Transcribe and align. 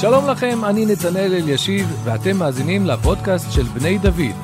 שלום 0.00 0.28
לכם, 0.28 0.64
אני 0.64 0.86
נתנאל 0.86 1.34
אלישיב, 1.34 2.00
ואתם 2.04 2.36
מאזינים 2.36 2.86
לפודקאסט 2.86 3.52
של 3.52 3.62
בני 3.62 3.98
דוד. 3.98 4.36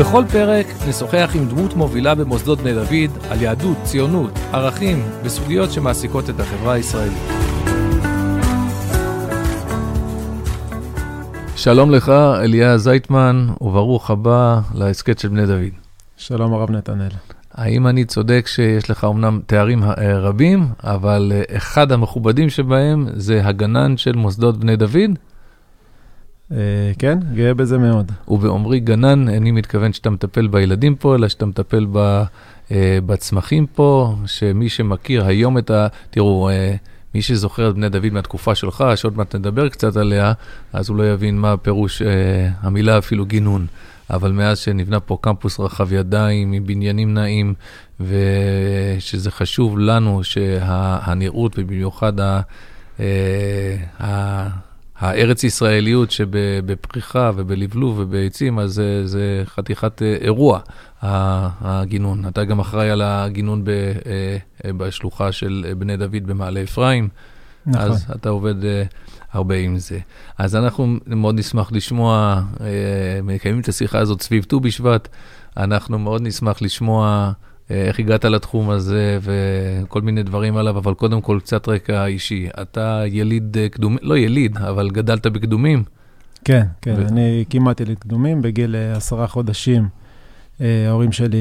בכל 0.00 0.24
פרק 0.32 0.66
נשוחח 0.88 1.30
עם 1.34 1.48
דמות 1.48 1.74
מובילה 1.74 2.14
במוסדות 2.14 2.58
בני 2.58 2.74
דוד 2.74 3.18
על 3.30 3.42
יהדות, 3.42 3.76
ציונות, 3.82 4.30
ערכים 4.52 5.02
וסוגיות 5.22 5.72
שמעסיקות 5.72 6.30
את 6.30 6.40
החברה 6.40 6.72
הישראלית. 6.72 7.22
שלום 11.56 11.90
לך, 11.90 12.08
אליה 12.44 12.78
זייטמן, 12.78 13.48
וברוך 13.60 14.10
הבא 14.10 14.60
להסכת 14.74 15.18
של 15.18 15.28
בני 15.28 15.46
דוד. 15.46 15.72
שלום 16.16 16.54
הרב 16.54 16.70
נתנאל. 16.70 17.31
האם 17.54 17.86
אני 17.86 18.04
צודק 18.04 18.46
שיש 18.46 18.90
לך 18.90 19.04
אמנם 19.04 19.40
תארים 19.46 19.82
אה, 19.82 20.18
רבים, 20.18 20.66
אבל 20.84 21.32
אה, 21.34 21.56
אחד 21.56 21.92
המכובדים 21.92 22.50
שבהם 22.50 23.06
זה 23.14 23.46
הגנן 23.46 23.96
של 23.96 24.16
מוסדות 24.16 24.56
בני 24.60 24.76
דוד? 24.76 25.10
Uh, 26.50 26.54
כן, 26.98 27.18
גאה 27.34 27.54
בזה 27.54 27.78
מאוד. 27.78 28.12
ובאומרי 28.28 28.80
גנן, 28.80 29.28
אני 29.28 29.50
מתכוון 29.50 29.92
שאתה 29.92 30.10
מטפל 30.10 30.46
בילדים 30.46 30.96
פה, 30.96 31.14
אלא 31.14 31.28
שאתה 31.28 31.46
מטפל 31.46 31.86
ב, 31.92 32.22
בצמחים 33.06 33.66
פה, 33.66 34.14
שמי 34.26 34.68
שמכיר 34.68 35.24
היום 35.26 35.58
את 35.58 35.70
ה... 35.70 35.86
תראו, 36.10 36.50
מי 37.14 37.22
שזוכר 37.22 37.70
את 37.70 37.74
בני 37.74 37.88
דוד 37.88 38.12
מהתקופה 38.12 38.54
שלך, 38.54 38.84
שעוד 38.94 39.16
מעט 39.16 39.34
נדבר 39.34 39.68
קצת 39.68 39.96
עליה, 39.96 40.32
אז 40.72 40.88
הוא 40.88 40.96
לא 40.96 41.12
יבין 41.12 41.38
מה 41.38 41.56
פירוש 41.56 42.02
המילה 42.62 42.98
אפילו 42.98 43.26
גינון. 43.26 43.66
אבל 44.12 44.32
מאז 44.32 44.58
שנבנה 44.58 45.00
פה 45.00 45.18
קמפוס 45.20 45.60
רחב 45.60 45.92
ידיים 45.92 46.52
עם 46.52 46.66
בניינים 46.66 47.14
נעים, 47.14 47.54
ושזה 48.00 49.30
חשוב 49.30 49.78
לנו 49.78 50.24
שהנראות, 50.24 51.54
ובמיוחד 51.58 52.20
ה... 52.20 52.40
ה 54.00 54.72
הארץ 55.02 55.44
ישראליות 55.44 56.10
שבפריחה 56.10 57.30
ובלבלוב 57.36 57.98
ובעצים, 57.98 58.58
אז 58.58 58.72
זה, 58.72 59.06
זה 59.06 59.42
חתיכת 59.46 60.02
אה, 60.02 60.16
אירוע, 60.20 60.60
הגינון. 61.02 62.28
אתה 62.28 62.44
גם 62.44 62.60
אחראי 62.60 62.90
על 62.90 63.02
הגינון 63.02 63.64
ב, 63.64 63.68
אה, 63.68 63.92
אה, 64.64 64.72
בשלוחה 64.72 65.32
של 65.32 65.72
בני 65.78 65.96
דוד 65.96 66.26
במעלה 66.26 66.62
אפרים, 66.62 67.08
נכון. 67.66 67.90
אז 67.90 68.06
אתה 68.16 68.28
עובד 68.28 68.54
הרבה 69.32 69.56
עם 69.56 69.78
זה. 69.78 69.98
אז 70.38 70.56
אנחנו 70.56 70.96
מאוד 71.06 71.38
נשמח 71.38 71.72
לשמוע, 71.72 72.42
מקיימים 73.22 73.60
את 73.60 73.68
השיחה 73.68 73.98
הזאת 73.98 74.22
סביב 74.22 74.44
ט"ו 74.44 74.60
בשבט, 74.60 75.08
אנחנו 75.56 75.98
מאוד 75.98 76.22
נשמח 76.22 76.62
לשמוע 76.62 77.32
איך 77.70 77.98
הגעת 77.98 78.24
לתחום 78.24 78.70
הזה 78.70 79.18
וכל 79.22 80.00
מיני 80.02 80.22
דברים 80.22 80.56
עליו, 80.56 80.78
אבל 80.78 80.94
קודם 80.94 81.20
כל 81.20 81.38
קצת 81.42 81.68
רקע 81.68 82.06
אישי. 82.06 82.48
אתה 82.62 83.02
יליד 83.06 83.56
קדומים, 83.70 83.98
לא 84.02 84.18
יליד, 84.18 84.56
אבל 84.56 84.90
גדלת 84.90 85.26
בקדומים. 85.26 85.84
כן, 86.44 86.66
כן, 86.82 86.94
ו... 86.98 87.08
אני 87.08 87.44
כמעט 87.50 87.80
יליד 87.80 87.98
קדומים, 87.98 88.42
בגיל 88.42 88.76
עשרה 88.96 89.26
חודשים. 89.26 89.88
ההורים 90.60 91.12
שלי 91.12 91.38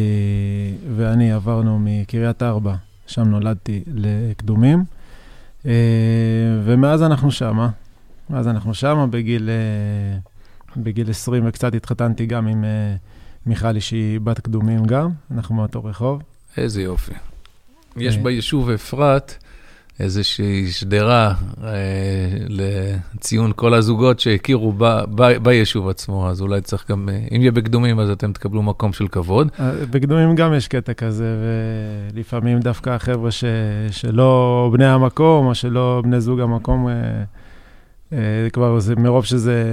ואני 0.96 1.32
עברנו 1.32 1.80
מקריית 1.82 2.44
ארבע, 2.44 2.76
שם 3.08 3.28
נולדתי, 3.28 3.84
לקדומים, 3.94 4.84
ומאז 6.64 7.04
אנחנו 7.04 7.32
שמה. 7.32 7.70
מאז 8.30 8.48
אנחנו 8.48 8.74
שמה, 8.74 9.08
בגיל, 9.08 9.50
בגיל 10.78 11.10
20 11.10 11.44
וקצת 11.48 11.76
התחתנתי 11.76 12.26
גם 12.26 12.48
עם 12.48 12.66
מיכלי 13.46 13.82
שהיא 13.82 14.20
בת 14.20 14.40
קדומים 14.40 14.86
גם, 14.86 15.10
אנחנו 15.32 15.56
מאותו 15.56 15.84
רחוב. 15.84 16.22
איזה 16.58 16.82
יופי. 16.82 17.14
יש 17.98 18.18
אה. 18.18 18.24
ביישוב 18.24 18.70
אפרת 18.70 19.41
איזושהי 20.02 20.72
שדרה 20.72 21.34
אה, 21.64 21.70
לציון 22.48 23.52
כל 23.56 23.74
הזוגות 23.74 24.20
שהכירו 24.20 24.74
ב, 24.78 24.86
ב, 25.16 25.38
ביישוב 25.38 25.90
עצמו, 25.90 26.30
אז 26.30 26.42
אולי 26.42 26.62
צריך 26.62 26.92
גם, 26.92 27.10
אה, 27.10 27.28
אם 27.36 27.42
יהיה 27.42 27.52
בקדומים 27.52 28.00
אז 28.00 28.10
אתם 28.10 28.34
תקבלו 28.34 28.64
מקום 28.64 28.94
של 28.94 29.08
כבוד. 29.08 29.52
אה, 29.60 29.72
בקדומים 29.92 30.36
גם 30.36 30.54
יש 30.54 30.68
קטע 30.68 30.94
כזה, 30.94 31.36
ולפעמים 32.14 32.60
דווקא 32.60 32.90
החבר'ה 32.90 33.32
ש, 33.32 33.44
שלא 33.92 34.70
בני 34.74 34.86
המקום, 34.86 35.46
או 35.46 35.56
שלא 35.56 36.02
בני 36.04 36.22
זוג 36.22 36.40
המקום, 36.40 36.88
אה, 36.88 36.94
אה, 38.14 38.50
כבר 38.54 38.80
זה, 38.80 38.96
מרוב 38.96 39.26
שזה 39.26 39.64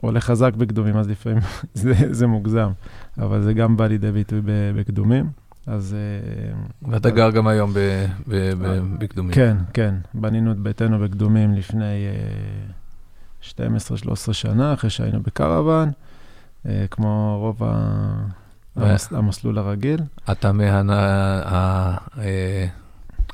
עולה 0.00 0.20
חזק 0.20 0.54
בקדומים, 0.54 0.96
אז 0.96 1.08
לפעמים 1.08 1.38
זה, 1.74 1.94
זה 2.10 2.26
מוגזם, 2.26 2.70
אבל 3.18 3.42
זה 3.42 3.52
גם 3.52 3.76
בא 3.76 3.86
לידי 3.86 4.12
ביטוי 4.12 4.40
בקדומים. 4.76 5.45
אז... 5.66 5.96
אה, 5.98 6.90
ואתה 6.92 7.10
גר 7.10 7.30
גם 7.30 7.46
היום 7.46 7.72
בקדומים. 8.98 9.32
כן, 9.32 9.56
כן. 9.72 9.94
בנינו 10.14 10.52
את 10.52 10.56
ביתנו 10.56 10.98
בקדומים 10.98 11.54
לפני 11.54 12.06
12-13 13.42 13.52
שנה, 14.32 14.74
אחרי 14.74 14.90
שהיינו 14.90 15.22
בקרוון, 15.22 15.90
אה, 16.66 16.84
כמו 16.90 17.38
רוב 17.40 17.62
המסלול 19.10 19.58
הרגיל. 19.58 20.00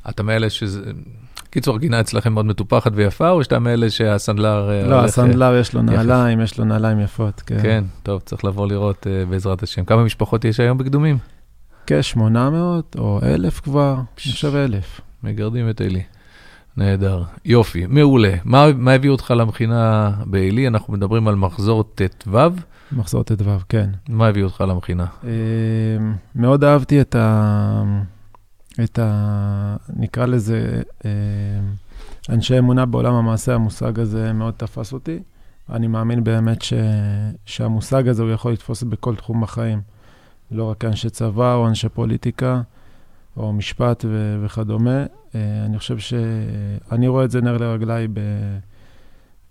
אתה 0.09 0.23
מאלה 0.23 0.51
שזה... 0.51 0.93
קיצור, 1.51 1.77
הגינה 1.77 2.01
אצלכם 2.01 2.33
מאוד 2.33 2.47
מטופחת 2.47 2.93
ויפה, 2.95 3.31
או 3.31 3.45
שאתה 3.45 3.59
מאלה 3.59 3.91
שהסנדלר... 3.91 4.71
אה, 4.71 4.87
לא, 4.87 5.05
הסנדלר 5.05 5.57
יש 5.57 5.75
לו 5.75 5.83
נעליים, 5.83 6.41
יש 6.41 6.59
לו 6.59 6.65
נעליים 6.65 7.01
יפות, 7.01 7.43
כן. 7.47 7.63
כן, 7.63 7.85
טוב, 8.03 8.21
צריך 8.25 8.45
לבוא 8.45 8.67
לראות 8.67 9.07
בעזרת 9.31 9.63
השם. 9.63 9.85
כמה 9.85 10.05
משפחות 10.05 10.45
יש 10.45 10.61
היום 10.61 10.79
בקדומים? 10.79 11.19
כ-800 11.87 12.99
או 12.99 13.21
1,000 13.23 13.61
כבר, 13.61 13.95
אני 13.95 14.33
חושב 14.33 14.55
1,000. 14.55 15.01
מגרדים 15.23 15.71
את 15.71 15.81
עלי. 15.81 16.03
נהדר. 16.77 17.23
יופי, 17.45 17.87
מעולה. 17.87 18.35
מה, 18.45 18.67
מה 18.77 18.93
הביא 18.93 19.11
אותך 19.11 19.35
למכינה 19.37 20.11
בעלי? 20.27 20.69
אנחנו 20.69 20.93
מדברים 20.93 21.29
על 21.29 21.35
מחזור 21.35 21.85
ט"ו. 21.95 22.39
מחזור 22.93 23.23
ט"ו, 23.23 23.45
כן. 23.69 23.91
מה 24.09 24.27
הביא 24.27 24.45
אותך 24.45 24.61
למכינה? 24.61 25.07
אה, 25.25 25.31
מאוד 26.35 26.65
אהבתי 26.65 27.01
את 27.01 27.15
ה... 27.15 27.83
את 28.85 28.99
ה... 28.99 29.77
נקרא 29.97 30.27
לזה, 30.27 30.83
אה, 31.05 31.11
אנשי 32.29 32.59
אמונה 32.59 32.87
בעולם 32.87 33.15
המעשה, 33.15 33.55
המושג 33.55 34.01
הזה 34.01 34.33
מאוד 34.33 34.55
תפס 34.57 34.93
אותי. 34.93 35.19
אני 35.71 35.87
מאמין 35.87 36.25
באמת 36.25 36.63
ש... 36.63 36.73
שהמושג 37.47 38.09
הזה 38.09 38.23
הוא 38.23 38.31
יכול 38.31 38.53
לתפוס 38.53 38.83
בכל 38.83 39.17
תחום 39.17 39.41
בחיים. 39.41 39.81
לא 40.53 40.71
רק 40.71 40.85
אנשי 40.85 41.11
צבא 41.11 41.55
או 41.55 41.69
אנשי 41.69 41.89
פוליטיקה 41.89 42.63
או 43.37 43.53
משפט 43.53 44.05
ו... 44.09 44.41
וכדומה. 44.45 45.05
אה, 45.35 45.65
אני 45.67 45.79
חושב 45.79 45.99
שאני 45.99 47.09
רואה 47.09 47.25
את 47.25 47.31
זה 47.31 47.41
נר 47.41 47.57
לרגליי 47.57 48.09
ב... 48.09 48.21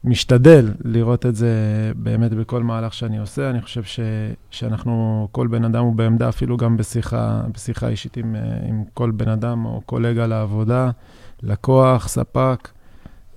משתדל 0.04 0.74
לראות 0.84 1.26
את 1.26 1.36
זה 1.36 1.52
באמת 1.96 2.34
בכל 2.34 2.64
מהלך 2.64 2.94
שאני 2.94 3.18
עושה. 3.18 3.50
אני 3.50 3.62
חושב 3.62 3.84
ש, 3.84 4.00
שאנחנו, 4.52 5.28
כל 5.32 5.48
בן 5.48 5.64
אדם 5.66 5.84
הוא 5.84 5.96
בעמדה, 5.96 6.30
אפילו 6.30 6.58
גם 6.58 6.78
בשיחה, 6.78 7.42
בשיחה 7.54 7.88
אישית 7.88 8.18
עם, 8.18 8.36
עם 8.70 8.84
כל 8.94 9.12
בן 9.12 9.30
אדם 9.30 9.66
או 9.66 9.82
קולגה 9.86 10.28
לעבודה, 10.28 10.92
לקוח, 11.44 12.08
ספק. 12.08 12.70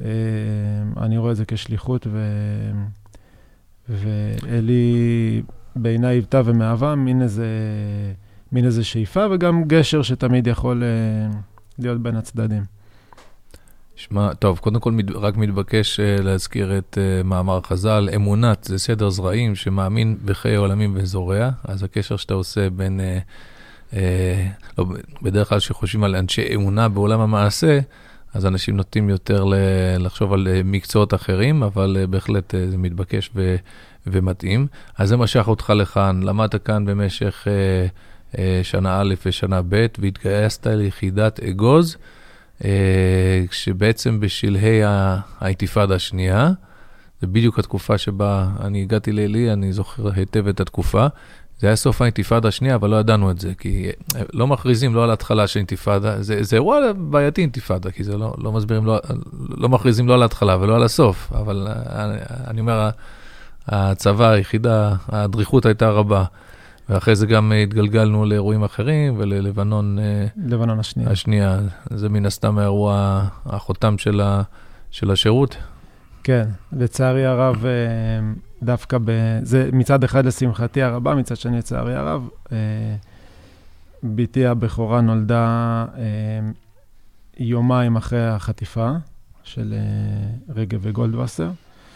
אה, 0.01 0.09
אני 0.97 1.19
רואה 1.19 1.31
את 1.33 1.37
זה 1.37 1.45
כשליחות, 1.45 2.07
ו, 2.11 2.29
ואלי 3.89 5.43
בעיניי 5.77 6.15
היוותה 6.15 6.41
ומהווה 6.45 6.95
מין 6.95 7.23
איזה, 7.23 7.47
מין 8.53 8.65
איזה 8.65 8.85
שאיפה, 8.85 9.27
וגם 9.31 9.65
גשר 9.65 10.03
שתמיד 10.03 10.47
יכול 10.47 10.83
אה, 10.83 11.39
להיות 11.79 12.03
בין 12.03 12.17
הצדדים. 12.17 12.63
שמע, 13.97 14.35
טוב, 14.35 14.59
קודם 14.59 14.81
כל 14.81 14.93
רק 15.15 15.37
מתבקש 15.37 16.01
uh, 16.01 16.23
להזכיר 16.23 16.79
את 16.79 16.99
uh, 16.99 17.27
מאמר 17.27 17.61
חז"ל, 17.61 18.09
אמונת 18.15 18.65
זה 18.65 18.79
סדר 18.79 19.11
זרעים 19.11 19.55
שמאמין 19.55 20.17
בחיי 20.25 20.57
עולמים 20.57 20.93
וזורע, 20.97 21.51
אז 21.65 21.83
הקשר 21.83 22.17
שאתה 22.17 22.35
עושה 22.35 22.71
בין, 22.71 23.01
uh, 23.01 23.93
uh, 23.93 23.95
לא, 24.79 24.87
בדרך 25.23 25.49
כלל 25.49 25.59
כשחושבים 25.59 26.05
על 26.05 26.17
אנשי 26.17 26.55
אמונה 26.55 26.89
בעולם 26.89 27.21
המעשה, 27.21 27.81
אז 28.35 28.47
אנשים 28.47 28.77
נוטים 28.77 29.09
יותר 29.09 29.45
לחשוב 29.99 30.33
על 30.33 30.47
uh, 30.47 30.67
מקצועות 30.67 31.15
אחרים, 31.15 31.63
אבל 31.63 31.97
uh, 32.03 32.07
בהחלט 32.07 32.55
uh, 32.55 32.71
זה 32.71 32.79
מתבקש 32.79 33.31
ו, 33.35 33.57
ומתאים. 34.07 34.67
אז 34.99 35.09
זה 35.09 35.17
משך 35.17 35.49
אותך 35.49 35.71
לכאן, 35.71 36.23
למדת 36.23 36.65
כאן 36.67 36.85
במשך 36.85 37.47
uh, 37.47 38.35
uh, 38.35 38.39
שנה 38.63 39.01
א' 39.01 39.15
ושנה 39.27 39.63
ב', 39.69 39.87
והתגייסת 39.99 40.67
ליחידת 40.67 41.41
אגוז. 41.41 41.97
אה, 42.65 43.45
שבעצם 43.51 44.21
בשלהי 44.21 44.81
האינתיפאדה 44.85 45.95
השנייה, 45.95 46.51
זה 47.21 47.27
בדיוק 47.27 47.59
התקופה 47.59 47.99
שבה 47.99 48.49
אני 48.61 48.83
הגעתי 48.83 49.13
לעלי, 49.13 49.53
אני 49.53 49.73
זוכר 49.73 50.11
היטב 50.15 50.49
את 50.49 50.61
התקופה. 50.61 51.07
זה 51.65 51.69
היה 51.69 51.77
סוף 51.77 52.03
האינתיפאדה 52.03 52.49
השנייה, 52.49 52.75
אבל 52.75 52.91
לא 52.91 52.97
ידענו 52.97 53.31
את 53.31 53.39
זה, 53.39 53.53
כי 53.59 53.91
אה, 54.17 54.23
לא 54.33 54.47
מכריזים 54.47 54.95
לא 54.95 55.05
על 55.05 55.11
ההתחלה 55.11 55.47
של 55.47 55.59
אינתיפאדה, 55.59 56.23
זה, 56.23 56.43
זה 56.43 56.57
אירוע 56.57 56.79
בעייתי 56.97 57.41
אינתיפאדה, 57.41 57.91
כי 57.91 58.05
זה 58.05 58.17
לא, 58.17 58.35
לא 58.39 58.53
מסבירים, 58.53 58.87
לא, 58.87 59.01
לא 59.49 59.69
מכריזים 59.69 60.09
לא 60.09 60.15
על 60.15 60.23
ההתחלה 60.23 60.57
ולא 60.61 60.77
על 60.77 60.83
הסוף, 60.83 61.33
אבל 61.33 61.69
אני, 61.69 62.19
אה, 62.19 62.51
אני 62.51 62.61
אומר, 62.61 62.91
הצבא, 63.67 64.31
היחידה, 64.31 64.95
הדריכות 65.09 65.67
הייתה 65.67 65.91
רבה. 65.91 66.25
ואחרי 66.89 67.17
זה 67.17 67.27
גם 67.27 67.53
התגלגלנו 67.63 68.25
לאירועים 68.25 68.65
אחרים 68.65 69.15
וללבנון 69.19 69.99
לבנון 70.47 70.81
השנייה. 70.81 71.11
השנייה. 71.11 71.59
זה 71.91 72.09
מן 72.09 72.27
הסתם 72.27 72.59
האירוע, 72.59 73.23
החותם 73.47 73.99
של, 73.99 74.21
ה, 74.21 74.43
של 74.91 75.11
השירות. 75.11 75.57
כן, 76.25 76.49
לצערי 76.73 77.27
הרב, 77.27 77.65
דווקא 78.65 78.99
ב... 79.05 79.11
זה 79.43 79.71
מצד 79.73 80.05
אחד 80.05 80.27
לשמחתי 80.27 80.83
הרבה, 80.83 81.15
מצד 81.15 81.37
שני 81.37 81.59
לצערי 81.59 81.95
הרב. 81.95 82.29
בתי 84.03 84.47
הבכורה 84.47 85.01
נולדה 85.01 85.85
יומיים 87.39 87.97
אחרי 87.97 88.27
החטיפה 88.27 88.91
של 89.45 89.75
רגב 90.57 90.79
וגולדווסר. 90.83 91.51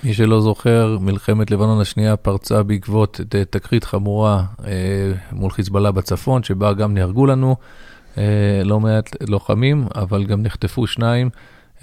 מי 0.05 0.15
שלא 0.15 0.41
זוכר, 0.41 0.99
מלחמת 1.01 1.51
לבנון 1.51 1.81
השנייה 1.81 2.17
פרצה 2.17 2.63
בעקבות 2.63 3.21
תקרית 3.51 3.85
חמורה 3.85 4.45
אה, 4.65 5.13
מול 5.33 5.51
חיזבאללה 5.51 5.93
בצפון, 5.93 6.43
שבה 6.43 6.73
גם 6.73 6.95
נהרגו 6.95 7.27
לנו 7.27 7.57
אה, 8.19 8.63
לא 8.65 8.81
מעט 8.81 9.17
לוחמים, 9.29 9.87
אבל 9.95 10.25
גם 10.25 10.43
נחטפו 10.43 10.87
שניים, 10.87 11.31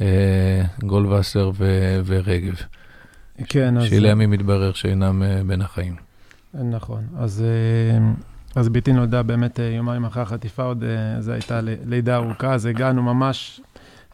אה, 0.02 0.64
גולדווסר 0.84 1.52
ורגב. 2.06 2.56
כן, 3.44 3.78
אז... 3.78 3.84
שלימים 3.84 4.30
מתברר 4.30 4.74
שאינם 4.74 5.24
אה, 5.24 5.42
בין 5.48 5.62
החיים. 5.62 5.96
נכון, 6.54 7.04
אז... 7.18 7.44
אה... 7.44 8.00
אז 8.56 8.70
ביתי 8.70 8.94
נולדה 8.94 9.24
באמת 9.24 9.60
אה, 9.60 9.66
יומיים 9.66 10.06
אחרי 10.06 10.24
החטיפה, 10.24 10.64
עוד 10.64 10.84
זו 11.20 11.32
הייתה 11.32 11.60
לידה 11.62 12.16
ארוכה, 12.16 12.54
אז 12.54 12.66
הגענו 12.66 13.04
ממש 13.04 13.62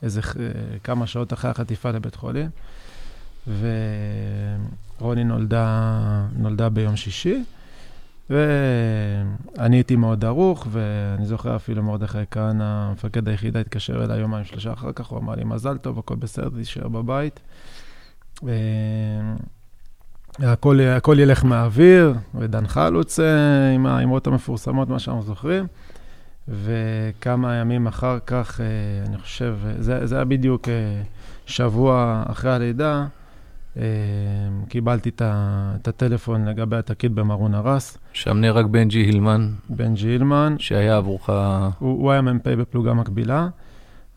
איזה 0.04 0.22
כמה 0.84 1.08
שעות 1.08 1.34
אחרי 1.34 1.52
החטיפה 1.52 1.92
לבית 1.92 2.16
חולים. 2.16 2.50
ורוני 5.00 5.24
נולדה, 5.24 6.28
נולדה 6.36 6.70
ביום 6.70 6.96
שישי, 6.96 7.44
ואני 8.30 9.76
הייתי 9.76 9.96
מאוד 9.96 10.26
ערוך, 10.26 10.68
ואני 10.72 11.26
זוכר 11.26 11.56
אפילו 11.56 11.84
מרדכי 11.84 12.18
כהנא, 12.32 12.92
מפקד 12.92 13.28
היחידה, 13.28 13.60
התקשר 13.60 14.04
אליי 14.04 14.20
יומיים 14.20 14.46
שלושה 14.46 14.74
אחר 14.74 14.92
כך, 14.92 15.08
הוא 15.08 15.20
אמר 15.20 15.36
לי, 15.36 15.44
מזל 15.44 15.78
טוב, 15.78 16.00
הכל 16.00 16.16
בסדר, 16.16 16.50
תישאר 16.50 16.88
בבית. 16.88 17.40
הכל, 20.40 20.80
הכל 20.82 21.18
ילך 21.20 21.46
מהאוויר, 21.46 22.14
ודן 22.36 22.68
חלוץ 22.68 23.20
אה, 23.20 23.72
עם 23.72 23.86
האמרות 23.86 24.28
המפורסמות, 24.28 24.90
מה 24.90 25.00
שאנחנו 25.00 25.24
זוכרים. 25.24 25.68
וכמה 26.48 27.56
ימים 27.56 27.88
אחר 27.88 28.18
כך, 28.26 28.62
אה, 28.62 28.66
אני 29.08 29.18
חושב, 29.18 29.58
זה, 29.80 30.06
זה 30.06 30.16
היה 30.16 30.26
בדיוק 30.26 30.70
אה, 30.70 31.02
שבוע 31.46 32.24
אחרי 32.28 32.52
הלידה, 32.52 33.06
קיבלתי 34.70 35.10
את 35.18 35.88
הטלפון 35.88 36.46
לגבי 36.46 36.76
התקית 36.76 37.12
במרון 37.12 37.56
הרס. 37.56 37.98
שם 38.14 38.38
נהרג 38.38 38.66
בנג'י 38.66 39.00
הילמן. 39.00 39.50
בנג'י 39.70 40.08
הילמן. 40.08 40.56
שהיה 40.60 40.98
עבורך... 40.98 41.30
הוא, 41.30 42.02
הוא 42.02 42.12
היה 42.12 42.22
מ"פ 42.22 42.48
בפלוגה 42.48 42.94
מקבילה, 42.94 43.48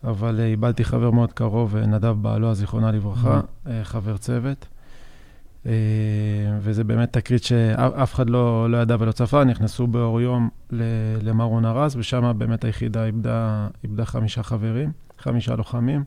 אבל 0.05 0.39
אה, 0.39 0.45
איבדתי 0.45 0.83
חבר 0.83 1.11
מאוד 1.11 1.33
קרוב, 1.33 1.75
אה, 1.75 1.85
נדב 1.85 2.15
בעלו, 2.21 2.53
זיכרונה 2.53 2.91
לברכה, 2.91 3.41
mm-hmm. 3.41 3.69
חבר 3.83 4.17
צוות. 4.17 4.67
וזה 6.59 6.83
באמת 6.83 7.13
תקרית 7.13 7.43
שאף 7.43 8.13
אחד 8.13 8.29
לא, 8.29 8.69
לא 8.69 8.77
ידע 8.77 8.95
ולא 8.99 9.11
צפה, 9.11 9.43
נכנסו 9.43 9.87
באור 9.87 10.21
יום 10.21 10.49
למרון 11.21 11.65
הרס, 11.65 11.95
ושם 11.95 12.31
באמת 12.37 12.63
היחידה 12.63 13.05
איבדה, 13.05 13.67
איבדה 13.83 14.05
חמישה 14.05 14.43
חברים, 14.43 14.91
חמישה 15.19 15.55
לוחמים, 15.55 16.03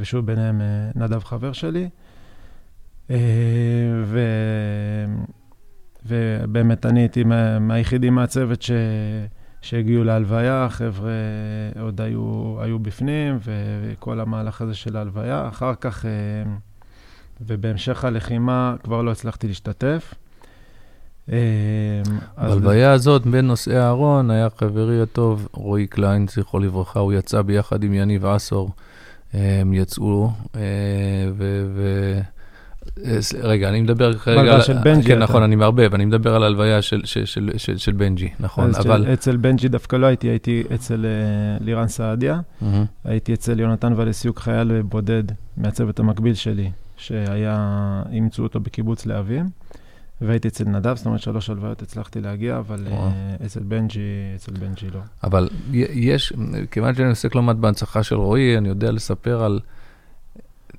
ושוב 0.00 0.26
ביניהם 0.26 0.60
נדב 0.94 1.24
חבר 1.24 1.52
שלי. 1.52 1.88
אה, 3.10 3.16
ו... 4.04 4.20
ובאמת 6.06 6.86
אני 6.86 7.00
הייתי 7.00 7.24
מהיחידים 7.60 8.14
מהצוות 8.14 8.62
ש... 8.62 8.70
שהגיעו 9.66 10.04
להלוויה, 10.04 10.64
החבר'ה 10.64 11.10
עוד 11.80 12.00
היו, 12.00 12.56
היו 12.60 12.78
בפנים, 12.78 13.38
וכל 13.42 14.20
המהלך 14.20 14.62
הזה 14.62 14.74
של 14.74 14.96
ההלוויה. 14.96 15.48
אחר 15.48 15.74
כך, 15.80 16.06
אה, 16.06 16.10
ובהמשך 17.40 18.04
הלחימה 18.04 18.74
כבר 18.84 19.02
לא 19.02 19.10
הצלחתי 19.10 19.48
להשתתף. 19.48 20.14
אה, 21.32 21.36
בהלוויה 22.38 22.92
הזאת, 22.92 23.26
בין 23.26 23.46
נושאי 23.46 23.76
הארון, 23.76 24.30
היה 24.30 24.48
חברי 24.58 25.02
הטוב 25.02 25.48
רועי 25.52 25.86
קליין, 25.86 26.28
זכרו 26.28 26.58
לברכה, 26.58 27.00
הוא 27.00 27.12
יצא 27.12 27.42
ביחד 27.42 27.84
עם 27.84 27.94
יניב 27.94 28.26
עשור. 28.26 28.70
הם 29.32 29.72
יצאו, 29.72 30.30
ו... 31.36 32.20
אה, 33.04 33.18
רגע, 33.42 33.68
אני 33.68 33.80
מדבר 33.80 34.18
כרגע... 34.18 34.36
בהלוויה 34.42 34.60
של 34.60 34.78
בנג'י. 34.84 35.08
כן, 35.08 35.18
נכון, 35.18 35.42
אני 35.42 35.56
מערבב, 35.56 35.94
אני 35.94 36.04
מדבר 36.04 36.34
על 36.34 36.42
ההלוויה 36.42 36.82
של 36.82 37.92
בנג'י, 37.96 38.28
נכון, 38.40 38.74
אבל... 38.74 39.12
אצל 39.12 39.36
בנג'י 39.36 39.68
דווקא 39.68 39.96
לא 39.96 40.06
הייתי, 40.06 40.28
הייתי 40.28 40.62
אצל 40.74 41.06
אה, 41.06 41.64
לירן 41.64 41.88
סעדיה, 41.88 42.40
הייתי 43.04 43.34
אצל 43.34 43.60
יונתן 43.60 43.92
ולסיוק, 43.96 44.38
חייל 44.38 44.82
בודד 44.82 45.24
מהצוות 45.56 46.00
המקביל 46.00 46.34
שלי, 46.34 46.70
שהיה, 46.96 48.02
אימצו 48.12 48.42
אותו 48.42 48.60
בקיבוץ 48.60 49.06
להבים, 49.06 49.46
והייתי 50.20 50.48
אצל 50.48 50.64
נדב, 50.64 50.96
זאת 50.96 51.06
אומרת 51.06 51.20
שלוש 51.20 51.50
הלוויות 51.50 51.82
הצלחתי 51.82 52.20
להגיע, 52.20 52.58
אבל 52.58 52.86
אה, 52.90 53.10
אצל 53.46 53.60
בנג'י, 53.60 54.00
אצל 54.36 54.52
בנג'י 54.52 54.86
לא. 54.94 55.00
אבל 55.24 55.48
יש, 55.72 56.32
כיוון 56.70 56.94
שאני 56.94 57.08
עוסק 57.08 57.34
לא 57.34 57.42
מעט 57.42 57.56
בהנצחה 57.56 58.02
של 58.02 58.16
רועי, 58.16 58.58
אני 58.58 58.68
יודע 58.68 58.92
לספר 58.92 59.44
על... 59.44 59.60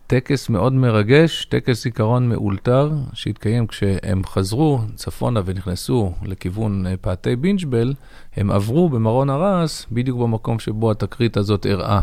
טקס 0.08 0.50
מאוד 0.50 0.74
מרגש, 0.74 1.46
טקס 1.46 1.84
זיכרון 1.84 2.30
מאולתר, 2.30 2.92
שהתקיים 3.14 3.68
כשהם 3.68 4.22
חזרו 4.26 4.80
צפונה 4.96 5.42
ונכנסו 5.46 6.14
לכיוון 6.24 6.88
אה, 6.88 6.98
פאתי 6.98 7.36
בינג'בל, 7.36 7.94
הם 8.36 8.52
עברו 8.52 8.90
במרון 8.90 9.30
הרס, 9.30 9.86
בדיוק 9.92 10.20
במקום 10.20 10.60
שבו 10.60 10.92
התקרית 10.92 11.38
הזאת 11.38 11.66
אירעה. 11.66 12.02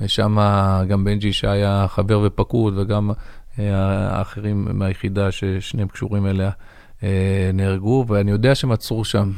ושם 0.00 0.38
גם 0.88 1.04
בנג'י 1.04 1.32
שהיה 1.32 1.86
חבר 1.88 2.20
ופקוד, 2.24 2.78
וגם 2.78 3.10
אה, 3.58 3.74
האחרים 4.18 4.68
מהיחידה 4.72 5.32
ששניהם 5.32 5.88
קשורים 5.88 6.26
אליה, 6.26 6.50
אה, 7.02 7.50
נהרגו, 7.54 8.04
ואני 8.08 8.30
יודע 8.30 8.54
שהם 8.54 8.72
עצרו 8.72 9.04
שם 9.04 9.32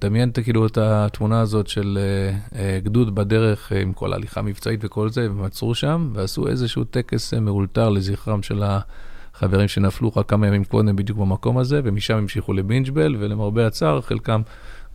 דמיין 0.00 0.30
כאילו 0.42 0.66
את 0.66 0.78
התמונה 0.78 1.40
הזאת 1.40 1.66
של 1.66 1.98
אה, 2.00 2.38
אה, 2.60 2.80
גדוד 2.80 3.14
בדרך 3.14 3.72
אה, 3.72 3.80
עם 3.80 3.92
כל 3.92 4.12
ההליכה 4.12 4.40
המבצעית 4.40 4.80
וכל 4.82 5.10
זה, 5.10 5.20
והם 5.30 5.44
עצרו 5.44 5.74
שם 5.74 6.10
ועשו 6.14 6.48
איזשהו 6.48 6.84
טקס 6.84 7.34
מאולתר 7.34 7.88
לזכרם 7.88 8.42
של 8.42 8.62
החברים 8.62 9.68
שנפלו 9.68 10.12
רק 10.16 10.28
כמה 10.28 10.46
ימים 10.46 10.64
קודם 10.64 10.96
בדיוק 10.96 11.18
במקום 11.18 11.58
הזה, 11.58 11.80
ומשם 11.84 12.16
המשיכו 12.16 12.52
לבינג'בל, 12.52 13.16
ולמרבה 13.18 13.66
הצער, 13.66 14.00
חלקם 14.00 14.42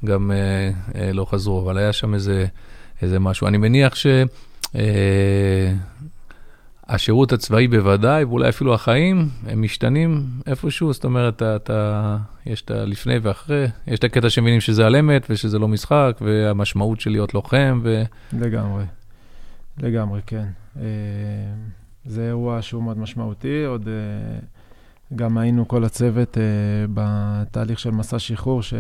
גם 0.05 0.31
לא 1.13 1.25
חזרו, 1.25 1.61
אבל 1.61 1.77
היה 1.77 1.93
שם 1.93 2.13
איזה, 2.13 2.45
איזה 3.01 3.19
משהו. 3.19 3.47
אני 3.47 3.57
מניח 3.57 3.95
ש... 3.95 4.07
השירות 6.87 7.31
הצבאי 7.31 7.67
בוודאי, 7.67 8.23
ואולי 8.23 8.49
אפילו 8.49 8.73
החיים, 8.73 9.29
הם 9.47 9.61
משתנים 9.61 10.23
איפשהו, 10.47 10.93
זאת 10.93 11.03
אומרת, 11.03 11.35
אתה, 11.35 11.55
אתה, 11.55 12.17
יש 12.45 12.61
את 12.61 12.71
הלפני 12.71 13.17
ואחרי, 13.21 13.65
יש 13.87 13.99
את 13.99 14.03
הקטע 14.03 14.29
שמבינים 14.29 14.61
שזה 14.61 14.85
על 14.85 14.95
אמת 14.95 15.27
ושזה 15.29 15.59
לא 15.59 15.67
משחק, 15.67 16.17
והמשמעות 16.21 16.99
של 16.99 17.09
להיות 17.09 17.33
לוחם. 17.33 17.81
ו... 17.83 18.03
לגמרי, 18.33 18.83
לגמרי, 19.77 20.21
כן. 20.25 20.45
אה, 20.79 20.83
זה 22.05 22.27
אירוע 22.27 22.61
שהוא 22.61 22.83
מאוד 22.83 22.97
משמעותי, 22.97 23.65
עוד 23.65 23.87
אה, 23.87 24.39
גם 25.15 25.37
היינו 25.37 25.67
כל 25.67 25.83
הצוות 25.83 26.37
אה, 26.37 26.43
בתהליך 26.93 27.79
של 27.79 27.91
מסע 27.91 28.19
שחרור, 28.19 28.63
ש, 28.63 28.73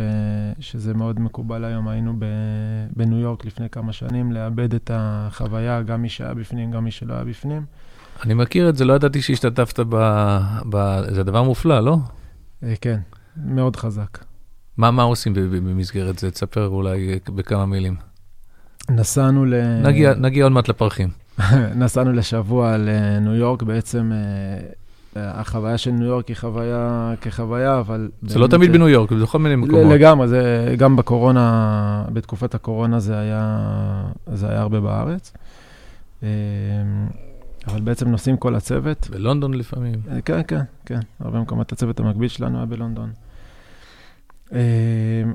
שזה 0.59 0.93
מאוד 0.93 1.19
מקובל 1.19 1.65
היום, 1.65 1.87
היינו 1.87 2.13
בניו 2.95 3.19
יורק 3.19 3.45
לפני 3.45 3.69
כמה 3.69 3.93
שנים, 3.93 4.31
לאבד 4.31 4.73
את 4.75 4.91
החוויה, 4.93 5.81
גם 5.81 6.01
מי 6.01 6.09
שהיה 6.09 6.33
בפנים, 6.33 6.71
גם 6.71 6.83
מי 6.83 6.91
שלא 6.91 7.13
היה 7.13 7.23
בפנים. 7.23 7.65
אני 8.23 8.33
מכיר 8.33 8.69
את 8.69 8.75
זה, 8.75 8.85
לא 8.85 8.93
ידעתי 8.93 9.21
שהשתתפת 9.21 9.79
ב... 9.89 9.95
ב... 10.69 11.01
זה 11.09 11.23
דבר 11.23 11.43
מופלא, 11.43 11.79
לא? 11.79 11.97
אה, 12.63 12.73
כן, 12.81 12.99
מאוד 13.37 13.75
חזק. 13.75 14.17
מה, 14.77 14.91
מה 14.91 15.03
עושים 15.03 15.33
במסגרת 15.33 16.19
זה? 16.19 16.31
תספר 16.31 16.67
אולי 16.67 17.19
בכמה 17.35 17.65
מילים. 17.65 17.95
נסענו 18.89 19.45
ל... 19.45 19.53
נגיע, 19.83 20.13
נגיע 20.13 20.43
עוד 20.43 20.51
מעט 20.51 20.69
לפרחים. 20.69 21.09
נסענו 21.75 22.13
לשבוע 22.13 22.77
לניו 22.77 23.35
יורק, 23.35 23.63
בעצם 23.63 24.11
אה, 25.15 25.31
החוויה 25.39 25.77
של 25.77 25.91
ניו 25.91 26.07
יורק 26.07 26.27
היא 26.27 26.35
חוויה 26.35 27.13
כחוויה, 27.21 27.79
אבל... 27.79 28.09
זה 28.21 28.39
לא 28.39 28.47
תמיד 28.47 28.71
בניו 28.71 28.89
יורק, 28.89 29.13
זה 29.13 29.23
בכל 29.23 29.39
מיני 29.39 29.55
מקומות. 29.55 29.93
לגמרי, 29.93 30.27
זה 30.27 30.75
גם 30.77 30.95
בקורונה, 30.95 32.05
בתקופת 32.13 32.55
הקורונה 32.55 32.99
זה 32.99 33.19
היה, 33.19 33.57
זה 34.33 34.49
היה 34.49 34.61
הרבה 34.61 34.79
בארץ. 34.79 35.33
אבל 37.67 37.81
בעצם 37.81 38.09
נוסעים 38.09 38.37
כל 38.37 38.55
הצוות. 38.55 39.09
בלונדון 39.09 39.53
לפעמים. 39.53 39.95
אה, 40.11 40.21
כן, 40.21 40.41
כן, 40.47 40.61
כן. 40.85 40.99
הרבה 41.19 41.39
מקומות 41.39 41.71
הצוות 41.71 41.99
המקביל 41.99 42.27
שלנו 42.27 42.57
היה 42.57 42.65
בלונדון. 42.65 43.11
אה, 44.53 44.59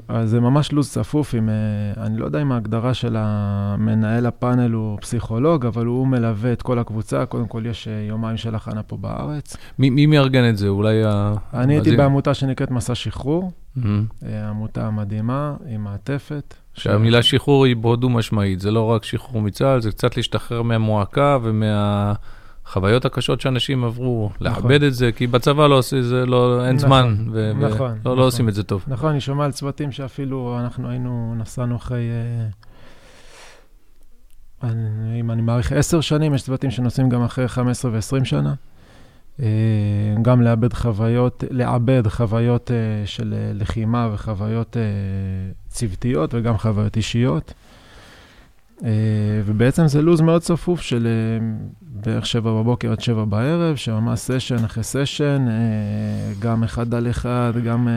אז 0.09 0.31
זה 0.31 0.41
ממש 0.41 0.73
לו"ז 0.73 0.93
צפוף 0.93 1.35
עם, 1.35 1.49
אה, 1.49 2.05
אני 2.07 2.19
לא 2.19 2.25
יודע 2.25 2.43
אם 2.43 2.53
ההגדרה 2.53 2.95
של 2.95 3.17
המנהל 3.19 4.27
הפאנל 4.27 4.73
הוא 4.73 4.99
פסיכולוג, 5.01 5.67
אבל 5.67 5.87
הוא 5.87 6.07
מלווה 6.07 6.53
את 6.53 6.63
כל 6.63 6.79
הקבוצה. 6.79 7.27
קודם 7.27 7.47
כל, 7.47 7.67
יש 7.67 7.89
יומיים 8.09 8.37
של 8.37 8.55
הכנה 8.55 8.83
פה 8.83 8.97
בארץ. 8.97 9.57
מי, 9.79 9.91
מי 9.91 10.07
מארגן 10.07 10.49
את 10.49 10.57
זה? 10.57 10.69
אולי 10.69 11.05
ה... 11.05 11.35
אני 11.55 11.75
הייתי 11.75 11.97
בעמותה 11.97 12.35
שנקראת 12.35 12.71
מסע 12.71 12.95
שחרור. 12.95 13.53
עמותה 14.49 14.91
מדהימה, 14.91 15.55
עם 15.67 15.85
מעטפת. 15.85 16.55
שהמילה 16.79 17.23
שחרור 17.23 17.65
היא 17.65 17.77
מאוד 17.77 18.01
דו-משמעית, 18.01 18.61
זה 18.61 18.71
לא 18.71 18.83
רק 18.83 19.05
שחרור 19.05 19.43
מצה"ל, 19.43 19.81
זה 19.81 19.91
קצת 19.91 20.17
להשתחרר 20.17 20.63
מהמועקה 20.63 21.39
ומהחוויות 21.43 23.05
הקשות 23.05 23.41
שאנשים 23.41 23.85
עברו, 23.85 24.31
נכון. 24.41 24.63
לאבד 24.63 24.83
את 24.83 24.95
זה, 24.95 25.13
כי 25.13 25.27
בצבא 25.27 25.67
לא 25.67 25.79
עושים, 25.79 26.03
זה 26.03 26.27
לא, 26.27 26.67
אין 26.67 26.77
נכון, 26.77 26.89
זמן, 26.89 27.17
ו- 27.33 27.53
נכון, 27.55 27.91
ולא 27.91 27.99
נכון. 28.01 28.19
לא 28.19 28.27
עושים 28.27 28.49
את 28.49 28.55
זה 28.55 28.63
טוב. 28.63 28.85
נכון, 28.89 29.11
אני 29.11 29.21
שומע 29.21 29.45
על 29.45 29.53
צוותים 29.53 29.93
שאפילו 29.93 30.59
אנחנו 30.61 30.91
היינו, 30.91 31.35
נסענו 31.39 31.77
אחרי... 31.77 32.03
אני, 34.63 35.21
אם 35.21 35.31
אני 35.31 35.43
מעריך 35.43 35.73
עשר 35.73 36.01
שנים, 36.01 36.35
יש 36.35 36.43
צוותים 36.43 36.71
שנוסעים 36.71 37.09
גם 37.09 37.23
אחרי 37.23 37.49
15 37.49 37.91
ו-20 37.91 38.25
שנה. 38.25 38.55
אה, 39.43 39.47
גם 40.23 40.43
לאבד 40.43 40.73
חוויות, 40.73 41.45
לעבד 41.51 42.09
חוויות 42.09 42.71
אה, 42.71 43.07
של 43.07 43.35
אה, 43.35 43.51
לחימה 43.55 44.09
וחוויות 44.13 44.77
צוותיות 45.69 46.35
וגם 46.35 46.59
חוויות 46.59 46.97
אישיות. 46.97 47.55
ובעצם 49.45 49.87
זה 49.87 50.03
לו"ז 50.03 50.21
מאוד 50.21 50.43
צפוף 50.43 50.81
של 50.81 51.09
בערך 51.81 52.27
שבע 52.27 52.51
בבוקר 52.51 52.93
עד 52.93 53.01
שבע 53.01 53.25
בערב, 53.25 53.77
שממש 53.77 54.21
סשן 54.21 54.65
אחרי 54.65 54.85
סשן, 54.85 55.47
גם 56.39 56.65
אחד 56.65 56.95
על 56.95 57.11
אחד, 57.11 57.53
גם 57.65 57.89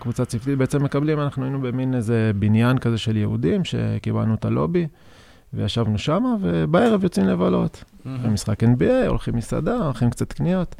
קבוצה 0.00 0.24
צוותית. 0.24 0.58
בעצם 0.58 0.84
מקבלים, 0.84 1.20
אנחנו 1.20 1.44
היינו 1.44 1.60
במין 1.60 1.94
איזה 1.94 2.30
בניין 2.34 2.78
כזה 2.78 2.98
של 2.98 3.16
יהודים, 3.16 3.64
שקיבלנו 3.64 4.34
את 4.34 4.44
הלובי. 4.44 4.86
וישבנו 5.54 5.98
שם, 5.98 6.24
ובערב 6.40 7.04
יוצאים 7.04 7.26
לבלות. 7.26 7.84
הולכים 8.04 8.32
משחק 8.32 8.64
NBA, 8.64 9.06
הולכים 9.08 9.36
מסעדה, 9.36 9.76
הולכים 9.76 10.10
קצת 10.10 10.32
קניות. 10.32 10.76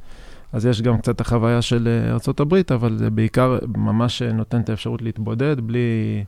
אז 0.53 0.67
יש 0.67 0.83
גם 0.83 0.99
קצת 0.99 1.21
החוויה 1.21 1.63
של 1.63 1.89
אה, 1.89 2.11
ארה"ב, 2.11 2.73
אבל 2.75 2.99
זה 2.99 3.11
בעיקר 3.11 3.59
ממש 3.77 4.23
נותן 4.23 4.61
את 4.61 4.69
האפשרות 4.69 5.03
להתבודד 5.03 5.61
בלי, 5.61 6.25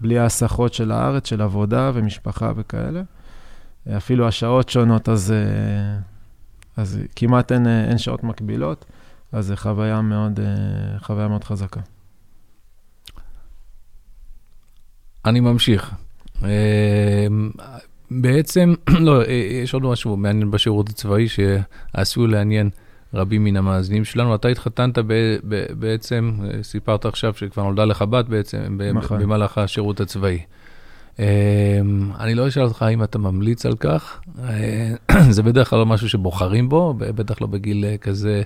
בלי 0.00 0.18
ההסחות 0.18 0.74
של 0.74 0.92
הארץ, 0.92 1.28
של 1.28 1.42
עבודה 1.42 1.90
ומשפחה 1.94 2.52
וכאלה. 2.56 3.02
אפילו 3.96 4.28
השעות 4.28 4.68
שונות, 4.68 5.08
אז, 5.08 5.32
אה, 5.32 5.98
אז 6.76 7.00
כמעט 7.16 7.52
אין, 7.52 7.66
אה, 7.66 7.84
אין 7.84 7.98
שעות 7.98 8.24
מקבילות, 8.24 8.84
אז 9.32 9.46
זו 9.46 9.56
חוויה 9.56 10.00
מאוד, 10.00 10.40
חוויה 10.98 11.28
מאוד 11.28 11.44
חזקה. 11.44 11.80
אני 15.24 15.40
ממשיך. 15.40 16.05
בעצם, 18.10 18.74
לא, 19.06 19.22
אה, 19.22 19.32
יש 19.62 19.74
עוד 19.74 19.82
משהו 19.82 20.16
מעניין 20.16 20.50
בשירות 20.50 20.88
הצבאי 20.88 21.26
שעשוי 21.28 22.28
לעניין 22.28 22.70
רבים 23.14 23.44
מן 23.44 23.56
המאזינים 23.56 24.04
שלנו. 24.04 24.34
אתה 24.34 24.48
התחתנת 24.48 24.98
ב, 24.98 25.36
ב, 25.48 25.66
בעצם, 25.78 26.38
אה, 26.44 26.62
סיפרת 26.62 27.04
עכשיו 27.04 27.34
שכבר 27.34 27.62
נולדה 27.62 27.84
לך 27.84 28.02
בת 28.02 28.24
בעצם, 28.24 28.78
נכון. 28.94 29.22
במהלך 29.22 29.58
השירות 29.58 30.00
הצבאי. 30.00 30.38
אמ, 31.18 31.24
אני 32.20 32.34
לא 32.34 32.48
אשאל 32.48 32.62
אותך 32.62 32.82
האם 32.82 33.02
אתה 33.02 33.18
ממליץ 33.18 33.66
על 33.66 33.76
כך, 33.76 34.20
אה, 34.48 34.94
זה 35.30 35.42
בדרך 35.42 35.70
כלל 35.70 35.78
לא 35.78 35.86
משהו 35.86 36.08
שבוחרים 36.08 36.68
בו, 36.68 36.94
בטח 36.94 37.40
לא 37.40 37.46
בגיל 37.46 37.84
כזה 38.00 38.42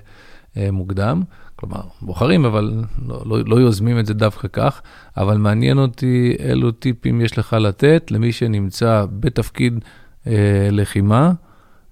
מוקדם. 0.71 1.23
כלומר, 1.61 1.81
בוחרים, 2.01 2.45
אבל 2.45 2.83
לא, 3.07 3.23
לא, 3.25 3.37
לא 3.45 3.55
יוזמים 3.55 3.99
את 3.99 4.05
זה 4.05 4.13
דווקא 4.13 4.47
כך, 4.53 4.81
אבל 5.17 5.37
מעניין 5.37 5.77
אותי 5.77 6.35
אילו 6.39 6.71
טיפים 6.71 7.21
יש 7.21 7.37
לך 7.37 7.53
לתת 7.53 8.11
למי 8.11 8.31
שנמצא 8.31 9.05
בתפקיד 9.19 9.79
אה, 10.27 10.69
לחימה 10.71 11.31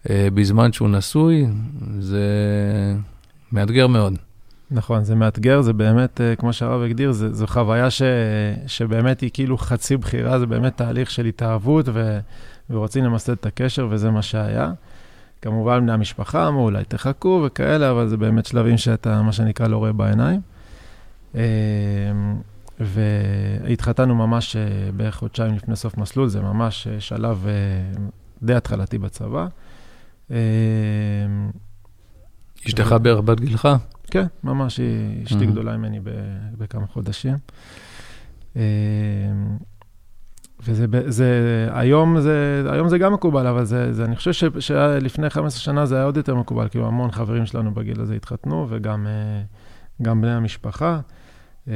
אה, 0.09 0.27
בזמן 0.33 0.71
שהוא 0.71 0.89
נשוי, 0.89 1.45
זה 1.99 2.25
מאתגר 3.51 3.87
מאוד. 3.87 4.13
נכון, 4.71 5.03
זה 5.03 5.15
מאתגר, 5.15 5.61
זה 5.61 5.73
באמת, 5.73 6.21
אה, 6.21 6.35
כמו 6.35 6.53
שהרב 6.53 6.81
הגדיר, 6.81 7.11
זה, 7.11 7.33
זו 7.33 7.47
חוויה 7.47 7.89
ש, 7.89 8.01
שבאמת 8.67 9.21
היא 9.21 9.29
כאילו 9.33 9.57
חצי 9.57 9.97
בחירה, 9.97 10.39
זה 10.39 10.45
באמת 10.45 10.77
תהליך 10.77 11.11
של 11.11 11.25
התאהבות 11.25 11.85
ו, 11.93 12.19
ורוצים 12.69 13.03
למסד 13.03 13.31
את 13.31 13.45
הקשר, 13.45 13.87
וזה 13.89 14.11
מה 14.11 14.21
שהיה. 14.21 14.71
כמובן, 15.41 15.81
בני 15.81 15.91
המשפחה 15.91 16.47
אמרו, 16.47 16.65
אולי 16.65 16.83
תחכו 16.83 17.43
וכאלה, 17.45 17.91
אבל 17.91 18.07
זה 18.07 18.17
באמת 18.17 18.45
שלבים 18.45 18.77
שאתה, 18.77 19.21
מה 19.21 19.31
שנקרא, 19.31 19.67
לא 19.67 19.77
רואה 19.77 19.93
בעיניים. 19.93 20.41
אמ, 21.35 21.39
והתחתנו 22.79 24.15
ממש 24.15 24.55
אה, 24.55 24.91
בערך 24.91 25.15
חודשיים 25.15 25.55
לפני 25.55 25.75
סוף 25.75 25.97
מסלול, 25.97 26.27
זה 26.27 26.41
ממש 26.41 26.87
אה, 26.87 26.99
שלב 26.99 27.45
אה, 27.47 27.53
די 28.43 28.53
התחלתי 28.53 28.97
בצבא. 28.97 29.47
אמ, 30.29 30.35
אשתך 32.67 32.95
בערך 33.01 33.19
בת 33.19 33.39
גילך? 33.39 33.67
כן, 34.11 34.25
ממש, 34.43 34.77
היא 34.77 35.23
אשתי 35.25 35.45
גדולה 35.45 35.77
ממני 35.77 35.99
בכמה 36.57 36.87
חודשים. 36.87 37.35
וזה, 40.63 40.85
זה, 41.07 41.67
היום 41.71 42.19
זה, 42.19 42.63
היום 42.71 42.89
זה 42.89 42.97
גם 42.97 43.13
מקובל, 43.13 43.47
אבל 43.47 43.65
זה, 43.65 43.93
זה 43.93 44.05
אני 44.05 44.15
חושב 44.15 44.51
שלפני 44.59 45.29
15 45.29 45.59
שנה 45.59 45.85
זה 45.85 45.95
היה 45.95 46.03
עוד 46.03 46.17
יותר 46.17 46.35
מקובל, 46.35 46.67
כאילו 46.69 46.87
המון 46.87 47.11
חברים 47.11 47.45
שלנו 47.45 47.73
בגיל 47.73 48.01
הזה 48.01 48.15
התחתנו, 48.15 48.65
וגם 48.69 49.07
אה, 49.07 49.41
גם 50.01 50.21
בני 50.21 50.31
המשפחה. 50.31 50.99
אה, 51.67 51.73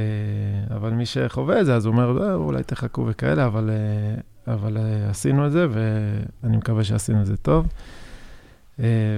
אבל 0.76 0.90
מי 0.90 1.06
שחווה 1.06 1.60
את 1.60 1.66
זה, 1.66 1.74
אז 1.74 1.86
הוא 1.86 1.92
אומר, 1.92 2.12
לא, 2.12 2.34
אולי 2.34 2.62
תחכו 2.62 3.04
וכאלה, 3.08 3.46
אבל, 3.46 3.70
אבל 4.46 4.76
עשינו 5.10 5.46
את 5.46 5.52
זה, 5.52 5.66
ואני 5.70 6.56
מקווה 6.56 6.84
שעשינו 6.84 7.20
את 7.20 7.26
זה 7.26 7.36
טוב. 7.36 7.66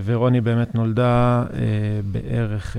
ורוני 0.05 0.41
באמת 0.41 0.75
נולדה 0.75 1.45
בערך 2.13 2.77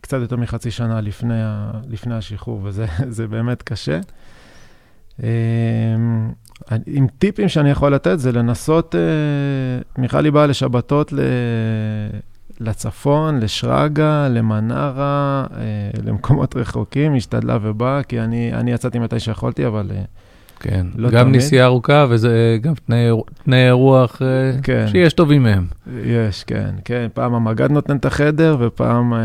קצת 0.00 0.20
יותר 0.20 0.36
מחצי 0.36 0.70
שנה 0.70 1.00
לפני, 1.00 1.42
לפני 1.88 2.14
השחרור, 2.14 2.60
וזה 2.62 3.26
באמת 3.30 3.62
קשה. 3.62 4.00
אמ, 5.22 6.30
עם 6.86 7.06
טיפים 7.18 7.48
שאני 7.48 7.70
יכול 7.70 7.94
לתת 7.94 8.18
זה 8.18 8.32
לנסות, 8.32 8.94
אה, 8.94 9.00
מיכלי 9.98 10.30
באה 10.30 10.46
לשבתות 10.46 11.12
לצפון, 12.60 13.40
לשרגא, 13.40 14.28
למנרה, 14.28 15.46
אה, 15.56 15.90
למקומות 16.04 16.56
רחוקים, 16.56 17.14
השתדלה 17.14 17.58
ובאה, 17.62 18.02
כי 18.02 18.20
אני, 18.20 18.54
אני 18.54 18.72
יצאתי 18.72 18.98
מתי 18.98 19.20
שיכולתי, 19.20 19.66
אבל 19.66 19.90
אה, 19.94 20.02
כן, 20.60 20.86
לא 20.96 21.10
גם 21.10 21.24
תמיד. 21.24 21.36
נסיעה 21.36 21.66
ארוכה 21.66 22.06
וזה 22.08 22.58
גם 22.60 22.74
תנאי, 22.86 23.08
תנאי 23.44 23.70
רוח 23.70 24.22
אה, 24.22 24.26
כן. 24.62 24.86
שיש 24.88 25.12
טובים 25.12 25.42
מהם. 25.42 25.66
יש, 26.04 26.44
כן, 26.44 26.70
כן. 26.84 27.06
פעם 27.14 27.34
המג"ד 27.34 27.70
נותן 27.70 27.96
את 27.96 28.04
החדר, 28.04 28.56
ופעם 28.60 29.14
אה, 29.14 29.18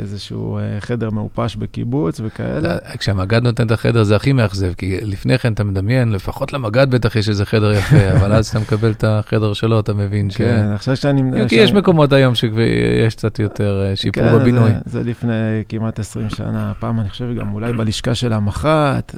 איזשהו 0.00 0.58
אה, 0.58 0.62
חדר 0.80 1.10
מעופש 1.10 1.56
בקיבוץ 1.56 2.20
וכאלה. 2.24 2.76
כשהמג"ד 2.98 3.42
נותן 3.42 3.66
את 3.66 3.70
החדר 3.70 4.02
זה 4.02 4.16
הכי 4.16 4.32
מאכזב, 4.32 4.72
כי 4.72 4.98
לפני 5.02 5.38
כן 5.38 5.52
אתה 5.52 5.64
מדמיין, 5.64 6.12
לפחות 6.12 6.52
למג"ד 6.52 6.90
בטח 6.90 7.16
יש 7.16 7.28
איזה 7.28 7.46
חדר 7.46 7.72
יפה, 7.72 8.10
אבל 8.18 8.32
אז 8.32 8.48
אתה 8.48 8.58
מקבל 8.58 8.90
את 8.90 9.04
החדר 9.04 9.52
שלו, 9.52 9.80
אתה 9.80 9.94
מבין 9.94 10.30
ש... 10.30 10.36
כן, 10.36 10.70
עכשיו 10.74 10.96
שאני... 10.96 11.48
כי 11.48 11.54
יש 11.54 11.72
מקומות 11.72 12.12
היום 12.12 12.34
שיש 12.34 13.14
קצת 13.14 13.38
יותר 13.38 13.92
שיפור 13.94 14.22
כן, 14.22 14.38
בבינוי. 14.38 14.70
זה, 14.70 14.78
זה 14.86 15.02
לפני 15.02 15.32
כמעט 15.68 15.98
20 15.98 16.30
שנה. 16.30 16.72
פעם 16.78 17.00
אני 17.00 17.08
חושב 17.08 17.34
גם 17.38 17.54
אולי 17.54 17.72
בלשכה 17.72 18.14
של 18.14 18.32
המח"ט. 18.32 19.14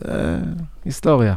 היסטוריה. 0.89 1.35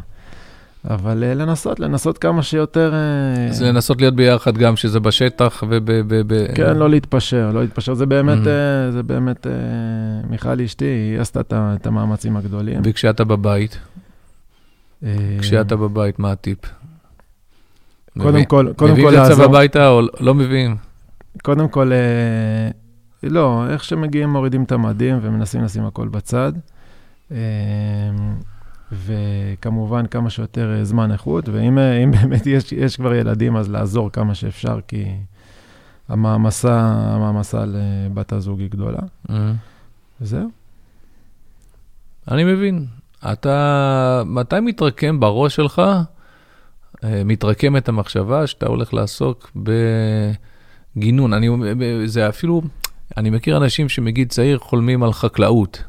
אבל 0.89 1.23
uh, 1.23 1.35
לנסות, 1.35 1.79
לנסות 1.79 2.17
כמה 2.17 2.43
שיותר... 2.43 2.93
Uh... 2.93 3.51
אז 3.51 3.61
לנסות 3.61 4.01
להיות 4.01 4.15
ביחד 4.15 4.57
גם 4.57 4.75
שזה 4.75 4.99
בשטח 4.99 5.63
וב... 5.69 5.91
ב, 6.07 6.33
ב... 6.33 6.55
כן, 6.55 6.77
לא 6.77 6.89
להתפשר, 6.89 7.51
לא 7.53 7.61
להתפשר. 7.61 7.93
זה 7.93 8.05
באמת, 8.05 8.37
mm-hmm. 8.37 8.91
זה 8.91 9.03
באמת, 9.03 9.47
מיכל 10.29 10.61
אשתי, 10.61 10.85
היא 10.85 11.19
עשתה 11.19 11.41
את 11.51 11.87
המאמצים 11.87 12.37
הגדולים. 12.37 12.81
וכשאתה 12.83 13.23
בבית? 13.23 13.79
כשאתה 15.39 15.75
בבית, 15.75 16.19
מה 16.19 16.31
הטיפ? 16.31 16.59
קודם 18.17 18.45
כל, 18.45 18.67
קודם 18.75 18.95
כל 18.95 19.11
לעזור. 19.11 19.23
מביאים 19.23 19.41
את 19.41 19.55
הביתה 19.55 19.89
או 19.89 20.01
לא 20.19 20.35
מביאים? 20.35 20.75
קודם 21.43 21.67
כל, 21.67 21.91
לא, 23.23 23.63
איך 23.69 23.83
שמגיעים 23.83 24.29
מורידים 24.29 24.63
את 24.63 24.71
המדים 24.71 25.19
ומנסים 25.21 25.63
לשים 25.63 25.85
הכל 25.85 26.07
בצד. 26.07 26.51
וכמובן 28.91 30.07
כמה 30.07 30.29
שיותר 30.29 30.73
אה, 30.77 30.83
זמן 30.83 31.11
איכות, 31.11 31.49
ואם 31.49 31.77
אה, 31.77 32.03
באמת 32.21 32.47
יש, 32.47 32.71
יש 32.71 32.95
כבר 32.95 33.13
ילדים, 33.13 33.55
אז 33.55 33.69
לעזור 33.69 34.11
כמה 34.11 34.35
שאפשר, 34.35 34.79
כי 34.87 35.05
המעמסה, 36.07 36.79
המעמסה 36.85 37.63
לבת 37.67 38.33
הזוג 38.33 38.59
היא 38.59 38.69
גדולה. 38.69 38.99
Mm-hmm. 38.99 39.31
וזהו. 40.21 40.49
אני 42.31 42.43
מבין. 42.43 42.85
אתה, 43.33 44.23
מתי 44.25 44.59
מתרקם 44.59 45.19
בראש 45.19 45.55
שלך, 45.55 45.81
אה, 47.03 47.21
מתרקמת 47.25 47.89
המחשבה 47.89 48.47
שאתה 48.47 48.65
הולך 48.65 48.93
לעסוק 48.93 49.51
בגינון? 50.95 51.33
אני, 51.33 51.47
זה 52.05 52.29
אפילו, 52.29 52.61
אני 53.17 53.29
מכיר 53.29 53.57
אנשים 53.57 53.89
שמגיל 53.89 54.27
צעיר 54.27 54.59
חולמים 54.59 55.03
על 55.03 55.13
חקלאות. 55.13 55.83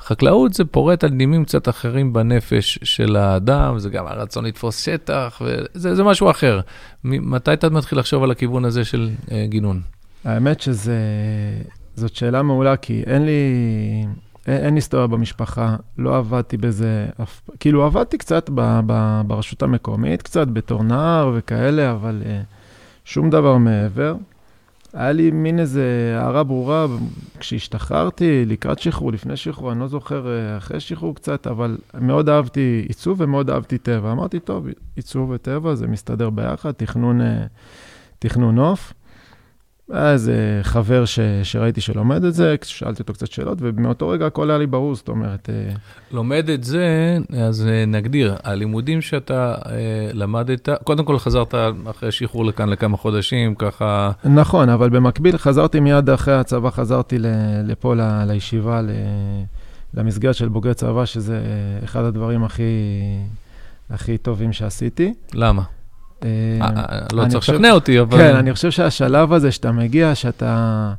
חקלאות 0.00 0.54
זה 0.54 0.64
פורט 0.64 1.04
על 1.04 1.10
נימים 1.10 1.44
קצת 1.44 1.68
אחרים 1.68 2.12
בנפש 2.12 2.78
של 2.82 3.16
האדם, 3.16 3.78
זה 3.78 3.90
גם 3.90 4.06
הרצון 4.06 4.44
לתפוס 4.44 4.84
שטח, 4.84 5.42
וזה 5.44 6.04
משהו 6.04 6.30
אחר. 6.30 6.60
מתי 7.04 7.52
אתה 7.52 7.70
מתחיל 7.70 7.98
לחשוב 7.98 8.22
על 8.22 8.30
הכיוון 8.30 8.64
הזה 8.64 8.84
של 8.84 9.10
uh, 9.26 9.30
גינון? 9.44 9.80
האמת 10.24 10.60
שזאת 10.60 12.14
שאלה 12.14 12.42
מעולה, 12.42 12.76
כי 12.76 13.02
אין 13.06 13.26
לי, 13.26 13.32
אין, 14.46 14.56
אין 14.64 14.74
היסטוריה 14.74 15.06
במשפחה, 15.06 15.76
לא 15.98 16.16
עבדתי 16.16 16.56
בזה, 16.56 17.06
אף, 17.22 17.40
כאילו 17.60 17.84
עבדתי 17.84 18.18
קצת 18.18 18.50
ב, 18.54 18.80
ב, 18.86 19.20
ברשות 19.26 19.62
המקומית, 19.62 20.22
קצת 20.22 20.48
בתור 20.48 20.82
נער 20.82 21.32
וכאלה, 21.34 21.90
אבל 21.90 22.22
uh, 22.24 22.26
שום 23.04 23.30
דבר 23.30 23.56
מעבר. 23.56 24.14
היה 24.92 25.12
לי 25.12 25.30
מין 25.30 25.58
איזה 25.58 26.16
הערה 26.20 26.44
ברורה 26.44 26.86
כשהשתחררתי, 27.38 28.44
לקראת 28.46 28.78
שחרור, 28.78 29.12
לפני 29.12 29.36
שחרור, 29.36 29.72
אני 29.72 29.80
לא 29.80 29.88
זוכר, 29.88 30.24
uh, 30.24 30.58
אחרי 30.58 30.80
שחרור 30.80 31.14
קצת, 31.14 31.46
אבל 31.46 31.78
מאוד 32.00 32.28
אהבתי 32.28 32.84
עיצוב 32.88 33.20
ומאוד 33.20 33.50
אהבתי 33.50 33.78
טבע. 33.78 34.12
אמרתי, 34.12 34.40
טוב, 34.40 34.66
עיצוב 34.96 35.30
וטבע, 35.30 35.74
זה 35.74 35.86
מסתדר 35.86 36.30
ביחד, 36.30 36.72
תכנון, 36.72 37.20
תכנון 38.18 38.54
נוף. 38.54 38.92
היה 39.92 40.12
איזה 40.12 40.60
חבר 40.62 41.04
ש, 41.04 41.20
שראיתי 41.42 41.80
שלומד 41.80 42.24
את 42.24 42.34
זה, 42.34 42.56
שאלתי 42.62 43.02
אותו 43.02 43.12
קצת 43.12 43.26
שאלות, 43.26 43.58
ומאותו 43.60 44.08
רגע 44.08 44.26
הכל 44.26 44.50
היה 44.50 44.58
לי 44.58 44.66
ברור, 44.66 44.94
זאת 44.94 45.08
אומרת... 45.08 45.50
אה, 45.50 45.74
לומד 46.12 46.50
את 46.50 46.64
זה, 46.64 47.18
אז 47.38 47.66
אה, 47.66 47.84
נגדיר, 47.86 48.36
הלימודים 48.44 49.00
שאתה 49.00 49.54
אה, 49.54 50.10
למדת, 50.12 50.68
קודם 50.84 51.04
כל 51.04 51.18
חזרת 51.18 51.54
אחרי 51.90 52.12
שחרור 52.12 52.44
לכאן 52.44 52.68
לכמה 52.68 52.96
חודשים, 52.96 53.54
ככה... 53.54 54.10
נכון, 54.24 54.68
אבל 54.68 54.90
במקביל 54.90 55.38
חזרתי 55.38 55.80
מיד 55.80 56.10
אחרי 56.10 56.34
הצבא, 56.34 56.70
חזרתי 56.70 57.16
לפה 57.64 57.94
ל, 57.94 58.00
לישיבה, 58.26 58.82
ל, 58.82 58.90
למסגרת 59.94 60.34
של 60.34 60.48
בוגרי 60.48 60.74
צבא, 60.74 61.04
שזה 61.04 61.40
אחד 61.84 62.04
הדברים 62.04 62.44
הכי, 62.44 62.62
הכי 63.90 64.18
טובים 64.18 64.52
שעשיתי. 64.52 65.14
למה? 65.34 65.62
אה, 66.24 66.28
אה, 66.60 66.98
לא 67.12 67.28
צריך 67.28 67.48
לשכנע 67.48 67.72
אותי, 67.72 68.00
אבל... 68.00 68.18
כן, 68.18 68.36
אני 68.36 68.54
חושב 68.54 68.70
שהשלב 68.70 69.32
הזה 69.32 69.52
שאתה 69.52 69.72
מגיע, 69.72 70.14
שאתה... 70.14 70.92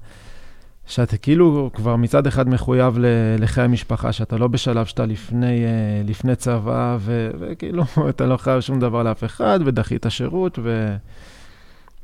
שאתה 0.88 1.18
כאילו 1.18 1.70
כבר 1.74 1.96
מצד 1.96 2.28
אחד 2.28 2.50
מחויב 2.50 2.98
לחיי 3.40 3.64
המשפחה, 3.64 4.12
שאתה 4.12 4.38
לא 4.38 4.48
בשלב 4.48 4.86
שאתה 4.86 5.06
לפני, 5.06 5.66
אה, 5.66 6.02
לפני 6.06 6.36
צבא, 6.36 6.98
ו, 7.00 7.30
וכאילו 7.40 7.84
אתה 8.10 8.26
לא 8.26 8.38
חייב 8.38 8.62
שום 8.62 8.80
דבר 8.80 9.04
לאף 9.04 9.24
אחד, 9.24 9.60
ודחית 9.66 10.06
שירות, 10.10 10.60
ו... 10.64 10.96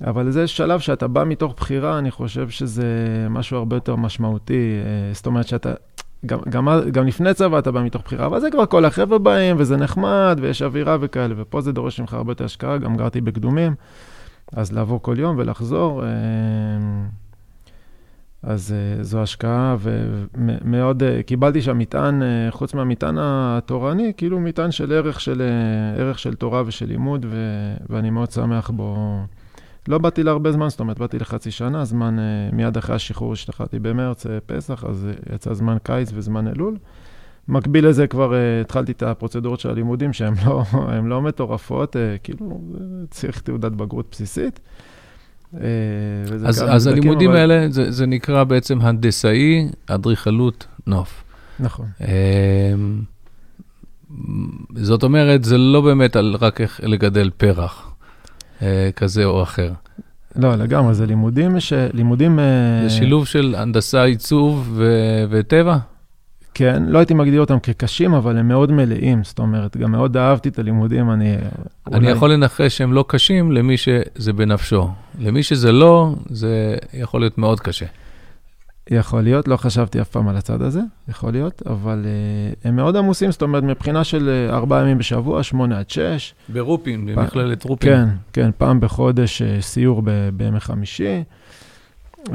אבל 0.07 0.31
זה 0.31 0.47
שלב 0.47 0.79
שאתה 0.79 1.07
בא 1.07 1.23
מתוך 1.25 1.53
בחירה, 1.57 1.99
אני 1.99 2.11
חושב 2.11 2.49
שזה 2.49 2.85
משהו 3.29 3.57
הרבה 3.57 3.75
יותר 3.75 3.95
משמעותי. 3.95 4.79
זאת 5.13 5.25
אומרת 5.25 5.47
שאתה, 5.47 5.73
גם, 6.25 6.39
גם, 6.49 6.67
גם 6.91 7.07
לפני 7.07 7.33
צבא 7.33 7.59
אתה 7.59 7.71
בא 7.71 7.83
מתוך 7.83 8.01
בחירה, 8.05 8.25
אבל 8.25 8.39
זה 8.39 8.51
כבר 8.51 8.65
כל 8.65 8.85
החבר'ה 8.85 9.17
באים, 9.17 9.55
וזה 9.59 9.77
נחמד, 9.77 10.39
ויש 10.41 10.61
אווירה 10.61 10.97
וכאלה, 11.01 11.35
ופה 11.37 11.61
זה 11.61 11.71
דורש 11.71 11.99
ממך 11.99 12.13
הרבה 12.13 12.31
יותר 12.31 12.45
השקעה, 12.45 12.77
גם 12.77 12.95
גרתי 12.97 13.21
בקדומים, 13.21 13.75
אז 14.53 14.71
לעבור 14.71 15.01
כל 15.01 15.15
יום 15.19 15.35
ולחזור, 15.39 16.03
אה, 16.03 16.09
אז 18.43 18.75
אה, 18.77 19.03
זו 19.03 19.21
השקעה, 19.21 19.75
ומאוד, 19.79 21.03
אה, 21.03 21.23
קיבלתי 21.23 21.61
שם 21.61 21.77
מטען, 21.77 22.21
חוץ 22.49 22.73
מהמטען 22.73 23.15
התורני, 23.19 24.13
כאילו 24.17 24.39
מטען 24.39 24.71
של 24.71 24.93
ערך 24.93 25.19
של, 25.19 25.41
ערך 25.97 26.19
של 26.19 26.35
תורה 26.35 26.63
ושל 26.65 26.85
לימוד, 26.85 27.25
ו, 27.29 27.37
ואני 27.89 28.09
מאוד 28.09 28.31
שמח 28.31 28.69
בו. 28.69 29.19
לא 29.87 29.97
באתי 29.97 30.23
להרבה 30.23 30.51
זמן, 30.51 30.69
זאת 30.69 30.79
אומרת, 30.79 30.99
באתי 30.99 31.19
לחצי 31.19 31.51
שנה, 31.51 31.85
זמן 31.85 32.17
uh, 32.19 32.55
מיד 32.55 32.77
אחרי 32.77 32.95
השחרור 32.95 33.33
השתחררתי 33.33 33.79
במרץ, 33.79 34.25
uh, 34.25 34.29
פסח, 34.45 34.83
אז 34.83 35.07
uh, 35.29 35.35
יצא 35.35 35.53
זמן 35.53 35.77
קיץ 35.83 36.11
וזמן 36.13 36.47
אלול. 36.47 36.77
מקביל 37.47 37.87
לזה 37.87 38.07
כבר 38.07 38.31
uh, 38.31 38.61
התחלתי 38.61 38.91
את 38.91 39.03
הפרוצדורות 39.03 39.59
של 39.59 39.69
הלימודים, 39.69 40.13
שהן 40.13 40.33
לא, 40.45 40.63
לא 41.11 41.21
מטורפות, 41.21 41.95
uh, 41.95 41.99
כאילו, 42.23 42.61
צריך 43.09 43.41
תעודת 43.41 43.71
בגרות 43.71 44.07
בסיסית. 44.11 44.59
Uh, 45.53 45.57
אז, 46.45 46.63
אז 46.69 46.87
הלימודים 46.87 47.29
אבל... 47.29 47.39
האלה, 47.39 47.69
זה, 47.69 47.91
זה 47.91 48.05
נקרא 48.05 48.43
בעצם 48.43 48.81
הנדסאי, 48.81 49.69
אדריכלות, 49.87 50.67
נוף. 50.87 51.23
נכון. 51.59 51.85
Uh, 51.99 52.05
זאת 54.75 55.03
אומרת, 55.03 55.43
זה 55.43 55.57
לא 55.57 55.81
באמת 55.81 56.15
על 56.15 56.35
רק 56.41 56.61
איך 56.61 56.79
לגדל 56.83 57.29
פרח. 57.37 57.84
אה, 58.61 58.89
כזה 58.95 59.25
או 59.25 59.43
אחר. 59.43 59.71
לא, 60.35 60.55
לגמרי, 60.55 60.93
זה 60.93 61.05
לימודים, 61.05 61.59
ש... 61.59 61.73
לימודים... 61.93 62.39
אה, 62.39 62.45
זה 62.83 62.89
שילוב 62.89 63.27
של 63.27 63.55
הנדסה, 63.57 64.03
עיצוב 64.03 64.71
ו... 64.75 64.85
וטבע? 65.29 65.77
כן, 66.53 66.83
לא 66.87 66.97
הייתי 66.99 67.13
מגדיר 67.13 67.41
אותם 67.41 67.59
כקשים, 67.59 68.13
אבל 68.13 68.37
הם 68.37 68.47
מאוד 68.47 68.71
מלאים, 68.71 69.23
זאת 69.23 69.39
אומרת, 69.39 69.77
גם 69.77 69.91
מאוד 69.91 70.17
אהבתי 70.17 70.49
את 70.49 70.59
הלימודים, 70.59 71.11
אני... 71.11 71.35
אני 71.87 71.95
אולי... 71.95 72.11
יכול 72.11 72.33
לנחש 72.33 72.77
שהם 72.77 72.93
לא 72.93 73.05
קשים 73.07 73.51
למי 73.51 73.77
שזה 73.77 74.33
בנפשו. 74.33 74.89
למי 75.19 75.43
שזה 75.43 75.71
לא, 75.71 76.15
זה 76.29 76.75
יכול 76.93 77.21
להיות 77.21 77.37
מאוד 77.37 77.59
קשה. 77.59 77.85
יכול 78.89 79.21
להיות, 79.21 79.47
לא 79.47 79.57
חשבתי 79.57 80.01
אף 80.01 80.09
פעם 80.09 80.27
על 80.27 80.37
הצד 80.37 80.61
הזה, 80.61 80.81
יכול 81.07 81.31
להיות, 81.31 81.61
אבל 81.65 82.05
uh, 82.05 82.67
הם 82.67 82.75
מאוד 82.75 82.95
עמוסים, 82.95 83.31
זאת 83.31 83.41
אומרת, 83.41 83.63
מבחינה 83.63 84.03
של 84.03 84.47
uh, 84.49 84.53
ארבעה 84.53 84.81
ימים 84.81 84.97
בשבוע, 84.97 85.43
שמונה 85.43 85.79
עד 85.79 85.89
שש. 85.89 86.33
ברופין, 86.49 87.07
פ... 87.15 87.19
במכללת 87.19 87.63
רופין. 87.63 87.93
כן, 87.93 88.09
כן, 88.33 88.49
פעם 88.57 88.79
בחודש 88.79 89.41
uh, 89.41 89.45
סיור 89.61 90.01
ב- 90.05 90.29
בימי 90.33 90.59
חמישי. 90.59 91.23
Uh, 92.25 92.29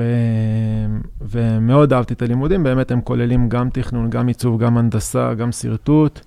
ומאוד 1.21 1.93
אהבתי 1.93 2.15
את 2.15 2.23
הלימודים, 2.23 2.63
באמת 2.63 2.91
הם 2.91 3.01
כוללים 3.01 3.49
גם 3.49 3.71
תכנון, 3.71 4.11
גם 4.11 4.29
עיצוב, 4.29 4.61
גם 4.63 4.79
הנדסה, 4.79 5.35
גם 5.35 5.53
שרטוט, 5.53 6.21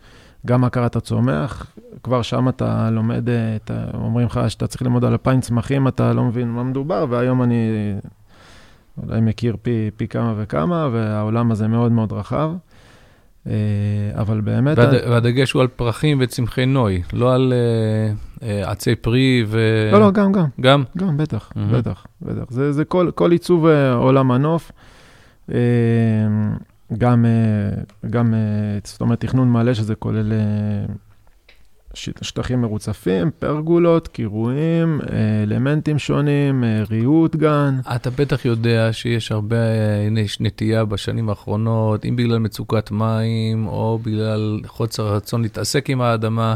גם 0.46 0.64
הכרת 0.64 0.96
הצומח. 0.96 1.68
כבר 2.04 2.22
שם 2.22 2.50
אתה 2.50 2.90
לומד, 2.90 3.30
אתה, 3.56 3.86
אומרים 3.94 4.28
לך 4.28 4.40
שאתה 4.48 4.68
צריך 4.68 4.82
ללמוד 4.82 5.06
על 5.06 5.12
אלפיים 5.12 5.42
צמחים, 5.42 5.88
אתה 5.88 6.14
לא 6.14 6.24
מבין 6.24 6.48
מה 6.48 6.64
מדובר, 6.64 7.06
והיום 7.10 7.44
אני 7.44 7.94
אולי 8.98 9.22
מכיר 9.22 9.56
פי, 9.62 9.90
פי 9.98 10.08
כמה 10.08 10.34
וכמה, 10.38 10.90
והעולם 10.92 11.52
הזה 11.52 11.68
מאוד 11.68 11.92
מאוד 11.92 12.14
רחב. 12.14 12.52
אה, 13.48 13.54
אבל 14.16 14.42
באמת... 14.42 14.78
והד... 14.78 14.94
אני... 14.94 15.12
והדגש 15.12 15.52
הוא 15.52 15.62
על 15.62 15.68
פרחים 15.68 16.18
וצמחי 16.22 16.66
נוי, 16.66 17.02
לא 17.14 17.36
על 17.36 17.54
uh, 17.54 18.40
uh, 18.40 18.44
עצי 18.64 18.96
פרי 18.96 19.44
ו... 19.48 19.60
לא, 19.92 20.00
לא, 20.00 20.12
גם, 20.12 20.32
גם. 20.32 20.46
גם? 20.62 20.84
גם, 20.98 21.18
בטח, 21.18 21.52
mm-hmm. 21.52 21.76
בטח, 21.76 22.06
בטח. 22.22 22.44
זה, 22.50 22.72
זה 22.72 22.86
כל, 22.86 23.12
כל 23.16 23.32
עיצוב 23.32 23.66
uh, 23.66 23.96
עולם 23.96 24.32
הנוף. 24.32 24.72
Uh, 25.50 25.54
גם, 26.98 27.26
uh, 27.26 28.08
גם 28.10 28.34
uh, 28.34 28.88
זאת 28.88 29.02
אומרת, 29.02 29.20
תכנון 29.20 29.52
מלא, 29.52 29.74
שזה 29.74 29.96
כולל 29.96 30.32
uh, 30.32 30.92
שטחים 31.94 32.62
מרוצפים, 32.62 33.32
פרגולות, 33.40 34.08
קירויים, 34.08 35.00
אה, 35.02 35.44
אלמנטים 35.44 36.00
שונים, 36.00 36.64
אה, 36.64 36.84
ריהוט 36.90 37.36
גן. 37.36 37.80
אתה 37.96 38.10
בטח 38.10 38.46
יודע 38.46 38.94
שיש 38.94 39.32
הרבה 39.32 39.58
אה, 39.58 40.08
נטייה 40.40 40.86
בשנים 40.86 41.30
האחרונות, 41.30 42.06
אם 42.06 42.16
בגלל 42.16 42.40
מצוקת 42.40 42.92
מים 42.92 43.68
או 43.68 44.00
בגלל 44.04 44.60
חוסר 44.66 45.16
רצון 45.16 45.42
להתעסק 45.42 45.90
עם 45.90 46.02
האדמה, 46.02 46.56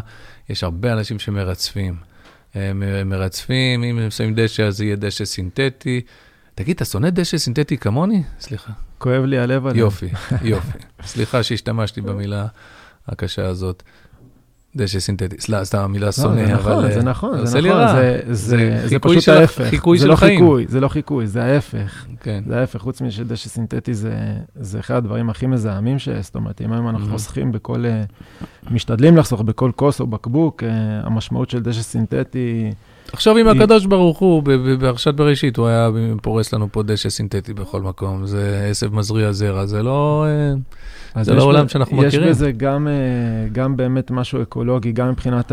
יש 0.49 0.63
הרבה 0.63 0.93
אנשים 0.93 1.19
שמרצפים. 1.19 1.95
הם 2.55 2.83
מרצפים, 3.09 3.83
אם 3.83 3.99
הם 3.99 4.09
שמים 4.09 4.33
דשא 4.35 4.63
אז 4.63 4.81
יהיה 4.81 4.95
דשא 4.95 5.25
סינתטי. 5.25 6.01
תגיד, 6.55 6.75
אתה 6.75 6.85
שונא 6.85 7.09
דשא 7.09 7.37
סינתטי 7.37 7.77
כמוני? 7.77 8.23
סליחה. 8.39 8.73
כואב 8.97 9.23
לי 9.23 9.39
הלב 9.39 9.67
עליו. 9.67 9.79
יופי, 9.79 10.09
יופי. 10.41 10.77
סליחה 11.03 11.43
שהשתמשתי 11.43 12.01
במילה 12.01 12.47
הקשה 13.07 13.45
הזאת. 13.45 13.83
דשא 14.77 14.99
סינתטי, 14.99 15.35
סתם 15.63 15.77
המילה 15.77 16.05
לא, 16.05 16.11
שונא, 16.11 16.53
אבל... 16.53 16.93
זה 16.93 17.03
נכון, 17.03 17.45
זה 17.45 17.61
נכון, 17.61 18.01
זה 18.85 18.99
פשוט 19.01 19.27
ההפך. 19.27 19.63
חיקוי 19.63 19.99
של 19.99 20.07
לא 20.07 20.13
החיים. 20.13 20.45
זה 20.67 20.79
לא 20.79 20.87
חיקוי, 20.87 21.27
זה 21.27 21.43
ההפך. 21.43 22.05
כן. 22.19 22.43
זה 22.47 22.59
ההפך, 22.59 22.79
חוץ 22.79 23.01
משדשא 23.01 23.49
סינתטי 23.49 23.93
זה 23.93 24.79
אחד 24.79 24.95
הדברים 24.95 25.29
הכי 25.29 25.47
מזהמים 25.47 25.99
שיש. 25.99 26.25
זאת 26.25 26.35
אומרת, 26.35 26.61
אם 26.61 26.73
היום 26.73 26.89
אנחנו 26.89 27.07
חוסכים 27.11 27.51
בכל... 27.51 27.85
אה, 27.85 28.03
משתדלים 28.71 29.17
לחסוך 29.17 29.41
בכל 29.41 29.71
כוס 29.75 29.99
או 29.99 30.07
בקבוק, 30.07 30.63
אה, 30.63 30.69
המשמעות 31.03 31.49
של 31.49 31.59
דשא 31.59 31.81
סינתטי... 31.81 32.71
עכשיו 33.13 33.37
עם 33.37 33.47
הקדוש 33.47 33.85
ברוך 33.85 34.19
הוא, 34.19 34.43
בפרשת 34.43 35.13
בראשית, 35.13 35.57
הוא 35.57 35.67
היה 35.67 35.89
פורס 36.21 36.53
לנו 36.53 36.67
פה 36.71 36.83
דשא 36.83 37.09
סינתטי 37.09 37.53
בכל 37.53 37.81
מקום. 37.81 38.25
זה 38.25 38.67
עשב 38.71 38.93
מזריע 38.93 39.31
זרע, 39.31 39.65
זה 39.65 39.83
לא... 39.83 40.25
אה, 41.17 41.23
זה 41.23 41.33
לא 41.33 41.43
עולם 41.43 41.67
שאנחנו 41.67 42.03
יש 42.03 42.05
מכירים. 42.05 42.29
יש 42.29 42.35
בזה 42.35 42.51
גם, 42.51 42.87
אה, 42.87 42.93
גם 43.51 43.77
באמת 43.77 44.11
משהו 44.11 44.41
אקולוגי, 44.41 44.91
גם 44.91 45.09
מבחינת 45.09 45.51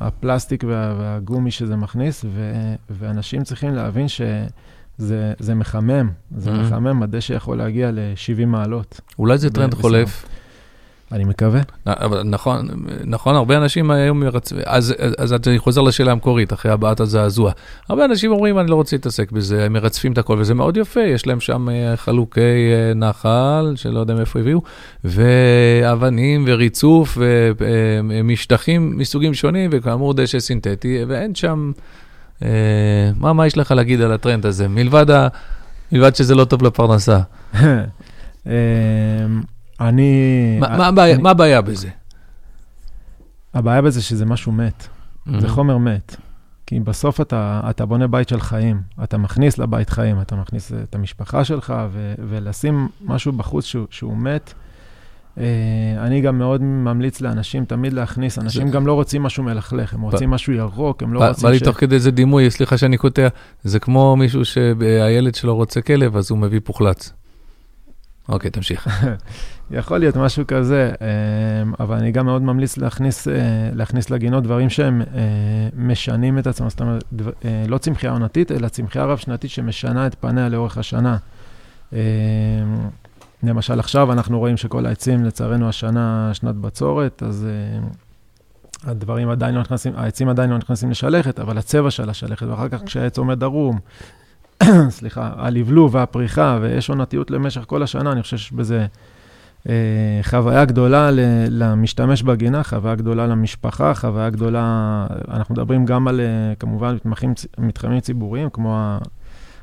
הפלסטיק 0.00 0.64
וה, 0.66 0.94
והגומי 0.98 1.50
שזה 1.50 1.76
מכניס, 1.76 2.24
ו, 2.24 2.52
ואנשים 2.90 3.44
צריכים 3.44 3.74
להבין 3.74 4.06
שזה 4.08 5.54
מחמם, 5.54 6.10
זה 6.36 6.50
mm-hmm. 6.50 6.54
מחמם, 6.54 7.02
הדשא 7.02 7.32
יכול 7.32 7.58
להגיע 7.58 7.90
ל-70 7.90 8.46
מעלות. 8.46 9.00
אולי 9.18 9.38
זה 9.38 9.50
טרנד 9.50 9.74
חולף. 9.74 10.26
אני 11.12 11.24
מקווה. 11.24 11.60
נכון, 12.24 12.68
נכון, 13.04 13.34
הרבה 13.34 13.56
אנשים 13.56 13.90
היום 13.90 14.20
מרצפים, 14.20 14.62
אז, 14.66 14.94
אז 15.18 15.34
אני 15.46 15.58
חוזר 15.58 15.82
לשאלה 15.82 16.12
המקורית, 16.12 16.52
אחרי 16.52 16.72
הבעת 16.72 17.00
הזעזוע. 17.00 17.52
הרבה 17.88 18.04
אנשים 18.04 18.32
אומרים, 18.32 18.58
אני 18.58 18.70
לא 18.70 18.74
רוצה 18.74 18.96
להתעסק 18.96 19.32
בזה, 19.32 19.64
הם 19.64 19.72
מרצפים 19.72 20.12
את 20.12 20.18
הכל, 20.18 20.36
וזה 20.38 20.54
מאוד 20.54 20.76
יפה, 20.76 21.00
יש 21.00 21.26
להם 21.26 21.40
שם 21.40 21.68
אה, 21.68 21.96
חלוקי 21.96 22.40
אה, 22.40 22.94
נחל, 22.94 23.72
שלא 23.76 24.00
יודע 24.00 24.14
מאיפה 24.14 24.40
הביאו, 24.40 24.60
ואבנים 25.04 26.44
וריצוף 26.46 27.18
ומשטחים 27.20 28.92
אה, 28.92 28.98
מסוגים 28.98 29.34
שונים, 29.34 29.70
וכאמור 29.72 30.14
דשא 30.14 30.40
סינתטי, 30.40 31.04
ואין 31.08 31.34
שם... 31.34 31.72
מה, 33.16 33.32
מה 33.32 33.46
יש 33.46 33.58
לך 33.58 33.70
להגיד 33.70 34.00
על 34.00 34.12
הטרנד 34.12 34.46
הזה, 34.46 34.68
מלבד, 34.68 35.10
ה, 35.10 35.28
מלבד 35.92 36.16
שזה 36.16 36.34
לא 36.34 36.44
טוב 36.44 36.62
לפרנסה? 36.62 37.18
אני... 39.80 40.12
מה- 40.60 40.76
מה 40.78 40.86
הבעיה- 40.86 41.18
מה 41.18 41.30
הבעיה 41.30 41.60
בזה? 41.62 41.88
הבעיה 43.54 43.82
בזה 43.82 44.02
שזה 44.02 44.26
משהו 44.26 44.52
מת, 44.52 44.86
זה 45.40 45.48
חומר 45.48 45.78
מת. 45.78 46.16
כי 46.66 46.80
בסוף 46.80 47.20
אתה, 47.20 47.60
אתה 47.70 47.86
בונה 47.86 48.06
בית 48.06 48.28
של 48.28 48.40
חיים, 48.40 48.80
אתה 49.04 49.18
מכניס 49.18 49.58
לבית 49.58 49.90
חיים, 49.90 50.20
אתה 50.20 50.36
מכניס 50.36 50.72
את 50.82 50.94
המשפחה 50.94 51.44
שלך, 51.44 51.74
ו, 51.92 52.14
ולשים 52.28 52.88
משהו 53.04 53.32
בחוץ 53.32 53.64
שהוא, 53.64 53.86
שהוא 53.90 54.16
מת. 54.16 54.54
אה, 55.38 55.44
אני 55.98 56.20
גם 56.20 56.38
מאוד 56.38 56.62
ממליץ 56.62 57.20
לאנשים 57.20 57.64
תמיד 57.64 57.92
להכניס, 57.92 58.38
אנשים 58.38 58.66
זה- 58.68 58.72
גם 58.72 58.86
לא 58.86 58.92
רוצים 58.92 59.22
משהו 59.22 59.42
מלכלך, 59.44 59.94
הם 59.94 60.00
רוצים 60.00 60.30
משהו 60.30 60.52
ירוק, 60.52 61.02
הם 61.02 61.12
לא 61.12 61.20
רוצים 61.28 61.42
בא 61.42 61.50
לי 61.50 61.56
תוך 61.64 61.76
כדי 61.80 61.94
איזה 61.94 62.10
דימוי, 62.10 62.50
סליחה 62.50 62.78
שאני 62.78 62.96
קוטע, 62.96 63.28
זה 63.64 63.78
כמו 63.78 64.16
מישהו 64.16 64.44
שהילד 64.44 65.34
שלו 65.34 65.56
רוצה 65.56 65.80
כלב, 65.80 66.16
אז 66.16 66.30
הוא 66.30 66.38
מביא 66.38 66.60
פוחלץ. 66.64 67.12
אוקיי, 68.28 68.50
תמשיך. 68.50 68.88
יכול 69.70 69.98
להיות 69.98 70.16
משהו 70.16 70.46
כזה, 70.46 70.92
אה, 71.02 71.06
אבל 71.84 71.96
אני 71.96 72.12
גם 72.12 72.26
מאוד 72.26 72.42
ממליץ 72.42 72.76
להכניס, 72.76 73.28
אה, 73.28 73.34
להכניס 73.72 74.10
לגינות 74.10 74.44
דברים 74.44 74.70
שהם 74.70 75.02
אה, 75.02 75.06
משנים 75.76 76.38
את 76.38 76.46
עצמם, 76.46 76.70
זאת 76.70 76.80
אומרת, 76.80 77.04
דבר- 77.12 77.32
אה, 77.44 77.64
לא 77.68 77.78
צמחייה 77.78 78.12
עונתית, 78.12 78.52
אלא 78.52 78.68
צמחייה 78.68 79.04
רב-שנתית 79.04 79.50
שמשנה 79.50 80.06
את 80.06 80.14
פניה 80.14 80.48
לאורך 80.48 80.78
השנה. 80.78 81.16
אה, 81.92 81.98
למשל, 83.42 83.80
עכשיו 83.80 84.12
אנחנו 84.12 84.38
רואים 84.38 84.56
שכל 84.56 84.86
העצים, 84.86 85.24
לצערנו, 85.24 85.68
השנה 85.68 86.30
שנת 86.34 86.54
בצורת, 86.54 87.22
אז 87.26 87.46
הדברים 88.84 89.28
עדיין 89.28 89.54
לא 89.54 89.60
נכנסים, 89.60 89.92
העצים 89.96 90.28
עדיין 90.28 90.50
לא 90.50 90.58
נכנסים 90.58 90.90
לשלכת, 90.90 91.40
אבל 91.40 91.58
הצבע 91.58 91.90
של 91.90 92.10
השלכת, 92.10 92.46
ואחר 92.46 92.68
כך 92.68 92.82
כשהעץ 92.86 93.18
עומד 93.18 93.42
ערום, 93.42 93.78
סליחה, 94.98 95.30
הלבלוב 95.36 95.94
והפריחה, 95.94 96.58
ויש 96.60 96.90
עונתיות 96.90 97.30
למשך 97.30 97.62
כל 97.66 97.82
השנה, 97.82 98.12
אני 98.12 98.22
חושב 98.22 98.36
שיש 98.36 98.52
בזה 98.52 98.86
אה, 99.68 100.20
חוויה 100.22 100.64
גדולה 100.64 101.10
ל- 101.10 101.46
למשתמש 101.50 102.22
בגינה, 102.22 102.62
חוויה 102.62 102.94
גדולה 102.94 103.26
למשפחה, 103.26 103.94
חוויה 103.94 104.30
גדולה, 104.30 105.06
אנחנו 105.28 105.54
מדברים 105.54 105.84
גם 105.84 106.08
על, 106.08 106.20
אה, 106.20 106.54
כמובן, 106.58 106.94
מתמחים, 106.94 107.34
מתחמים 107.58 108.00
ציבוריים, 108.00 108.50
כמו, 108.50 108.76
ה, 108.76 108.98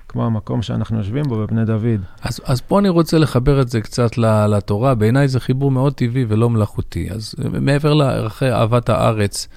כמו 0.08 0.26
המקום 0.26 0.62
שאנחנו 0.62 0.98
יושבים 0.98 1.24
בו, 1.24 1.36
בבני 1.36 1.66
דוד. 1.66 2.02
אז, 2.22 2.42
אז 2.46 2.62
פה 2.62 2.80
אני 2.80 2.90
רוצה 2.90 3.18
לחבר 3.18 3.62
את 3.62 3.70
זה 3.70 3.82
קצת 3.82 4.18
לתורה, 4.18 4.96
בעיניי 4.96 5.28
זה 5.28 5.40
חיבור 5.40 5.72
מאוד 5.72 5.94
טבעי 5.94 6.26
ולא 6.28 6.50
מלאכותי. 6.50 7.10
אז 7.12 7.36
אה, 7.44 7.60
מעבר 7.60 7.94
לערכי 7.94 8.52
אהבת 8.52 8.90
הארץ, 8.90 9.48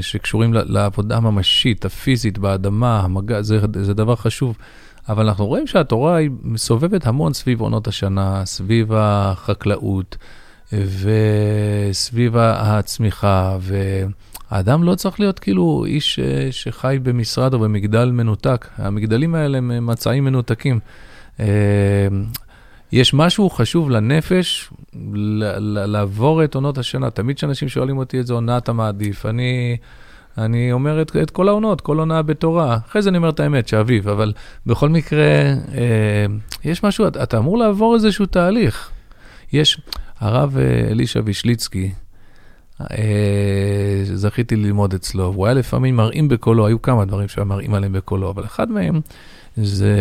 שקשורים 0.00 0.54
ל- 0.54 0.72
לעבודה 0.72 1.16
הממשית, 1.16 1.84
הפיזית, 1.84 2.38
באדמה, 2.38 3.00
המגע, 3.00 3.42
זה, 3.42 3.60
זה 3.82 3.94
דבר 3.94 4.16
חשוב. 4.16 4.56
אבל 5.08 5.26
אנחנו 5.26 5.46
רואים 5.46 5.66
שהתורה 5.66 6.16
היא 6.16 6.30
מסובבת 6.42 7.06
המון 7.06 7.32
סביב 7.32 7.60
עונות 7.60 7.88
השנה, 7.88 8.42
סביב 8.44 8.92
החקלאות 8.94 10.16
וסביב 10.72 12.36
הצמיחה, 12.36 13.58
והאדם 13.60 14.82
לא 14.82 14.94
צריך 14.94 15.20
להיות 15.20 15.38
כאילו 15.38 15.84
איש 15.86 16.18
אה, 16.18 16.48
שחי 16.50 16.98
במשרד 17.02 17.54
או 17.54 17.58
במגדל 17.58 18.10
מנותק. 18.10 18.68
המגדלים 18.78 19.34
האלה 19.34 19.58
הם 19.58 19.86
מצעים 19.86 20.24
מנותקים. 20.24 20.80
יש 22.92 23.14
משהו 23.14 23.50
חשוב 23.50 23.90
לנפש 23.90 24.70
לעבור 25.86 26.44
את 26.44 26.54
עונות 26.54 26.78
השנה. 26.78 27.10
תמיד 27.10 27.36
כשאנשים 27.36 27.68
שואלים 27.68 27.98
אותי 27.98 28.18
איזה 28.18 28.32
עונה 28.32 28.58
אתה 28.58 28.72
מעדיף, 28.72 29.26
אני, 29.26 29.76
אני 30.38 30.72
אומר 30.72 31.02
את, 31.02 31.16
את 31.16 31.30
כל 31.30 31.48
העונות, 31.48 31.80
כל 31.80 31.98
עונה 31.98 32.22
בתורה. 32.22 32.78
אחרי 32.88 33.02
זה 33.02 33.10
אני 33.10 33.18
אומר 33.18 33.28
את 33.28 33.40
האמת, 33.40 33.68
שאביב, 33.68 34.08
אבל 34.08 34.32
בכל 34.66 34.88
מקרה, 34.88 35.24
אה, 35.74 36.26
יש 36.64 36.84
משהו, 36.84 37.08
אתה, 37.08 37.22
אתה 37.22 37.38
אמור 37.38 37.58
לעבור 37.58 37.94
איזשהו 37.94 38.26
תהליך. 38.26 38.90
יש, 39.52 39.80
הרב 40.20 40.56
אה, 40.58 40.88
אלישע 40.90 41.20
וישליצקי, 41.24 41.90
אה, 42.80 44.00
זכיתי 44.04 44.56
ללמוד 44.56 44.94
אצלו, 44.94 45.24
הוא 45.24 45.46
היה 45.46 45.54
לפעמים 45.54 45.96
מראים 45.96 46.28
בקולו, 46.28 46.66
היו 46.66 46.82
כמה 46.82 47.04
דברים 47.04 47.28
שהוא 47.28 47.42
היה 47.42 47.48
מראים 47.48 47.74
עליהם 47.74 47.92
בקולו, 47.92 48.30
אבל 48.30 48.44
אחד 48.44 48.70
מהם 48.70 49.00
זה, 49.56 49.96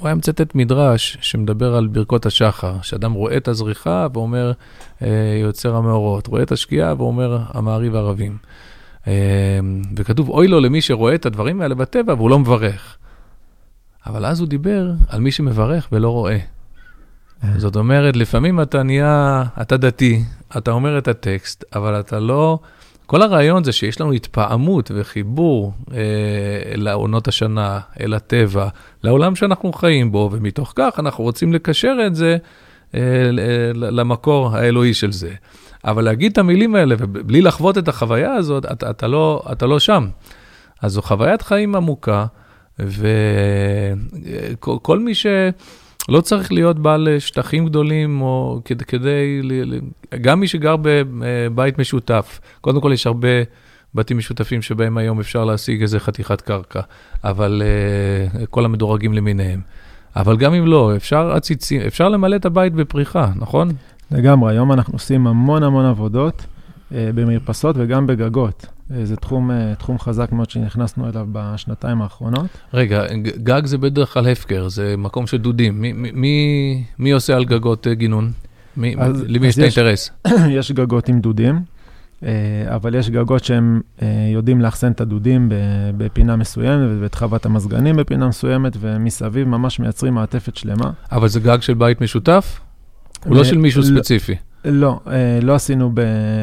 הוא 0.00 0.08
היה 0.08 0.14
מצטט 0.14 0.54
מדרש 0.54 1.18
שמדבר 1.20 1.74
על 1.76 1.86
ברכות 1.86 2.26
השחר, 2.26 2.74
שאדם 2.82 3.12
רואה 3.12 3.36
את 3.36 3.48
הזריחה 3.48 4.06
ואומר, 4.14 4.52
אה, 5.02 5.38
יוצר 5.42 5.76
המאורות, 5.76 6.26
רואה 6.26 6.42
את 6.42 6.52
השקיעה 6.52 6.94
ואומר, 6.98 7.38
המעריב 7.48 7.94
ערבים. 7.94 8.36
אה, 9.06 9.12
וכתוב, 9.96 10.28
אוי 10.28 10.48
לו 10.48 10.60
למי 10.60 10.80
שרואה 10.80 11.14
את 11.14 11.26
הדברים 11.26 11.60
האלה 11.60 11.74
בטבע 11.74 12.14
והוא 12.14 12.30
לא 12.30 12.38
מברך. 12.38 12.96
אבל 14.06 14.26
אז 14.26 14.40
הוא 14.40 14.48
דיבר 14.48 14.90
על 15.08 15.20
מי 15.20 15.30
שמברך 15.30 15.88
ולא 15.92 16.10
רואה. 16.10 16.38
זאת 17.56 17.76
אומרת, 17.76 18.16
לפעמים 18.16 18.60
אתה 18.60 18.82
נהיה, 18.82 19.44
אתה 19.60 19.76
דתי, 19.76 20.22
אתה 20.56 20.70
אומר 20.70 20.98
את 20.98 21.08
הטקסט, 21.08 21.64
אבל 21.74 22.00
אתה 22.00 22.20
לא... 22.20 22.58
כל 23.10 23.22
הרעיון 23.22 23.64
זה 23.64 23.72
שיש 23.72 24.00
לנו 24.00 24.12
התפעמות 24.12 24.90
וחיבור 24.94 25.72
אה, 25.92 25.98
לעונות 26.74 27.28
השנה, 27.28 27.80
אל 28.00 28.14
הטבע, 28.14 28.68
לעולם 29.02 29.36
שאנחנו 29.36 29.72
חיים 29.72 30.12
בו, 30.12 30.28
ומתוך 30.32 30.72
כך 30.76 30.98
אנחנו 30.98 31.24
רוצים 31.24 31.52
לקשר 31.52 31.96
את 32.06 32.14
זה 32.14 32.36
אה, 32.94 33.00
למקור 33.74 34.56
האלוהי 34.56 34.94
של 34.94 35.12
זה. 35.12 35.34
אבל 35.84 36.04
להגיד 36.04 36.32
את 36.32 36.38
המילים 36.38 36.74
האלה, 36.74 36.94
ובלי 36.98 37.40
לחוות 37.40 37.78
את 37.78 37.88
החוויה 37.88 38.34
הזאת, 38.34 38.64
אתה, 38.72 38.90
אתה, 38.90 39.06
לא, 39.06 39.42
אתה 39.52 39.66
לא 39.66 39.78
שם. 39.78 40.08
אז 40.82 40.92
זו 40.92 41.02
חוויית 41.02 41.42
חיים 41.42 41.74
עמוקה, 41.74 42.26
וכל 42.78 44.76
כל 44.82 44.98
מי 44.98 45.12
שלא 46.10 46.20
צריך 46.20 46.52
להיות 46.52 46.78
בעל 46.78 47.08
שטחים 47.18 47.66
גדולים, 47.66 48.20
או 48.20 48.60
כדי, 48.64 48.84
כדי 48.84 49.40
גם 50.20 50.40
מי 50.40 50.48
שגר 50.48 50.76
בבית 50.80 51.78
משותף, 51.78 52.40
קודם 52.60 52.80
כל 52.80 52.90
יש 52.94 53.06
הרבה 53.06 53.28
בתים 53.94 54.18
משותפים 54.18 54.62
שבהם 54.62 54.98
היום 54.98 55.20
אפשר 55.20 55.44
להשיג 55.44 55.82
איזה 55.82 56.00
חתיכת 56.00 56.40
קרקע, 56.40 56.80
אבל 57.24 57.62
uh, 57.62 58.46
כל 58.46 58.64
המדורגים 58.64 59.12
למיניהם. 59.12 59.60
אבל 60.16 60.36
גם 60.36 60.54
אם 60.54 60.66
לא, 60.66 60.96
אפשר 60.96 61.30
עציצים, 61.32 61.80
אפשר 61.86 62.08
למלא 62.08 62.36
את 62.36 62.44
הבית 62.44 62.72
בפריחה, 62.72 63.30
נכון? 63.36 63.68
לגמרי, 64.10 64.52
היום 64.52 64.72
אנחנו 64.72 64.92
עושים 64.92 65.26
המון 65.26 65.62
המון 65.62 65.84
עבודות 65.84 66.46
אה, 66.94 67.10
במרפסות 67.14 67.76
וגם 67.78 68.06
בגגות. 68.06 68.66
זה 69.04 69.16
תחום, 69.16 69.50
אה, 69.50 69.74
תחום 69.78 69.98
חזק 69.98 70.32
מאוד 70.32 70.50
שנכנסנו 70.50 71.08
אליו 71.08 71.26
בשנתיים 71.32 72.02
האחרונות. 72.02 72.46
רגע, 72.74 73.02
גג 73.42 73.66
זה 73.66 73.78
בדרך 73.78 74.12
כלל 74.14 74.28
הפקר, 74.28 74.68
זה 74.68 74.94
מקום 74.98 75.26
של 75.26 75.36
דודים. 75.36 75.80
מי, 75.80 75.92
מי- 75.92 76.10
מי, 76.14 76.84
מי 76.98 77.10
עושה 77.10 77.36
על 77.36 77.44
גגות 77.44 77.86
אה, 77.86 77.94
גינון? 77.94 78.32
מי, 78.76 78.94
אז- 78.98 79.24
למי 79.26 79.48
אז 79.48 79.58
יש 79.58 79.74
את 79.74 79.78
האינטרס? 79.78 80.10
יש 80.58 80.72
גגות 80.72 81.08
עם 81.08 81.20
דודים, 81.20 81.60
אה, 82.22 82.28
אבל 82.68 82.94
יש 82.94 83.10
גגות 83.10 83.44
שהם 83.44 83.80
יודעים 84.34 84.60
לאחסן 84.60 84.92
את 84.92 85.00
הדודים 85.00 85.48
בפינה 85.96 86.36
מסוימת, 86.36 86.90
ואת 87.00 87.14
חוות 87.14 87.46
המזגנים 87.46 87.96
בפינה 87.96 88.28
מסוימת, 88.28 88.76
ומסביב 88.80 89.48
ממש 89.48 89.80
מייצרים 89.80 90.14
מעטפת 90.14 90.56
שלמה. 90.56 90.90
אבל 91.12 91.28
זה 91.28 91.40
גג 91.40 91.60
של 91.60 91.74
בית 91.74 92.00
משותף? 92.00 92.60
הוא 93.26 93.36
לא 93.36 93.44
של 93.44 93.58
מישהו 93.58 93.82
לא- 93.82 93.86
ספציפי. 94.00 94.34
לא, 94.64 95.00
אה, 95.06 95.38
לא 95.42 95.54
עשינו. 95.54 95.92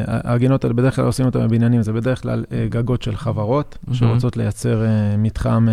הגינות 0.06 0.64
האלה 0.64 0.74
בדרך 0.74 0.96
כלל 0.96 1.04
עושים 1.04 1.26
אותן 1.26 1.46
בבניינים, 1.48 1.82
זה 1.82 1.92
בדרך 1.92 2.22
כלל 2.22 2.44
אה, 2.52 2.66
גגות 2.68 3.02
של 3.02 3.16
חברות. 3.16 3.78
שרוצות 3.92 4.36
לייצר 4.36 4.84
אה, 4.84 5.16
מתחם, 5.16 5.66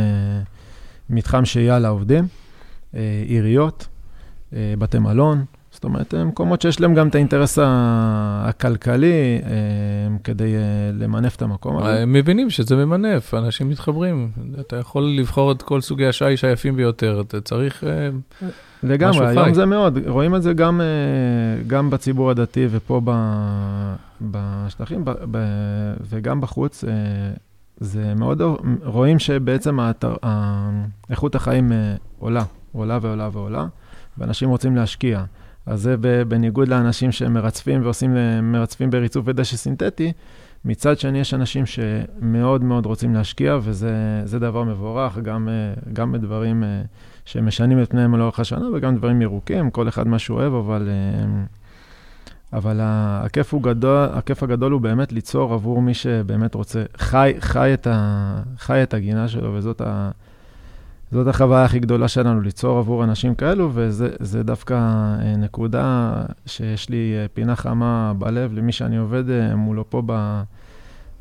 מתחם 1.10 1.46
שהייה 1.46 1.80
לעובדים, 1.80 2.28
עיריות, 3.28 3.88
בתי 4.52 5.00
מלון, 5.00 5.46
זאת 5.76 5.84
אומרת, 5.84 6.14
אה, 6.14 6.24
מקומות 6.24 6.62
שיש 6.62 6.82
להם 6.82 6.94
גם 6.94 7.08
את 7.08 7.16
האינטרס 7.16 7.60
הכלכלי 7.62 9.42
אה, 9.44 9.50
כדי 10.24 10.56
אה, 10.56 10.62
למנף 10.94 11.36
את 11.36 11.42
המקום 11.42 11.78
הזה. 11.78 12.02
הם 12.02 12.14
מבינים 12.14 12.50
שזה 12.50 12.76
ממנף, 12.76 13.34
אנשים 13.34 13.70
מתחברים. 13.70 14.32
אתה 14.60 14.76
יכול 14.76 15.04
לבחור 15.04 15.52
את 15.52 15.62
כל 15.62 15.82
סוגי 15.82 16.08
השיש 16.08 16.44
היפים 16.44 16.76
ביותר, 16.76 17.22
אתה 17.22 17.42
צריך... 17.42 17.84
משהו 17.84 18.50
לגמרי, 18.84 19.28
היום 19.28 19.46
חי. 19.46 19.54
זה 19.54 19.66
מאוד, 19.66 20.00
רואים 20.08 20.36
את 20.36 20.44
זה 20.44 20.54
גם, 20.54 20.82
גם 21.68 21.90
בציבור 21.90 22.32
הדתי 22.32 22.68
ופה 22.72 23.02
ב, 23.04 23.12
בשטחים 24.22 25.06
ב, 25.06 25.12
ב, 25.32 25.38
וגם 26.10 26.42
בחוץ. 26.42 26.84
זה 27.78 28.14
מאוד, 28.16 28.42
רואים 28.84 29.20
שבעצם 29.20 29.80
האתר, 29.80 30.16
איכות 31.10 31.36
החיים 31.36 31.72
עולה, 32.20 32.44
עולה 32.72 33.00
ועולה 33.02 33.30
ועולה, 33.32 33.66
ואנשים 34.18 34.50
רוצים 34.50 34.76
להשקיע. 34.76 35.24
אז 35.66 35.82
זה 35.82 35.96
בניגוד 36.28 36.68
לאנשים 36.68 37.12
שמרצפים 37.12 37.84
ועושים, 37.84 38.18
מרצפים 38.44 38.90
בריצוף 38.90 39.26
ודשא 39.28 39.58
סינתטי, 39.58 40.12
מצד 40.66 41.00
שני 41.00 41.20
יש 41.20 41.34
אנשים 41.34 41.66
שמאוד 41.66 42.64
מאוד 42.64 42.86
רוצים 42.86 43.14
להשקיע, 43.14 43.58
וזה 43.62 44.22
זה 44.26 44.40
דבר 44.40 44.64
מבורך, 44.64 45.18
גם, 45.18 45.50
אה, 45.50 45.74
גם 45.94 46.12
בדברים 46.12 46.64
אה, 46.64 46.82
שמשנים 47.26 47.82
את 47.82 47.90
פניהם 47.90 48.16
לאורך 48.16 48.40
השנה, 48.40 48.70
וגם 48.74 48.96
דברים 48.96 49.22
ירוקים, 49.22 49.70
כל 49.70 49.88
אחד 49.88 50.08
מה 50.08 50.20
שהוא 50.20 50.40
אוהב, 50.40 50.54
אבל, 50.54 50.90
אה, 50.90 51.26
אבל 52.54 52.80
הכיף, 52.82 53.54
גדול, 53.54 54.08
הכיף 54.14 54.44
הגדול 54.44 54.72
הוא 54.72 54.82
באמת 54.82 55.12
ליצור 55.12 55.54
עבור 55.54 55.82
מי 55.82 55.94
שבאמת 55.94 56.56
רוצה, 56.56 56.84
חי, 56.98 57.34
חי, 57.40 57.74
את, 57.74 57.88
ה, 57.88 58.42
חי 58.58 58.84
את 58.84 58.94
הגינה 58.94 59.28
שלו, 59.28 59.54
וזאת 59.54 59.82
ה... 59.82 60.12
זאת 61.12 61.28
החוויה 61.28 61.64
הכי 61.64 61.80
גדולה 61.80 62.08
שלנו, 62.08 62.42
ליצור 62.42 62.80
עבור 62.80 63.04
אנשים 63.04 63.36
כאלו, 63.36 63.70
וזה 63.74 64.44
דווקא 64.44 64.74
אה, 64.74 65.36
נקודה 65.38 66.14
שיש 66.46 66.90
לי 66.90 67.14
אה, 67.16 67.26
פינה 67.34 67.56
חמה 67.56 68.14
בלב 68.18 68.54
למי 68.54 68.72
שאני 68.72 68.98
עובד 68.98 69.30
אה, 69.30 69.56
מולו 69.56 69.90
פה 69.90 70.02
ב, 70.06 70.42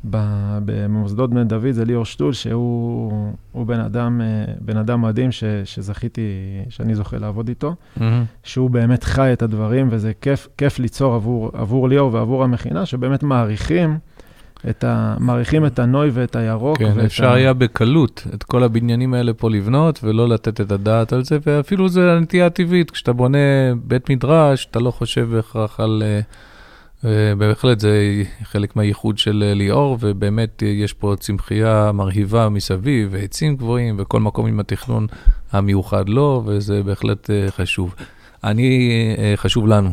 ב, 0.09 0.17
במוסדות 0.65 1.29
בני 1.29 1.43
דוד, 1.43 1.71
זה 1.71 1.85
ליאור 1.85 2.05
שטול, 2.05 2.33
שהוא 2.33 3.35
בן 3.55 3.79
אדם, 3.79 4.21
בן 4.61 4.77
אדם 4.77 5.01
מדהים 5.01 5.31
ש, 5.31 5.43
שזכיתי, 5.65 6.21
שאני 6.69 6.95
זוכה 6.95 7.17
לעבוד 7.17 7.47
איתו, 7.47 7.75
mm-hmm. 7.97 8.01
שהוא 8.43 8.69
באמת 8.69 9.03
חי 9.03 9.33
את 9.33 9.41
הדברים, 9.41 9.87
וזה 9.91 10.11
כיף, 10.21 10.47
כיף 10.57 10.79
ליצור 10.79 11.15
עבור, 11.15 11.51
עבור 11.53 11.89
ליאור 11.89 12.13
ועבור 12.13 12.43
המכינה, 12.43 12.85
שבאמת 12.85 13.23
מעריכים. 13.23 13.97
את 14.69 14.83
ה... 14.83 15.15
מעריכים 15.19 15.65
את 15.65 15.79
הנוי 15.79 16.09
ואת 16.13 16.35
הירוק. 16.35 16.77
כן, 16.77 16.99
אפשר 16.99 17.29
ה... 17.29 17.33
היה 17.33 17.53
בקלות 17.53 18.27
את 18.33 18.43
כל 18.43 18.63
הבניינים 18.63 19.13
האלה 19.13 19.33
פה 19.33 19.49
לבנות, 19.49 19.99
ולא 20.03 20.29
לתת 20.29 20.61
את 20.61 20.71
הדעת 20.71 21.13
על 21.13 21.23
זה, 21.23 21.37
ואפילו 21.45 21.89
זה 21.89 22.13
הנטייה 22.13 22.45
הטבעית. 22.45 22.91
כשאתה 22.91 23.13
בונה 23.13 23.37
בית 23.83 24.09
מדרש, 24.09 24.67
אתה 24.71 24.79
לא 24.79 24.91
חושב 24.91 25.27
בהכרח 25.35 25.79
על... 25.79 26.03
Uh, 27.01 27.05
בהחלט 27.37 27.79
זה 27.79 28.23
חלק 28.43 28.75
מהייחוד 28.75 29.17
של 29.17 29.43
uh, 29.51 29.57
ליאור, 29.57 29.97
ובאמת 29.99 30.63
יש 30.65 30.93
פה 30.93 31.13
צמחייה 31.19 31.91
מרהיבה 31.93 32.49
מסביב, 32.49 33.09
ועצים 33.11 33.55
גבוהים, 33.55 33.95
וכל 33.99 34.19
מקום 34.19 34.47
עם 34.47 34.59
התכנון 34.59 35.07
המיוחד 35.51 36.09
לו, 36.09 36.43
וזה 36.45 36.83
בהחלט 36.83 37.29
חשוב. 37.49 37.95
אני, 38.43 38.91
חשוב 39.35 39.67
לנו, 39.67 39.91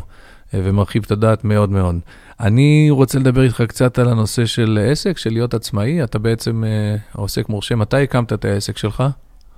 ומרחיב 0.55 1.03
את 1.07 1.11
הדעת 1.11 1.45
מאוד 1.45 1.71
מאוד. 1.71 1.97
אני 2.43 2.89
רוצה 2.91 3.19
לדבר 3.19 3.43
איתך 3.43 3.63
קצת 3.69 3.99
על 3.99 4.09
הנושא 4.09 4.47
של 4.47 4.79
עסק, 4.91 5.19
של 5.19 5.31
להיות 5.33 5.55
עצמאי. 5.55 6.05
אתה 6.05 6.19
בעצם 6.19 6.65
uh, 6.65 7.19
עוסק 7.19 7.49
מורשה. 7.49 7.75
מתי 7.77 8.03
הקמת 8.03 8.33
את 8.33 8.45
העסק 8.45 8.77
שלך? 8.77 9.05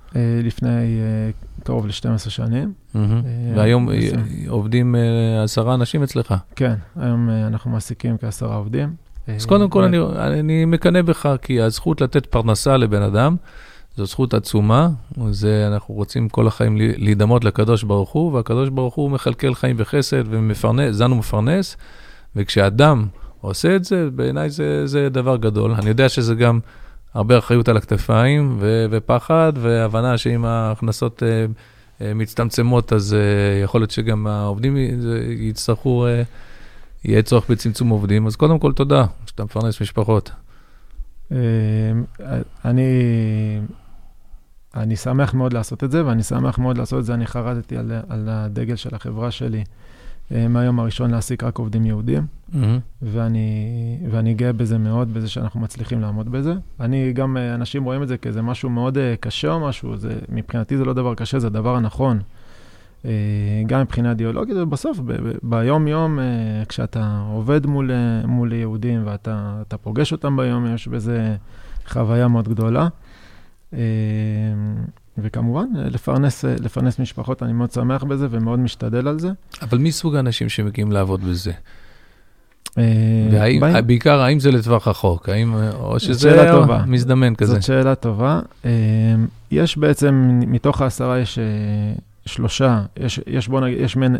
Uh, 0.09 0.15
לפני 0.43 0.69
uh, 0.69 1.63
קרוב 1.63 1.85
ל-12 1.85 2.29
שנים. 2.29 2.73
Mm-hmm. 2.73 2.97
Uh, 2.97 3.57
והיום 3.57 3.89
uh, 3.89 3.93
עובדים 4.47 4.95
uh, 4.95 5.43
עשרה 5.43 5.73
אנשים 5.73 6.03
אצלך. 6.03 6.33
כן, 6.55 6.73
היום 6.95 7.29
uh, 7.29 7.47
אנחנו 7.47 7.71
מעסיקים 7.71 8.17
כעשרה 8.17 8.55
עובדים. 8.55 8.93
אז 9.27 9.45
קודם 9.45 9.69
כל, 9.69 9.83
אני, 9.83 9.97
אני 10.17 10.65
מקנא 10.65 11.01
בך, 11.01 11.35
כי 11.41 11.61
הזכות 11.61 12.01
לתת 12.01 12.25
פרנסה 12.25 12.77
לבן 12.77 13.01
אדם, 13.01 13.35
זו 13.97 14.05
זכות 14.05 14.33
עצומה, 14.33 14.89
זה 15.31 15.67
אנחנו 15.73 15.93
רוצים 15.93 16.29
כל 16.29 16.47
החיים 16.47 16.77
להידמות 16.77 17.43
לקדוש 17.43 17.83
ברוך 17.83 18.09
הוא, 18.09 18.33
והקדוש 18.33 18.69
ברוך 18.69 18.95
הוא 18.95 19.11
מכלכל 19.11 19.53
חיים 19.53 19.77
בחסד 19.77 20.23
ומפרנס, 20.29 20.95
זן 20.95 21.11
ומפרנס. 21.11 21.77
וכשאדם 22.35 23.07
עושה 23.41 23.75
את 23.75 23.83
זה, 23.83 24.09
בעיניי 24.15 24.49
זה, 24.49 24.87
זה 24.87 25.09
דבר 25.09 25.37
גדול. 25.37 25.71
אני 25.71 25.89
יודע 25.89 26.09
שזה 26.09 26.35
גם 26.35 26.59
הרבה 27.13 27.37
אחריות 27.37 27.67
על 27.67 27.77
הכתפיים 27.77 28.57
ו- 28.59 28.85
ופחד, 28.91 29.53
והבנה 29.55 30.17
שאם 30.17 30.45
ההכנסות 30.45 31.23
uh, 31.23 31.25
uh, 31.99 32.03
מצטמצמות, 32.15 32.93
אז 32.93 33.15
uh, 33.15 33.63
יכול 33.63 33.81
להיות 33.81 33.91
שגם 33.91 34.27
העובדים 34.27 34.77
יצטרכו, 35.39 36.05
uh, 36.05 36.25
יהיה 37.05 37.21
צורך 37.21 37.49
בצמצום 37.49 37.89
עובדים. 37.89 38.27
אז 38.27 38.35
קודם 38.35 38.59
כל, 38.59 38.73
תודה 38.73 39.05
שאתה 39.25 39.43
מפרנס 39.43 39.81
משפחות. 39.81 40.31
אני... 42.65 42.89
אני 44.75 44.95
שמח 44.95 45.33
מאוד 45.33 45.53
לעשות 45.53 45.83
את 45.83 45.91
זה, 45.91 46.05
ואני 46.05 46.23
שמח 46.23 46.59
מאוד 46.59 46.77
לעשות 46.77 46.99
את 46.99 47.05
זה. 47.05 47.13
אני 47.13 47.27
חרדתי 47.27 47.77
על, 47.77 47.91
על 48.09 48.29
הדגל 48.29 48.75
של 48.75 48.95
החברה 48.95 49.31
שלי. 49.31 49.63
אה, 50.31 50.47
מהיום 50.47 50.79
הראשון 50.79 51.11
להעסיק 51.11 51.43
רק 51.43 51.57
עובדים 51.57 51.85
יהודים, 51.85 52.23
mm-hmm. 52.23 52.55
ואני, 53.01 53.97
ואני 54.11 54.33
גאה 54.33 54.53
בזה 54.53 54.77
מאוד, 54.77 55.13
בזה 55.13 55.29
שאנחנו 55.29 55.59
מצליחים 55.59 56.01
לעמוד 56.01 56.31
בזה. 56.31 56.53
אני 56.79 57.13
גם, 57.13 57.37
אה, 57.37 57.55
אנשים 57.55 57.83
רואים 57.83 58.03
את 58.03 58.07
זה 58.07 58.17
כאיזה 58.17 58.41
משהו 58.41 58.69
מאוד 58.69 58.97
אה, 58.97 59.15
קשה 59.19 59.51
או 59.51 59.59
משהו, 59.59 59.97
זה, 59.97 60.19
מבחינתי 60.29 60.77
זה 60.77 60.85
לא 60.85 60.93
דבר 60.93 61.15
קשה, 61.15 61.39
זה 61.39 61.47
הדבר 61.47 61.75
הנכון. 61.75 62.19
גם 63.67 63.81
מבחינה 63.81 64.09
אידיאולוגית, 64.09 64.55
ובסוף, 64.57 64.99
ביום-יום, 65.43 66.19
כשאתה 66.69 67.23
עובד 67.31 67.65
מול, 67.65 67.91
מול 68.25 68.53
יהודים 68.53 69.01
ואתה 69.05 69.77
פוגש 69.81 70.11
אותם 70.11 70.37
ביום, 70.37 70.73
יש 70.73 70.87
בזה 70.87 71.35
חוויה 71.87 72.27
מאוד 72.27 72.49
גדולה. 72.49 72.87
וכמובן, 75.17 75.65
לפרנס, 75.75 76.45
לפרנס 76.45 76.99
משפחות, 76.99 77.43
אני 77.43 77.53
מאוד 77.53 77.71
שמח 77.71 78.03
בזה 78.03 78.27
ומאוד 78.29 78.59
משתדל 78.59 79.07
על 79.07 79.19
זה. 79.19 79.29
אבל 79.61 79.77
מי 79.77 79.91
סוג 79.91 80.15
האנשים 80.15 80.49
שמגיעים 80.49 80.91
לעבוד 80.91 81.23
בזה? 81.23 81.51
אה, 82.77 82.83
והאם, 83.31 83.59
באים... 83.59 83.87
בעיקר, 83.87 84.21
האם 84.21 84.39
זה 84.39 84.51
לטווח 84.51 84.87
רחוק? 84.87 85.29
האם, 85.29 85.53
או 85.73 85.99
שזה 85.99 86.57
מזדמן 86.87 87.35
כזה? 87.35 87.53
זאת 87.53 87.63
שאלה 87.63 87.95
טובה. 87.95 88.39
אה, 88.65 88.71
יש 89.51 89.77
בעצם, 89.77 90.39
מתוך 90.47 90.81
העשרה 90.81 91.19
יש 91.19 91.39
אה, 91.39 91.43
שלושה, 92.25 92.81
יש, 92.97 93.19
יש 93.27 93.47
בוא 93.47 93.61
נגיד, 93.61 93.77
יש, 93.81 93.95
מנ, 93.95 94.13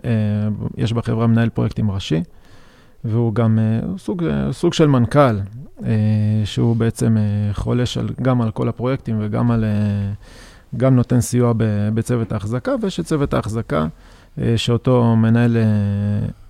יש 0.77 0.93
בחברה 0.93 1.27
מנהל 1.27 1.49
פרויקטים 1.49 1.91
ראשי, 1.91 2.23
והוא 3.05 3.35
גם 3.35 3.59
סוג, 3.97 4.23
סוג 4.51 4.73
של 4.73 4.87
מנכ"ל, 4.87 5.39
שהוא 6.45 6.75
בעצם 6.75 7.17
חולש 7.53 7.97
על, 7.97 8.09
גם 8.21 8.41
על 8.41 8.51
כל 8.51 8.69
הפרויקטים 8.69 9.17
וגם 9.21 9.51
על... 9.51 9.65
גם 10.77 10.95
נותן 10.95 11.21
סיוע 11.21 11.53
בצוות 11.93 12.31
ההחזקה, 12.31 12.71
ויש 12.81 12.99
את 12.99 13.05
צוות 13.05 13.33
ההחזקה, 13.33 13.87
אה, 14.41 14.57
שאותו 14.57 15.15
מנהל, 15.15 15.57
אה, 15.57 15.63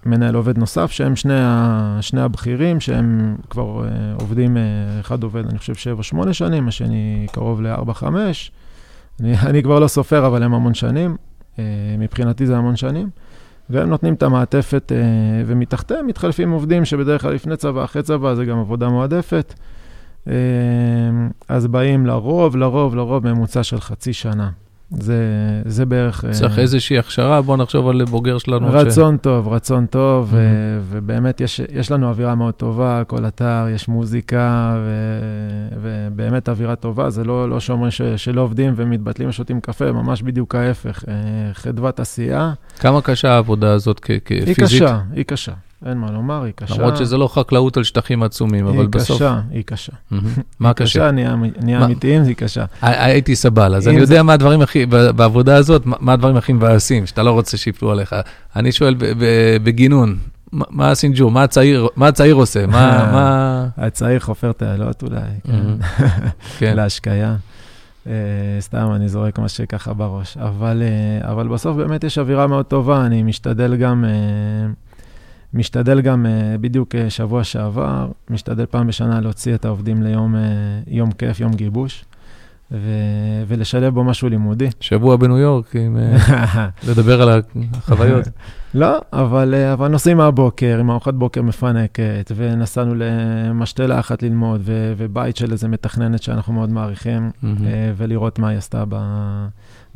מנהל 0.06 0.36
עובד 0.36 0.58
נוסף, 0.58 0.92
שהם 0.92 1.16
שני, 1.16 1.40
ה, 1.40 1.98
שני 2.02 2.22
הבכירים, 2.22 2.80
שהם 2.80 3.36
כבר 3.50 3.84
אה, 3.84 3.90
עובדים, 4.20 4.58
אחד 5.00 5.24
עובד, 5.24 5.48
אני 5.48 5.58
חושב, 5.58 5.74
7-8 5.74 6.34
שנים, 6.34 6.68
השני 6.68 7.28
קרוב 7.32 7.62
ל-4-5. 7.62 8.04
אני, 9.20 9.34
אני 9.50 9.64
כבר 9.64 9.80
לא 9.80 9.88
סופר, 9.88 10.28
אבל 10.28 10.44
הם 10.44 10.54
המון 10.54 10.74
שנים. 10.74 11.18
מבחינתי 12.00 12.46
זה 12.46 12.58
המון 12.58 12.76
שנים. 12.76 13.10
והם 13.70 13.90
נותנים 13.90 14.14
את 14.14 14.24
המעטפת, 14.24 14.92
ומתחתיהם 15.46 16.08
מתחלפים 16.08 16.52
עובדים 16.52 16.86
שבדרך 16.86 17.22
כלל 17.22 17.34
לפני 17.34 17.58
צבא, 17.58 17.84
אחרי 17.84 18.04
צבא, 18.04 18.36
זה 18.36 18.46
גם 18.46 18.60
עבודה 18.60 18.90
מועדפת. 18.90 19.54
אמ, 20.28 20.34
אז 21.48 21.68
באים 21.68 22.06
לרוב, 22.06 22.56
לרוב, 22.56 22.96
לרוב 22.96 23.28
ממוצע 23.28 23.64
של 23.64 23.80
חצי 23.80 24.14
שנה. 24.14 24.50
זה, 24.92 25.16
זה 25.66 25.86
בערך... 25.86 26.26
אה, 26.26 26.32
צריך 26.32 26.60
איזושהי 26.60 27.00
הכשרה, 27.00 27.42
בואו 27.42 27.58
נחשוב 27.58 27.88
על 27.88 28.06
בוגר 28.06 28.38
שלנו. 28.38 28.68
רצון 28.72 29.18
ש... 29.18 29.22
טוב, 29.22 29.48
רצון 29.48 29.86
טוב, 29.86 30.32
mm-hmm. 30.32 30.36
ו, 30.36 30.80
ובאמת 30.90 31.42
יש, 31.42 31.62
יש 31.74 31.92
לנו 31.92 32.10
אווירה 32.10 32.36
מאוד 32.36 32.54
טובה, 32.54 33.04
כל 33.08 33.26
אתר, 33.26 33.66
יש 33.76 33.88
מוזיקה, 33.88 34.76
ו, 34.78 34.92
ובאמת 35.82 36.50
אווירה 36.50 36.76
טובה, 36.76 37.10
זה 37.10 37.24
לא, 37.24 37.50
לא 37.50 37.60
שאומרים 37.60 37.92
ש, 37.92 38.02
שלא 38.02 38.42
עובדים 38.42 38.74
ומתבטלים 38.76 39.30
ושותים 39.30 39.62
קפה, 39.62 39.92
ממש 39.92 40.22
בדיוק 40.22 40.56
ההפך, 40.56 41.04
אה, 41.08 41.14
חדוות 41.54 42.00
עשייה. 42.00 42.54
כמה 42.80 43.02
קשה 43.02 43.32
העבודה 43.32 43.74
הזאת 43.74 44.00
כפיזית? 44.00 44.48
היא 44.48 44.56
קשה, 44.56 45.00
היא 45.14 45.24
קשה. 45.24 45.52
אין 45.86 45.98
מה 45.98 46.12
לומר, 46.12 46.44
היא 46.44 46.54
קשה. 46.56 46.76
למרות 46.76 46.98
שזה 46.98 47.18
לא 47.18 47.28
חקלאות 47.28 47.78
על 47.78 47.84
שטחים 47.84 48.24
עצומים, 48.24 48.68
אבל 48.68 48.88
בסוף... 48.88 49.22
היא 49.22 49.30
קשה, 49.30 49.42
היא 49.52 49.64
קשה. 49.64 49.92
מה 50.60 50.74
קשה? 50.74 51.12
נהיה 51.12 51.86
אמיתיים, 51.86 52.24
היא 52.24 52.36
קשה. 52.36 52.66
הייתי 52.82 53.36
סבל, 53.36 53.76
אז 53.76 53.88
אני 53.88 53.98
יודע 53.98 54.24
מה 54.24 54.34
הדברים 54.34 54.62
הכי, 54.62 54.86
בעבודה 54.86 55.56
הזאת, 55.56 55.82
מה 55.86 56.14
הדברים 56.14 56.38
הכי 56.38 56.54
מבאסים, 56.54 57.06
שאתה 57.06 57.24
לא 57.24 57.32
רוצה 57.32 57.58
שיפלו 57.58 57.92
עליך. 57.92 58.16
אני 58.56 58.72
שואל 58.72 58.96
בגינון, 59.64 60.18
מה 60.52 60.92
הסינג'ור, 60.92 61.32
מה 61.96 62.08
הצעיר 62.08 62.36
עושה? 62.36 62.68
מה... 62.68 63.68
הצעיר 63.78 64.20
חופר 64.20 64.52
תעלות 64.52 65.04
אולי, 65.04 65.22
כן. 65.44 65.64
כן. 66.58 66.76
להשקיה. 66.78 67.36
אה, 68.08 68.14
סתם, 68.60 68.92
אני 68.96 69.10
זורק 69.10 69.40
מה 69.40 69.50
שככה 69.50 69.94
בראש. 69.94 70.38
אבל, 70.38 70.84
אה, 70.84 71.32
אבל 71.32 71.48
בסוף 71.48 71.78
באמת 71.78 72.04
יש 72.04 72.18
אווירה 72.18 72.48
מאוד 72.48 72.66
טובה, 72.66 73.06
אני 73.06 73.24
משתדל 73.24 73.76
גם... 73.76 74.06
אה, 74.06 74.12
משתדל 75.56 76.02
גם, 76.02 76.26
uh, 76.26 76.58
בדיוק 76.58 76.96
uh, 76.96 77.10
שבוע 77.10 77.44
שעבר, 77.44 78.08
משתדל 78.30 78.66
פעם 78.66 78.88
בשנה 78.88 79.22
להוציא 79.22 79.56
את 79.56 79.66
העובדים 79.66 80.04
ליום 80.04 80.36
uh, 80.36 80.38
יום 80.88 81.12
כיף, 81.12 81.40
יום 81.40 81.54
גיבוש, 81.54 82.06
ו- 82.72 83.44
ולשלב 83.48 83.94
בו 83.94 84.04
משהו 84.04 84.30
לימודי. 84.30 84.70
שבוע 84.80 85.16
בניו 85.16 85.38
יורק, 85.38 85.76
עם, 85.76 85.98
לדבר 86.90 87.22
על 87.22 87.42
החוויות. 87.74 88.24
לא, 88.74 88.98
אבל, 89.14 89.56
אבל 89.74 89.88
נוסעים 89.88 90.18
מהבוקר, 90.18 90.78
עם 90.80 90.92
ארוחת 90.92 91.14
בוקר 91.14 91.42
מפנקת, 91.42 92.32
ונסענו 92.36 92.94
למשתלה 92.96 94.00
אחת 94.00 94.24
ללמוד, 94.24 94.62
ו- 94.64 94.94
ובית 94.98 95.38
של 95.38 95.52
איזה 95.52 95.68
מתכננת 95.68 96.24
שאנחנו 96.24 96.54
מאוד 96.54 96.70
מעריכים, 96.70 97.32
ולראות 97.98 98.40
מה 98.40 98.50
היא 98.50 98.58
עשתה 98.58 98.84
ב... 98.90 98.96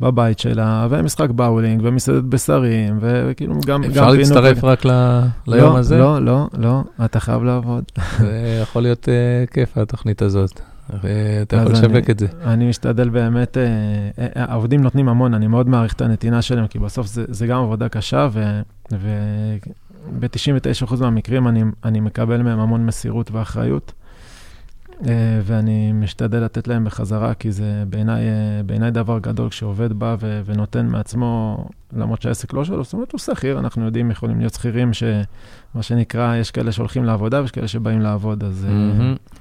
בבית 0.00 0.38
שלה, 0.38 0.86
ומשחק 0.90 1.30
באולינג, 1.30 1.80
ומסעדת 1.84 2.24
בשרים, 2.24 2.98
וכאילו 3.00 3.54
גם... 3.66 3.84
אפשר 3.84 4.10
גם 4.10 4.16
להצטרף 4.16 4.64
רק 4.64 4.84
ל... 4.84 5.20
ליום 5.46 5.72
לא, 5.72 5.78
הזה? 5.78 5.98
לא, 5.98 6.22
לא, 6.22 6.48
לא, 6.58 6.82
אתה 7.04 7.20
חייב 7.20 7.42
לעבוד. 7.42 7.84
זה 8.18 8.58
יכול 8.62 8.82
להיות 8.82 9.08
uh, 9.08 9.52
כיף, 9.52 9.78
התוכנית 9.78 10.22
הזאת. 10.22 10.60
אתה 11.42 11.56
יכול 11.56 11.72
לשווק 11.72 12.10
את 12.10 12.18
זה. 12.18 12.26
אני 12.44 12.68
משתדל 12.68 13.08
באמת, 13.08 13.56
uh, 13.56 13.60
העובדים 14.34 14.82
נותנים 14.82 15.08
המון, 15.08 15.34
אני 15.34 15.46
מאוד 15.46 15.68
מעריך 15.68 15.92
את 15.92 16.00
הנתינה 16.00 16.42
שלהם, 16.42 16.66
כי 16.66 16.78
בסוף 16.78 17.06
זה, 17.06 17.24
זה 17.28 17.46
גם 17.46 17.62
עבודה 17.62 17.88
קשה, 17.88 18.28
וב-99% 18.92 20.94
מהמקרים 21.00 21.48
אני, 21.48 21.62
אני 21.84 22.00
מקבל 22.00 22.42
מהם 22.42 22.60
המון 22.60 22.86
מסירות 22.86 23.30
ואחריות. 23.30 23.92
ואני 25.44 25.92
משתדל 25.92 26.38
לתת 26.38 26.68
להם 26.68 26.84
בחזרה, 26.84 27.34
כי 27.34 27.52
זה 27.52 27.84
בעיניי, 27.88 28.24
בעיניי 28.66 28.90
דבר 28.90 29.18
גדול 29.18 29.48
כשעובד 29.48 29.92
בא 29.92 30.16
ו- 30.20 30.40
ונותן 30.44 30.86
מעצמו, 30.86 31.64
למרות 31.92 32.22
שהעסק 32.22 32.52
לא 32.52 32.64
שלו, 32.64 32.84
זאת 32.84 32.92
אומרת, 32.92 33.12
הוא 33.12 33.18
שכיר, 33.18 33.58
אנחנו 33.58 33.84
יודעים, 33.84 34.10
יכולים 34.10 34.38
להיות 34.38 34.54
שכירים, 34.54 34.92
שמה 34.92 35.82
שנקרא, 35.82 36.36
יש 36.36 36.50
כאלה 36.50 36.72
שהולכים 36.72 37.04
לעבודה 37.04 37.40
ויש 37.40 37.50
כאלה 37.50 37.68
שבאים 37.68 38.00
לעבוד, 38.00 38.44
אז... 38.44 38.66
Mm-hmm. 38.68 39.39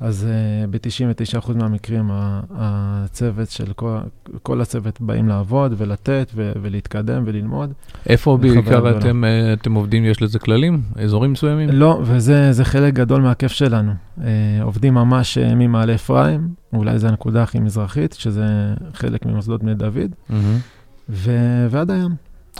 אז 0.00 0.26
uh, 0.28 0.70
ב-99% 0.70 1.52
מהמקרים 1.54 2.10
הצוות 2.50 3.50
של 3.50 3.72
כל, 3.72 3.98
כל 4.42 4.60
הצוות 4.60 5.00
באים 5.00 5.28
לעבוד 5.28 5.74
ולתת 5.76 6.30
ו- 6.34 6.52
ולהתקדם 6.62 7.22
וללמוד. 7.26 7.72
איפה 8.08 8.36
בעיקר 8.36 8.98
אתם, 8.98 9.24
uh, 9.24 9.60
אתם 9.60 9.74
עובדים, 9.74 10.04
יש 10.04 10.22
לזה 10.22 10.38
כללים? 10.38 10.82
אזורים 11.04 11.32
מסוימים? 11.32 11.68
לא, 11.72 12.00
וזה 12.04 12.64
חלק 12.64 12.94
גדול 12.94 13.22
מהכיף 13.22 13.52
שלנו. 13.52 13.92
Uh, 14.18 14.22
עובדים 14.62 14.94
ממש 14.94 15.38
uh, 15.38 15.54
ממעלה 15.54 15.94
אפרים, 15.94 16.48
אולי 16.72 16.98
זו 16.98 17.08
הנקודה 17.08 17.42
הכי 17.42 17.58
מזרחית, 17.58 18.12
שזה 18.12 18.74
חלק 18.94 19.26
ממוסדות 19.26 19.62
בני 19.62 19.74
דוד, 19.74 20.10
mm-hmm. 20.30 20.34
ו- 21.08 21.66
ועד 21.70 21.90
הים. 21.90 22.10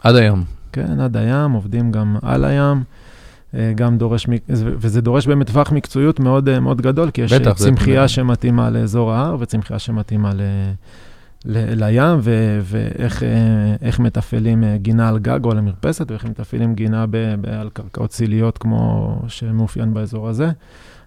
עד 0.03 0.17
הים. 0.17 0.45
כן, 0.73 1.01
עד 1.01 1.17
הים, 1.17 1.53
עובדים 1.53 1.93
גם 1.93 2.17
על 2.23 2.45
הים. 2.45 2.83
אה, 3.57 3.73
גם 3.75 3.99
דורש, 3.99 4.27
וזה 4.49 5.01
דורש 5.01 5.27
באמת 5.27 5.47
טווח 5.47 5.73
מקצועיות 5.73 6.21
מאוד, 6.21 6.49
אה, 6.49 6.61
מאוד 6.61 6.81
גדול, 6.81 7.11
כי 7.11 7.23
יש 7.23 7.33
בטח, 7.33 7.53
צמחייה 7.53 8.03
זה... 8.03 8.09
שמתאימה 8.09 8.71
לאזור 8.71 9.13
ההר 9.13 9.37
וצמחייה 9.41 9.79
שמתאימה 9.79 10.35
ל... 10.35 10.41
ל... 11.45 11.85
לים, 11.85 12.19
ו... 12.21 12.59
ואיך 12.63 13.23
אה, 13.23 14.05
מתפעלים 14.05 14.65
גינה 14.77 15.09
על 15.09 15.19
גג 15.19 15.45
או 15.45 15.51
על 15.51 15.59
המרפסת, 15.59 16.11
ואיך 16.11 16.25
מתפעלים 16.25 16.75
גינה 16.75 17.07
ב... 17.11 17.17
ב... 17.41 17.47
על 17.47 17.69
קרקעות 17.73 18.11
ציליות 18.11 18.59
כמו 18.59 19.19
שמאופיין 19.29 19.95
באזור 19.95 20.29
הזה. 20.29 20.51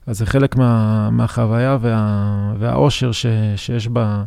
אז 0.08 0.18
זה 0.18 0.26
חלק 0.26 0.56
מה... 0.56 1.10
מהחוויה 1.10 1.78
וה... 1.82 2.54
והאושר 2.60 3.12
ש... 3.12 3.26
שיש 3.56 3.88
בה. 3.88 4.24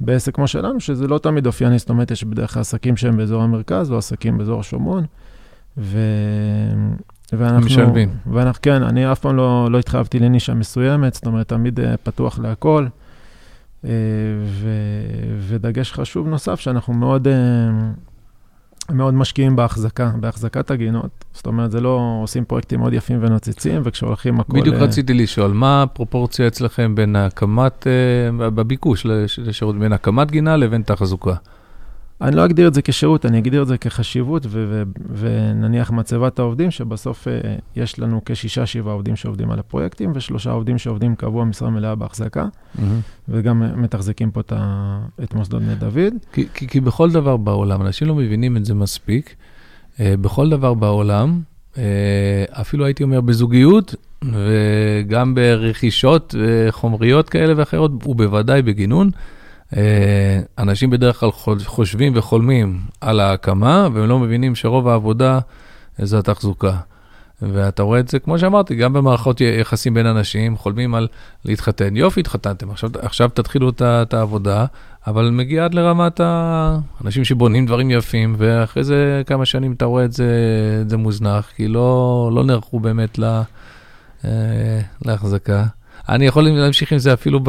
בעסק 0.00 0.34
כמו 0.34 0.48
שלנו, 0.48 0.80
שזה 0.80 1.06
לא 1.06 1.18
תמיד 1.18 1.46
אופייני, 1.46 1.78
זאת 1.78 1.90
אומרת, 1.90 2.10
יש 2.10 2.24
בדרך 2.24 2.52
כלל 2.54 2.60
עסקים 2.60 2.96
שהם 2.96 3.16
באזור 3.16 3.42
המרכז 3.42 3.92
או 3.92 3.98
עסקים 3.98 4.38
באזור 4.38 4.60
השומרון, 4.60 5.04
ו... 5.78 5.98
ואנחנו, 7.32 7.66
משלבים. 7.66 8.08
ואנחנו, 8.32 8.62
כן, 8.62 8.82
אני 8.82 9.12
אף 9.12 9.18
פעם 9.18 9.36
לא, 9.36 9.68
לא 9.70 9.78
התחייבתי 9.78 10.18
לנישה 10.18 10.54
מסוימת, 10.54 11.14
זאת 11.14 11.26
אומרת, 11.26 11.48
תמיד 11.48 11.80
אה, 11.80 11.96
פתוח 11.96 12.38
להכל. 12.38 12.86
אה, 13.84 13.90
ו, 14.44 14.68
ודגש 15.40 15.92
חשוב 15.92 16.28
נוסף, 16.28 16.60
שאנחנו 16.60 16.94
מאוד, 16.94 17.28
אה, 17.28 17.34
מאוד 18.90 19.14
משקיעים 19.14 19.56
בהחזקה, 19.56 20.10
בהחזקת 20.20 20.70
הגינות. 20.70 21.24
זאת 21.32 21.46
אומרת, 21.46 21.70
זה 21.70 21.80
לא 21.80 22.18
עושים 22.22 22.44
פרויקטים 22.44 22.80
מאוד 22.80 22.92
יפים 22.92 23.18
ונוצצים, 23.22 23.82
וכשהולכים 23.84 24.40
הכל... 24.40 24.60
בדיוק 24.60 24.76
רציתי 24.76 25.14
לשאול, 25.14 25.52
מה 25.52 25.82
הפרופורציה 25.82 26.46
אצלכם 26.46 26.94
בין 26.94 27.16
הקמת, 27.16 27.86
בביקוש 28.38 29.06
לשירות, 29.38 29.78
בין 29.78 29.92
הקמת 29.92 30.30
גינה 30.30 30.56
לבין 30.56 30.82
תחזוקה? 30.82 31.34
אני 32.20 32.36
לא 32.36 32.44
אגדיר 32.44 32.68
את 32.68 32.74
זה 32.74 32.82
כשירות, 32.82 33.26
אני 33.26 33.38
אגדיר 33.38 33.62
את 33.62 33.68
זה 33.68 33.78
כחשיבות, 33.78 34.46
ו- 34.46 34.64
ו- 34.68 34.82
ונניח 35.14 35.90
מצבת 35.90 36.38
העובדים, 36.38 36.70
שבסוף 36.70 37.26
uh, 37.26 37.30
יש 37.76 37.98
לנו 37.98 38.20
כשישה, 38.24 38.66
שבעה 38.66 38.94
עובדים 38.94 39.16
שעובדים 39.16 39.50
על 39.50 39.58
הפרויקטים, 39.58 40.12
ושלושה 40.14 40.50
עובדים 40.50 40.78
שעובדים 40.78 41.14
קבוע 41.14 41.44
משרה 41.44 41.70
מלאה 41.70 41.94
בהחזקה, 41.94 42.44
mm-hmm. 42.44 42.80
וגם 43.28 43.82
מתחזקים 43.82 44.30
פה 44.30 44.40
את, 44.40 44.52
ה- 44.56 45.00
את 45.22 45.34
מוסדות 45.34 45.62
בני 45.62 45.74
דוד. 45.74 46.14
כי, 46.32 46.46
כי, 46.54 46.68
כי 46.68 46.80
בכל 46.80 47.10
דבר 47.10 47.36
בעולם, 47.36 47.82
אנשים 47.82 48.08
לא 48.08 48.14
מבינים 48.14 48.56
את 48.56 48.64
זה 48.64 48.74
מספיק, 48.74 49.34
uh, 49.96 50.00
בכל 50.20 50.50
דבר 50.50 50.74
בעולם, 50.74 51.40
uh, 51.74 51.78
אפילו 52.50 52.84
הייתי 52.84 53.02
אומר 53.02 53.20
בזוגיות, 53.20 53.94
וגם 54.24 55.34
ברכישות 55.34 56.34
חומריות 56.70 57.28
כאלה 57.28 57.54
ואחרות, 57.56 58.06
ובוודאי 58.06 58.62
בגינון, 58.62 59.10
אה, 59.14 59.35
אנשים 60.58 60.90
בדרך 60.90 61.20
כלל 61.20 61.30
חושבים 61.64 62.12
וחולמים 62.16 62.80
על 63.00 63.20
ההקמה, 63.20 63.88
והם 63.92 64.08
לא 64.08 64.18
מבינים 64.18 64.54
שרוב 64.54 64.88
העבודה 64.88 65.38
זה 65.98 66.18
התחזוקה. 66.18 66.76
ואתה 67.42 67.82
רואה 67.82 68.00
את 68.00 68.08
זה, 68.08 68.18
כמו 68.18 68.38
שאמרתי, 68.38 68.74
גם 68.74 68.92
במערכות 68.92 69.40
יחסים 69.40 69.94
בין 69.94 70.06
אנשים, 70.06 70.56
חולמים 70.56 70.94
על 70.94 71.08
להתחתן. 71.44 71.96
יופי, 71.96 72.20
התחתנתם, 72.20 72.70
עכשיו, 72.70 72.90
עכשיו 73.02 73.28
תתחילו 73.28 73.70
את 73.82 74.14
העבודה, 74.14 74.66
אבל 75.06 75.30
מגיע 75.30 75.64
עד 75.64 75.74
לרמת 75.74 76.20
האנשים 76.20 77.24
שבונים 77.24 77.66
דברים 77.66 77.90
יפים, 77.90 78.34
ואחרי 78.38 78.84
זה 78.84 79.22
כמה 79.26 79.46
שנים 79.46 79.72
אתה 79.72 79.84
רואה 79.84 80.04
את 80.04 80.12
זה, 80.12 80.30
את 80.82 80.90
זה 80.90 80.96
מוזנח, 80.96 81.50
כי 81.56 81.68
לא, 81.68 82.30
לא 82.34 82.44
נערכו 82.44 82.80
באמת 82.80 83.18
לה, 83.18 83.42
אה, 84.24 84.80
להחזקה. 85.04 85.64
אני 86.08 86.26
יכול 86.26 86.48
להמשיך 86.48 86.92
עם 86.92 86.98
זה 86.98 87.12
אפילו 87.12 87.40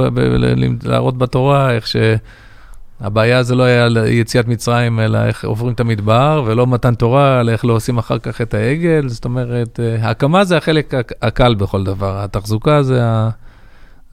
להראות 0.83 1.17
בתורה 1.17 1.71
איך 1.71 1.85
שהבעיה 1.87 3.43
זה 3.43 3.55
לא 3.55 3.63
היה 3.63 3.87
יציאת 4.07 4.47
מצרים, 4.47 4.99
אלא 4.99 5.17
איך 5.25 5.45
עוברים 5.45 5.73
את 5.73 5.79
המדבר, 5.79 6.43
ולא 6.45 6.67
מתן 6.67 6.95
תורה, 6.95 7.39
אלא 7.39 7.51
איך 7.51 7.65
לא 7.65 7.73
עושים 7.73 7.97
אחר 7.97 8.19
כך 8.19 8.41
את 8.41 8.53
העגל. 8.53 9.07
זאת 9.07 9.25
אומרת, 9.25 9.79
אה, 9.79 10.07
ההקמה 10.07 10.45
זה 10.45 10.57
החלק 10.57 10.93
הקל 11.21 11.55
בכל 11.55 11.83
דבר, 11.83 12.23
התחזוקה 12.23 12.83
זה 12.83 13.05
ה... 13.05 13.29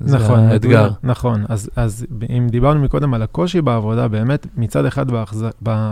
נכון, 0.01 0.39
האתגר. 0.39 0.91
נכון, 1.03 1.45
אז, 1.49 1.71
אז 1.77 2.07
אם 2.37 2.49
דיברנו 2.51 2.81
מקודם 2.81 3.15
על 3.15 3.23
הקושי 3.23 3.61
בעבודה, 3.61 4.09
באמת 4.09 4.47
מצד 4.57 4.85
אחד 4.85 5.11
בהחז... 5.11 5.47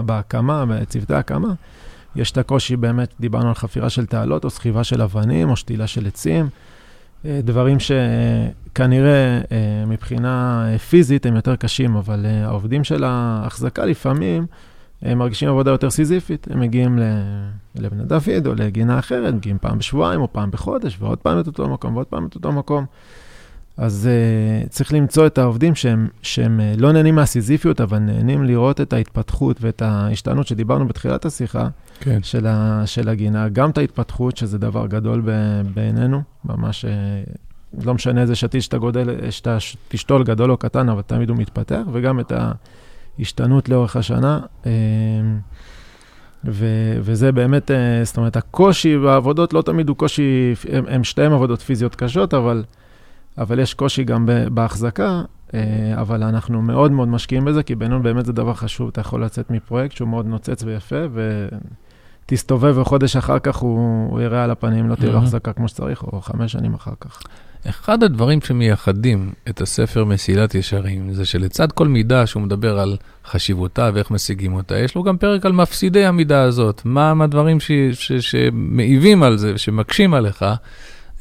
בהקמה, 0.06 0.64
בצוותי 0.68 1.14
ההקמה, 1.14 1.48
יש 2.16 2.30
את 2.30 2.38
הקושי 2.38 2.76
באמת, 2.76 3.14
דיברנו 3.20 3.48
על 3.48 3.54
חפירה 3.54 3.90
של 3.90 4.06
תעלות, 4.06 4.44
או 4.44 4.50
סחיבה 4.50 4.84
של 4.84 5.02
אבנים, 5.02 5.50
או 5.50 5.56
שתילה 5.56 5.86
של 5.86 6.06
עצים. 6.06 6.48
אה, 7.24 7.40
דברים 7.42 7.76
שכנראה 7.80 9.40
אה, 9.52 9.84
מבחינה 9.86 10.64
אה, 10.68 10.78
פיזית 10.78 11.26
הם 11.26 11.36
יותר 11.36 11.56
קשים, 11.56 11.96
אבל 11.96 12.26
העובדים 12.26 12.84
של 12.84 13.04
ההחזקה 13.04 13.84
לפעמים 13.84 14.46
הם 15.02 15.18
מרגישים 15.18 15.48
עבודה 15.48 15.70
יותר 15.70 15.90
סיזיפית. 15.90 16.48
הם 16.50 16.60
מגיעים 16.60 16.98
לבני 17.74 18.04
דוד 18.04 18.46
או 18.46 18.54
לגינה 18.54 18.98
אחרת, 18.98 19.34
מגיעים 19.34 19.58
פעם 19.58 19.78
בשבועיים 19.78 20.20
או 20.20 20.32
פעם 20.32 20.50
בחודש, 20.50 20.96
ועוד 21.00 21.18
פעם 21.18 21.40
את 21.40 21.46
אותו 21.46 21.68
מקום 21.68 21.94
ועוד 21.94 22.06
פעם 22.06 22.26
את 22.26 22.34
אותו 22.34 22.52
מקום. 22.52 22.86
אז 23.82 24.08
uh, 24.08 24.68
צריך 24.68 24.92
למצוא 24.92 25.26
את 25.26 25.38
העובדים 25.38 25.74
שהם, 25.74 26.08
שהם 26.22 26.60
uh, 26.60 26.80
לא 26.80 26.92
נהנים 26.92 27.14
מהסיזיפיות, 27.14 27.80
אבל 27.80 27.98
נהנים 27.98 28.44
לראות 28.44 28.80
את 28.80 28.92
ההתפתחות 28.92 29.56
ואת 29.60 29.82
ההשתנות 29.82 30.46
שדיברנו 30.46 30.88
בתחילת 30.88 31.24
השיחה, 31.24 31.68
כן. 32.00 32.22
של, 32.22 32.46
ה, 32.46 32.82
של 32.86 33.08
הגינה, 33.08 33.48
גם 33.48 33.70
את 33.70 33.78
ההתפתחות, 33.78 34.36
שזה 34.36 34.58
דבר 34.58 34.86
גדול 34.86 35.22
ב, 35.24 35.30
בעינינו, 35.74 36.22
ממש, 36.44 36.84
uh, 36.84 37.84
לא 37.84 37.94
משנה 37.94 38.20
איזה 38.20 38.34
שתיל 38.34 38.60
שאתה 38.60 38.78
גודל, 38.78 39.30
שאתה 39.30 39.56
תשתול 39.88 40.24
גדול 40.24 40.50
או 40.50 40.56
קטן, 40.56 40.88
אבל 40.88 41.02
תמיד 41.02 41.30
הוא 41.30 41.38
מתפתח, 41.38 41.82
וגם 41.92 42.20
את 42.20 42.32
ההשתנות 43.18 43.68
לאורך 43.68 43.96
השנה. 43.96 44.40
Uh, 44.62 44.66
ו- 46.44 46.98
וזה 47.00 47.32
באמת, 47.32 47.70
uh, 47.70 47.74
זאת 48.04 48.16
אומרת, 48.16 48.36
הקושי 48.36 48.98
בעבודות 48.98 49.52
לא 49.52 49.62
תמיד 49.62 49.88
הוא 49.88 49.96
קושי, 49.96 50.54
הם, 50.72 50.84
הם 50.88 51.04
שתיהם 51.04 51.32
עבודות 51.32 51.60
פיזיות 51.60 51.94
קשות, 51.94 52.34
אבל... 52.34 52.64
אבל 53.38 53.58
יש 53.58 53.74
קושי 53.74 54.04
גם 54.04 54.28
בהחזקה, 54.50 55.22
אה, 55.54 55.60
אבל 56.00 56.22
אנחנו 56.22 56.62
מאוד 56.62 56.92
מאוד 56.92 57.08
משקיעים 57.08 57.44
בזה, 57.44 57.62
כי 57.62 57.74
בינינו 57.74 58.02
באמת 58.02 58.26
זה 58.26 58.32
דבר 58.32 58.54
חשוב. 58.54 58.88
אתה 58.88 59.00
יכול 59.00 59.24
לצאת 59.24 59.50
מפרויקט 59.50 59.96
שהוא 59.96 60.08
מאוד 60.08 60.26
נוצץ 60.26 60.62
ויפה, 60.62 60.96
ותסתובב 62.26 62.78
וחודש 62.78 63.16
אחר 63.16 63.38
כך 63.38 63.56
הוא, 63.56 64.10
הוא 64.10 64.20
יראה 64.20 64.44
על 64.44 64.50
הפנים, 64.50 64.88
לא 64.88 64.94
תהיה 64.94 65.12
לו 65.12 65.18
החזקה 65.18 65.52
כמו 65.52 65.68
שצריך, 65.68 66.02
או 66.02 66.20
חמש 66.20 66.52
שנים 66.52 66.74
אחר 66.74 66.92
כך. 67.00 67.22
אחד 67.68 68.02
הדברים 68.02 68.40
שמייחדים 68.40 69.32
את 69.48 69.60
הספר 69.60 70.04
מסילת 70.04 70.54
ישרים, 70.54 71.12
זה 71.12 71.24
שלצד 71.24 71.72
כל 71.72 71.88
מידה 71.88 72.26
שהוא 72.26 72.42
מדבר 72.42 72.78
על 72.78 72.96
חשיבותה 73.24 73.90
ואיך 73.94 74.10
משיגים 74.10 74.54
אותה, 74.54 74.78
יש 74.78 74.94
לו 74.94 75.02
גם 75.02 75.16
פרק 75.16 75.46
על 75.46 75.52
מפסידי 75.52 76.04
המידה 76.04 76.42
הזאת. 76.42 76.82
מה 76.84 77.14
הדברים 77.20 77.58
שמעיבים 78.20 79.22
על 79.22 79.36
זה, 79.36 79.58
שמקשים 79.58 80.14
עליך. 80.14 80.44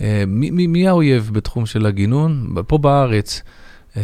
אה, 0.01 0.23
מי, 0.27 0.51
מי, 0.51 0.67
מי 0.67 0.87
האויב 0.87 1.29
בתחום 1.33 1.65
של 1.65 1.85
הגינון? 1.85 2.55
פה 2.67 2.77
בארץ, 2.77 3.41
אה, 3.97 4.03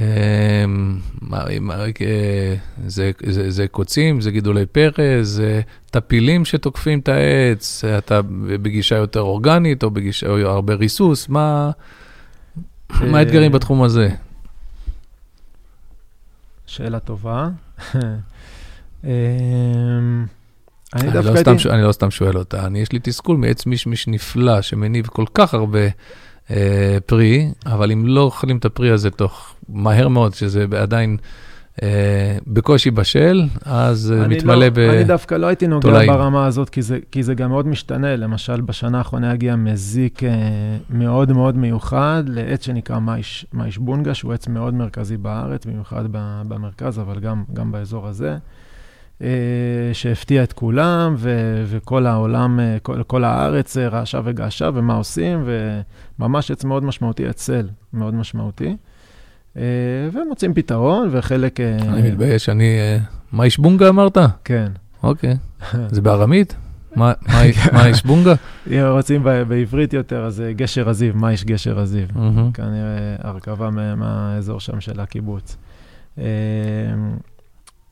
אה, 1.34 2.56
זה, 2.88 3.12
זה, 3.26 3.52
זה 3.52 3.68
קוצים, 3.68 4.22
זה 4.22 4.32
גידולי 4.32 4.66
פרא, 4.66 5.22
זה 5.22 5.62
טפילים 5.92 6.46
שתוקפים 6.46 7.00
את 7.00 7.10
העץ, 7.10 7.84
אתה 7.98 8.22
בגישה 8.62 8.96
יותר 8.96 9.22
אורגנית 9.22 9.84
או 9.84 9.92
בגישה, 9.92 10.28
או 10.28 10.38
הרבה 10.38 10.74
ריסוס, 10.74 11.30
מה, 11.30 11.72
מה 13.02 13.20
האתגרים 13.20 13.52
בתחום 13.52 13.84
הזה? 13.84 14.10
שאלה 16.66 17.00
טובה. 17.00 17.50
אני, 21.02 21.10
אני, 21.10 21.26
לא 21.26 21.36
סתם. 21.38 21.56
אני 21.70 21.84
לא 21.84 21.92
סתם 21.92 22.12
שואל 22.12 22.38
אותה, 22.38 22.66
אני, 22.66 22.80
יש 22.80 22.92
לי 22.92 23.00
תסכול 23.04 23.38
מעץ 23.38 23.66
מישמיש 23.66 24.08
נפלא 24.08 24.62
שמניב 24.62 25.08
כל 25.08 25.26
כך 25.34 25.54
הרבה 25.54 25.88
אה, 26.52 26.98
פרי, 27.06 27.52
אבל 27.66 27.92
אם 27.92 28.08
לא 28.08 28.22
אוכלים 28.22 28.58
את 28.58 28.66
הפרי 28.66 28.92
הזה 28.92 29.10
תוך 29.10 29.56
מהר 29.70 30.08
מאוד, 30.08 30.34
שזה 30.34 30.66
עדיין 30.78 31.18
אה, 31.84 32.38
בקושי 32.48 32.92
בשל, 32.92 33.44
אז 33.66 34.14
אה, 34.18 34.28
מתמלא 34.28 34.66
לא, 34.66 34.70
ב... 34.70 34.80
אני 34.80 35.04
דווקא 35.04 35.36
לא 35.36 35.48
הייתי 35.48 35.68
נוגע 35.68 35.82
תולעים. 35.82 36.14
ברמה 36.14 36.46
הזאת, 36.46 36.70
כי 36.70 36.82
זה, 36.82 37.00
כי 37.12 37.24
זה 37.24 37.36
גם 37.36 37.50
מאוד 37.50 37.68
משתנה. 37.68 38.16
למשל, 38.16 38.62
בשנה 38.62 38.98
האחרונה 38.98 39.32
הגיע 39.32 39.56
מזיק 39.56 40.24
אה, 40.24 40.30
מאוד 40.90 41.32
מאוד 41.32 41.58
מיוחד 41.58 42.24
לעץ 42.28 42.66
שנקרא 42.66 43.00
מייש, 43.00 43.46
מייש 43.54 43.78
בונגה, 43.78 44.14
שהוא 44.14 44.34
עץ 44.34 44.48
מאוד 44.48 44.74
מרכזי 44.74 45.18
בארץ, 45.18 45.66
במיוחד 45.66 46.04
במרכז, 46.48 47.00
אבל 47.00 47.20
גם, 47.20 47.44
גם 47.54 47.72
באזור 47.72 48.08
הזה, 48.08 48.38
שהפתיע 49.94 50.44
את 50.44 50.54
כולם, 50.54 51.16
ו, 51.18 51.30
וכל 51.68 52.06
העולם, 52.06 52.60
אה, 52.60 52.78
כל, 52.82 53.04
כל 53.08 53.24
הארץ 53.24 53.78
אה, 53.78 53.88
רעשה 53.88 54.20
וגעשה, 54.24 54.70
ומה 54.74 54.94
עושים, 54.94 55.44
וממש 56.20 56.52
עץ 56.52 56.64
מאוד 56.64 56.84
משמעותי, 56.84 57.28
עץ 57.28 57.36
צל 57.46 57.68
מאוד 57.94 58.14
משמעותי. 58.14 58.76
אה, 59.58 59.62
ומוצאים 60.14 60.54
פתרון, 60.54 61.10
וחלק... 61.12 61.60
אה, 61.60 61.78
אני 61.80 62.12
מתבייש, 62.12 62.50
אני... 62.50 62.80
אה, 62.80 62.98
מה 63.32 63.44
איש 63.44 63.58
בונגה 63.60 63.90
אמרת? 63.90 64.18
כן. 64.44 64.68
אוקיי. 65.04 65.38
זה 65.92 66.02
בארמית? 66.02 66.56
מה- 66.96 67.14
איש 67.86 68.06
בונגה? 68.06 68.34
אם 68.72 68.80
רוצים 68.90 69.24
בעברית 69.24 69.94
יותר, 69.94 70.26
אז 70.26 70.42
אה, 70.42 70.54
גשר 70.54 70.90
הזיו, 70.90 71.14
מה 71.16 71.34
יש 71.34 71.46
גשר 71.46 71.80
הזיו? 71.80 72.08
כנראה 72.54 73.16
הרכבה 73.20 73.70
מה- 73.70 73.96
מהאזור 73.96 74.60
שם 74.60 74.82
של 74.82 75.00
הקיבוץ. 75.00 75.58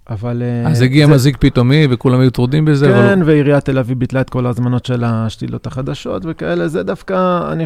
אבל... 0.09 0.43
אה, 0.43 0.71
אז 0.71 0.81
הגיע 0.81 1.07
זה- 1.07 1.13
מזיק 1.13 1.37
פתאומי 1.39 1.87
וכולם 1.89 2.19
היו 2.19 2.29
טרודים 2.31 2.65
בזה, 2.65 2.89
אבל 2.89 3.15
כן, 3.15 3.19
ועיריית 3.25 3.65
תל 3.65 3.79
אביב 3.79 3.99
ביטלה 3.99 4.21
את 4.21 4.29
כל 4.29 4.45
ההזמנות 4.45 4.85
של 4.85 5.03
השתילות 5.03 5.67
החדשות 5.67 6.21
וכאלה, 6.25 6.67
זה 6.67 6.83
דווקא, 6.83 7.39
אני, 7.51 7.65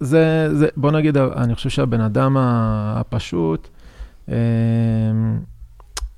זה, 0.00 0.48
זה, 0.54 0.68
בוא 0.76 0.90
נגיד, 0.90 1.16
אני 1.16 1.54
חושב 1.54 1.70
שהבן 1.70 2.00
אדם 2.00 2.36
הפשוט, 2.38 3.68
אה, 4.28 4.34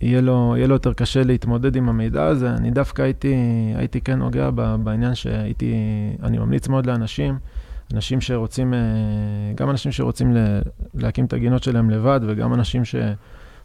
יהיה 0.00 0.20
לו, 0.20 0.54
יהיה 0.56 0.66
לו 0.66 0.74
יותר 0.74 0.92
קשה 0.92 1.22
להתמודד 1.24 1.76
עם 1.76 1.88
המידע 1.88 2.24
הזה. 2.24 2.50
אני 2.50 2.70
דווקא 2.70 3.02
הייתי, 3.02 3.34
הייתי 3.76 4.00
כן 4.00 4.18
נוגע 4.18 4.50
בעניין 4.84 5.14
שהייתי, 5.14 5.74
אני 6.22 6.38
ממליץ 6.38 6.68
מאוד 6.68 6.86
לאנשים, 6.86 7.38
אנשים 7.94 8.20
שרוצים, 8.20 8.74
אה, 8.74 8.78
גם 9.56 9.70
אנשים 9.70 9.92
שרוצים 9.92 10.36
להקים 10.94 11.24
את 11.24 11.32
הגינות 11.32 11.62
שלהם 11.62 11.90
לבד, 11.90 12.20
וגם 12.26 12.54
אנשים 12.54 12.82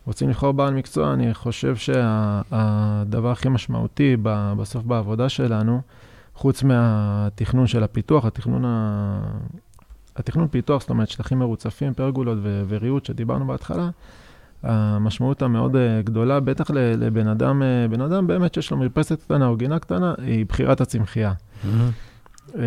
שרוצים 0.08 0.30
לבחור 0.30 0.52
בעל 0.52 0.74
מקצוע, 0.74 1.14
אני 1.14 1.34
חושב 1.34 1.76
שהדבר 1.76 3.32
הכי 3.32 3.50
משמעותי 3.50 4.18
ב- 4.22 4.54
בסוף 4.58 4.84
בעבודה 4.84 5.30
שלנו, 5.30 5.82
חוץ 6.36 6.64
מהתכנון 6.64 7.68
של 7.68 7.84
הפיתוח, 7.84 8.26
התכנון, 8.26 8.66
ה... 8.66 9.20
התכנון 10.16 10.48
פיתוח, 10.48 10.82
זאת 10.82 10.90
אומרת 10.90 11.10
שטחים 11.10 11.40
מרוצפים, 11.40 11.94
פרגולות 11.94 12.38
ו- 12.42 12.64
וריהוט 12.68 13.06
שדיברנו 13.06 13.48
בהתחלה, 13.48 13.90
המשמעות 14.64 15.42
המאוד 15.42 15.76
אה, 15.76 16.02
גדולה, 16.04 16.40
בטח 16.40 16.70
לבן 16.72 17.28
אדם, 17.28 17.64
אה, 17.64 17.88
בן 17.90 18.02
אדם 18.02 18.28
באמת 18.28 18.54
שיש 18.54 18.72
לו 18.72 18.78
מרפסת 18.78 19.22
קטנה 19.22 19.48
או 19.48 19.56
גינה 19.56 19.80
קטנה, 19.80 20.14
היא 20.18 20.46
בחירת 20.46 20.82
הצמחייה. 20.82 21.34
מהמם. 21.64 21.90
אה, 22.56 22.64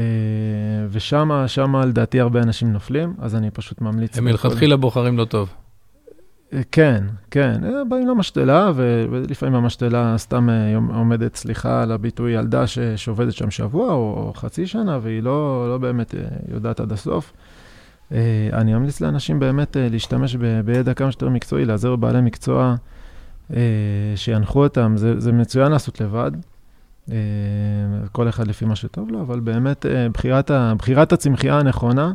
ושמה, 0.91 1.49
שמה 1.49 1.87
לדעתי 1.87 2.21
הרבה 2.21 2.43
אנשים 2.43 2.73
נופלים, 2.73 3.15
אז 3.19 3.35
אני 3.35 3.51
פשוט 3.51 3.81
ממליץ. 3.81 4.19
הם 4.19 4.25
מלכתחילה 4.25 4.77
בוחרים 4.77 5.19
לא 5.19 5.25
טוב. 5.25 5.55
כן, 6.73 7.05
כן, 7.31 7.65
אה, 7.65 7.85
באים 7.85 8.09
למשתלה, 8.09 8.73
ולפעמים 8.75 9.55
המשתלה 9.55 10.15
סתם 10.19 10.51
אה, 10.51 10.77
עומדת, 10.95 11.37
סליחה 11.37 11.83
על 11.83 11.93
הביטוי, 11.93 12.33
ילדה 12.33 12.65
שעובדת 12.97 13.33
שם 13.33 13.51
שבוע 13.51 13.93
או, 13.93 14.33
חצי 14.37 14.67
שנה, 14.67 14.99
והיא 15.03 15.23
לא, 15.23 15.67
לא 15.69 15.79
באמת 15.79 16.15
אה, 16.15 16.21
יודעת 16.55 16.81
עד 16.81 16.93
הסוף. 16.93 17.33
אני 18.53 18.77
אמליץ 18.77 19.01
לאנשים 19.01 19.39
באמת 19.39 19.77
להשתמש 19.81 20.37
בידע 20.65 20.95
כמה 20.95 21.13
שיותר 21.13 21.29
מקצועי, 21.29 21.65
להיעזר 21.65 21.97
בבעלי 21.97 22.21
מקצוע 22.21 22.75
שינחו 24.17 24.63
אותם. 24.63 24.93
זה, 24.97 25.21
זה 25.21 25.33
מצוין 25.33 25.73
לעשות 25.73 26.01
לבד, 26.01 26.31
כל 28.13 28.29
אחד 28.29 28.47
לפי 28.47 28.65
מה 28.65 28.77
שטוב 28.77 29.11
לו, 29.11 29.21
אבל 29.21 29.41
באמת 29.41 29.87
בחירת, 30.13 30.51
בחירת 30.79 31.13
הצמחייה 31.13 31.59
הנכונה, 31.59 32.13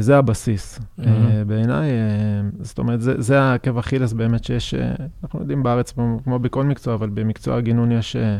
זה 0.00 0.18
הבסיס. 0.18 0.78
Mhm. 0.78 1.02
אה, 1.06 1.42
בעיניי, 1.46 1.90
אה, 1.90 2.40
זאת 2.60 2.78
אומרת, 2.78 3.00
זה, 3.00 3.14
זה 3.18 3.40
העקב 3.40 3.78
אכילס 3.78 4.12
באמת 4.12 4.44
שיש, 4.44 4.74
אה, 4.74 4.94
אנחנו 5.22 5.40
יודעים 5.40 5.62
בארץ, 5.62 5.92
כמו, 6.24 6.38
בכל 6.38 6.64
מקצוע, 6.64 6.94
אבל 6.94 7.08
במקצוע 7.08 7.56
הגינון 7.56 7.92
יש, 7.92 8.16
אה, 8.16 8.38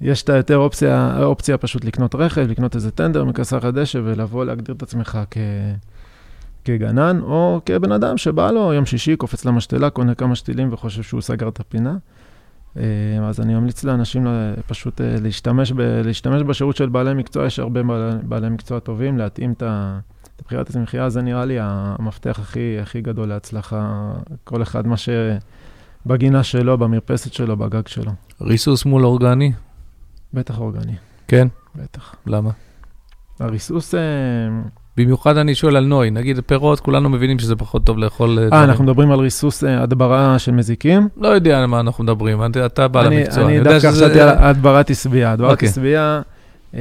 יש 0.00 0.22
את 0.22 0.28
היותר 0.28 0.56
אופציה, 0.56 1.18
אופציה 1.22 1.56
פשוט 1.56 1.84
לקנות 1.84 2.14
רכב, 2.14 2.40
לקנות 2.40 2.74
איזה 2.74 2.90
טנדר 2.90 3.24
מכסח 3.24 3.64
הדשא 3.64 4.00
ולבוא 4.04 4.44
להגדיר 4.44 4.74
את 4.74 4.82
עצמך 4.82 5.18
כ, 5.30 5.38
כגנן, 6.64 7.20
או 7.22 7.60
כבן 7.66 7.92
אדם 7.92 8.16
שבא 8.16 8.50
לו 8.50 8.72
יום 8.72 8.86
שישי, 8.86 9.16
קופץ 9.16 9.44
למשתלה, 9.44 9.90
קונה 9.90 10.14
כמה 10.14 10.34
שתילים 10.34 10.72
וחושב 10.72 11.02
שהוא 11.02 11.20
סגר 11.20 11.48
את 11.48 11.60
הפינה. 11.60 11.96
אה, 12.76 12.82
אז 13.22 13.40
אני 13.40 13.54
ממליץ 13.54 13.84
לאנשים 13.84 14.26
פשוט 14.66 15.00
אה, 15.00 15.16
להשתמש, 15.22 15.72
ב, 15.72 15.80
להשתמש 15.80 16.42
בשירות 16.42 16.76
של 16.76 16.88
בעלי 16.88 17.14
מקצוע, 17.14 17.46
יש 17.46 17.58
הרבה 17.58 17.82
בעלי, 17.82 18.18
בעלי 18.22 18.48
מקצוע 18.48 18.78
טובים, 18.78 19.18
להתאים 19.18 19.52
את 19.52 19.62
ה... 19.62 19.98
את 20.40 20.42
בחירת 20.46 20.68
הצמחייה, 20.70 21.10
זה 21.10 21.22
נראה 21.22 21.44
לי 21.44 21.56
המפתח 21.60 22.38
הכי, 22.38 22.76
הכי 22.82 23.00
גדול 23.00 23.28
להצלחה. 23.28 24.10
כל 24.44 24.62
אחד 24.62 24.86
מה 24.86 24.94
שבגינה 24.96 26.42
שלו, 26.42 26.78
במרפסת 26.78 27.32
שלו, 27.32 27.56
בגג 27.56 27.86
שלו. 27.86 28.12
ריסוס 28.40 28.84
מול 28.84 29.04
אורגני? 29.04 29.52
בטח 30.34 30.58
אורגני, 30.58 30.94
כן. 31.28 31.48
בטח. 31.76 32.14
למה? 32.26 32.50
הריסוס... 33.40 33.94
אה, 33.94 34.00
במיוחד 34.96 35.36
אני 35.36 35.54
שואל 35.54 35.76
על 35.76 35.84
נוי, 35.84 36.10
נגיד 36.10 36.40
פירות, 36.46 36.80
כולנו 36.80 37.08
מבינים 37.08 37.38
שזה 37.38 37.56
פחות 37.56 37.84
טוב 37.84 37.98
לאכול... 37.98 38.38
אה, 38.52 38.64
אנחנו 38.64 38.84
מדברים 38.84 39.10
על 39.10 39.20
ריסוס 39.20 39.64
אה, 39.64 39.82
הדברה 39.82 40.38
של 40.38 40.52
מזיקים. 40.52 41.08
לא 41.16 41.28
יודע 41.28 41.58
על 41.58 41.66
מה 41.66 41.80
אנחנו 41.80 42.04
מדברים, 42.04 42.38
אתה- 42.66 42.88
בעל 42.88 43.06
אני, 43.06 43.16
המקצוע. 43.16 43.44
אני 43.44 43.60
דווקא 43.60 43.92
חשבתי 43.92 44.20
על 44.20 44.28
הדברת 44.28 44.90
עשבייה. 44.90 45.32
הדברת 45.32 45.50
אוקיי. 45.50 45.68
אה, 46.74 46.80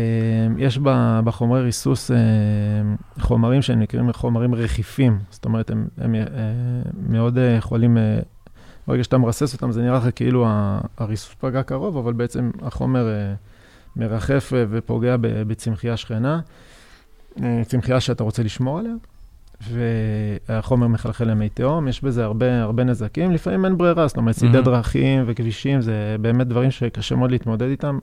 יש 0.58 0.80
בחומרי 1.24 1.62
ריסוס 1.62 2.12
אה, 2.12 2.18
חומרים 3.20 3.62
שהם 3.62 3.80
נקראים 3.80 4.14
חומרים 4.14 4.56
רחיפים. 4.56 5.20
זאת 5.30 5.46
אומרת, 5.46 5.70
הם, 5.70 5.88
הם 5.98 6.16
אה, 6.16 6.22
מאוד 7.10 7.38
יכולים, 7.58 7.98
ברגע 8.88 9.04
שאתה 9.04 9.18
מרסס 9.18 9.54
אותם, 9.54 9.72
זה 9.72 9.82
נראה 9.82 9.98
לך 9.98 10.08
כאילו 10.16 10.48
הריסוס 10.98 11.36
פגע 11.40 11.64
קרוב, 11.64 11.98
אבל 11.98 12.14
בעצם 12.14 12.52
החומר 12.62 13.08
מרחף 13.96 14.54
ופוגע 14.70 15.16
בצמחייה 15.22 15.98
שכנה, 15.98 16.40
צמחייה 17.66 18.00
שאתה 18.00 18.24
רוצה 18.24 18.44
לשמור 18.44 18.80
עליה. 18.80 18.94
והחומר 20.50 20.88
מחלחל 20.88 21.26
למי 21.26 21.50
תהום, 21.50 21.88
יש 21.88 22.04
בזה 22.04 22.24
הרבה, 22.24 22.62
הרבה 22.62 22.84
נזקים, 22.84 23.32
לפעמים 23.32 23.66
אין 23.66 23.78
ברירה, 23.78 24.08
זאת 24.08 24.18
אומרת, 24.18 24.36
צידי 24.36 24.58
Mhm. 24.60 24.62
דרכים 24.62 25.24
וכבישים, 25.28 25.82
זה 25.82 26.16
באמת 26.22 26.48
דברים 26.48 26.72
שקשה 26.72 27.16
מאוד 27.16 27.32
להתמודד 27.32 27.68
איתם. 27.70 28.00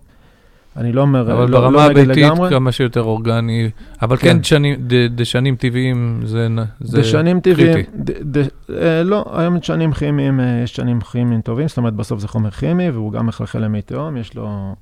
אני 0.76 0.92
לא 0.92 1.00
אומר, 1.02 1.32
אבל 1.32 1.48
לא, 1.50 1.60
ברמה 1.60 1.76
לא 1.76 1.90
הביתית, 1.90 2.16
לגמרי. 2.16 2.50
כמה 2.50 2.72
שיותר 2.72 3.02
אורגני, 3.02 3.70
אבל 4.02 4.16
כן. 4.16 4.28
כן 4.28 4.38
דשנים- 4.38 4.76
ד- 4.86 5.16
דשנים 5.20 5.56
טבעיים, 5.56 6.20
זה 6.24 6.48
זה 6.80 6.98
דשנים 7.00 7.40
טבעיים, 7.40 7.72
קריטי. 7.72 7.90
ד, 7.94 8.38
ד, 8.38 8.42
אה, 8.70 9.02
לא, 9.02 9.24
היום 9.34 9.58
דשנים 9.58 9.92
כימיים, 9.92 10.40
אה, 10.40 10.60
יש 10.64 10.72
דשנים 10.72 11.00
כימיים 11.00 11.40
טובים, 11.40 11.68
זאת 11.68 11.76
אומרת, 11.78 11.94
בסוף 11.94 12.20
זה 12.20 12.28
חומר 12.28 12.50
כימי, 12.50 12.90
והוא 12.90 13.12
גם 13.12 13.26
מחלחל 13.26 13.58
למי 13.58 13.82
תהום, 13.82 14.16
יש 14.16 14.34
לו, 14.34 14.74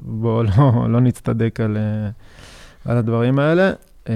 בואו 0.00 0.42
לא, 0.58 0.86
לא 0.88 1.00
נצטדק 1.00 1.60
על, 1.60 1.76
אה, 1.76 2.10
על 2.92 2.96
הדברים 2.96 3.38
האלה. 3.38 3.70
אה, 4.08 4.14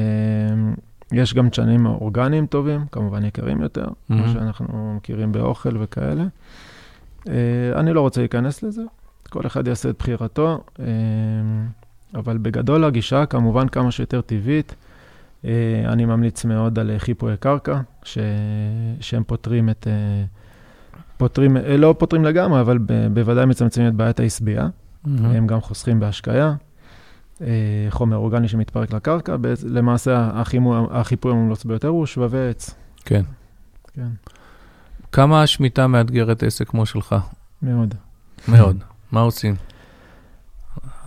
יש 1.12 1.34
גם 1.34 1.48
דשנים 1.48 1.86
אורגניים 1.86 2.46
טובים, 2.46 2.80
כמובן 2.92 3.24
יקרים 3.24 3.61
יותר, 3.61 3.84
כמו 4.07 4.24
Mhm. 4.24 4.28
שאנחנו 4.32 4.94
מכירים 4.96 5.32
באוכל 5.32 5.76
וכאלה. 5.80 6.24
אה, 7.28 7.32
אני 7.76 7.92
לא 7.92 8.00
רוצה 8.00 8.20
להיכנס 8.20 8.62
לזה, 8.62 8.82
כל 9.29 9.47
אחד 9.47 9.68
יעשה 9.68 9.91
את 9.91 9.99
בחירתו, 9.99 10.64
אה, 10.81 10.85
אבל 12.14 12.39
בגדול 12.39 12.85
הגישה 12.85 13.27
כמובן 13.27 13.68
כמה 13.68 13.91
שיותר 13.91 14.20
טבעית. 14.20 14.75
אה, 15.45 15.85
אני 15.93 16.05
ממליץ 16.05 16.45
מאוד 16.45 16.79
על 16.79 16.91
אה, 16.91 16.99
חיפויי 16.99 17.37
קרקע, 17.37 17.81
ש... 18.03 18.18
שהם 19.01 19.25
פותרים 19.25 19.70
את... 19.70 19.87
אה, 19.91 20.25
פותרים, 21.16 21.57
לא 21.57 21.95
פותרים 21.99 22.25
לגמרי, 22.25 22.61
אבל 22.61 22.79
ב... 22.79 23.14
בוודאי 23.14 23.47
מצמצמים 23.47 23.89
את 23.89 23.95
בעיית 23.95 24.20
העשבייה. 24.20 24.68
מהמם. 25.05 25.27
הם 25.27 25.47
גם 25.47 25.61
חוסכים 25.61 26.01
בהשקיה. 26.01 26.55
חומר 27.91 28.16
אורגני 28.16 28.49
שמתפרק 28.49 28.93
לקרקע, 28.93 29.37
למעשה 29.64 30.31
החימו, 30.35 30.89
החיפוי 30.91 31.33
המומלץ 31.33 31.64
ביותר 31.64 31.89
הוא 31.89 32.07
שבבי 32.07 32.49
עץ. 32.49 32.75
כן. 33.05 33.22
כן, 33.95 34.09
כמה 35.12 35.43
השמיטה 35.43 35.87
מאתגרת 35.87 36.43
עסק 36.43 36.68
כמו 36.68 36.87
שלך? 36.87 37.14
מאוד. 37.62 37.95
מאוד. 38.49 38.85
מה 39.15 39.21
עושים? 39.21 39.55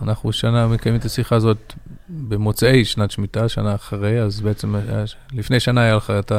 אנחנו 0.02 0.32
שנה 0.32 0.66
מקיימים 0.66 1.00
את 1.00 1.04
השיחה 1.04 1.36
הזאת 1.36 1.72
במוצאי 2.08 2.84
שנת 2.84 3.10
שמיטה, 3.10 3.48
שנה 3.48 3.74
אחרי, 3.74 4.22
אז 4.22 4.40
בעצם 4.40 4.74
היה- 4.74 5.04
לפני 5.32 5.60
שנה 5.60 5.80
היה 5.80 5.94
לך 5.96 6.10
את 6.10 6.32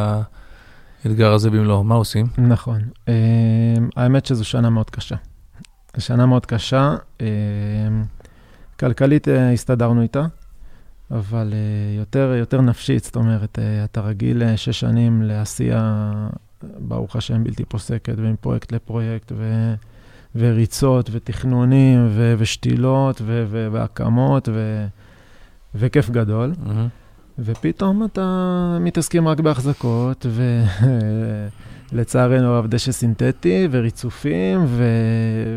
האתגר 1.05 1.33
הזה 1.33 1.49
במלואו. 1.49 1.83
מה 1.83 1.95
עושים? 1.95 2.27
נכון. 2.37 2.81
אה, 3.09 3.13
האמת 3.95 4.25
שזו 4.25 4.45
שנה 4.45 4.69
מאוד 4.69 4.89
קשה. 4.89 5.15
שנה 5.97 6.25
מאוד 6.25 6.45
קשה. 6.45 6.95
אה, 7.21 7.27
כלכלית 8.79 9.27
אה, 9.27 9.51
הסתדרנו 9.53 10.01
איתה, 10.01 10.25
אבל 11.11 11.53
אה, 11.53 11.97
יותר, 11.99 12.33
יותר 12.39 12.61
נפשית, 12.61 13.03
זאת 13.03 13.15
אומרת, 13.15 13.59
אה, 13.59 13.83
אתה 13.83 14.01
רגיל 14.01 14.43
אה, 14.43 14.57
שש 14.57 14.79
שנים 14.79 15.21
לעשייה 15.21 16.11
ברוך 16.63 17.15
השם, 17.15 17.43
בלתי 17.43 17.65
פוסקת, 17.65 18.13
ומפרויקט 18.17 18.71
לפרויקט, 18.71 19.31
ו... 19.35 19.73
וריצות, 20.35 21.09
ותכנונים, 21.11 22.07
ו... 22.09 22.35
ושתילות, 22.37 23.21
ו... 23.25 23.45
ו... 23.49 23.67
והקמות, 23.71 24.49
ו... 24.51 24.85
וכיף 25.75 26.09
גדול. 26.09 26.53
Mm-hmm. 26.53 26.69
ופתאום 27.39 28.05
אתה 28.05 28.77
מתעסקים 28.81 29.27
רק 29.27 29.39
בהחזקות, 29.39 30.25
ולצערנו 31.91 32.47
הרב 32.47 32.67
דשא 32.67 32.91
סינתטי, 32.91 33.67
וריצופים, 33.71 34.65
ו... 34.67 34.83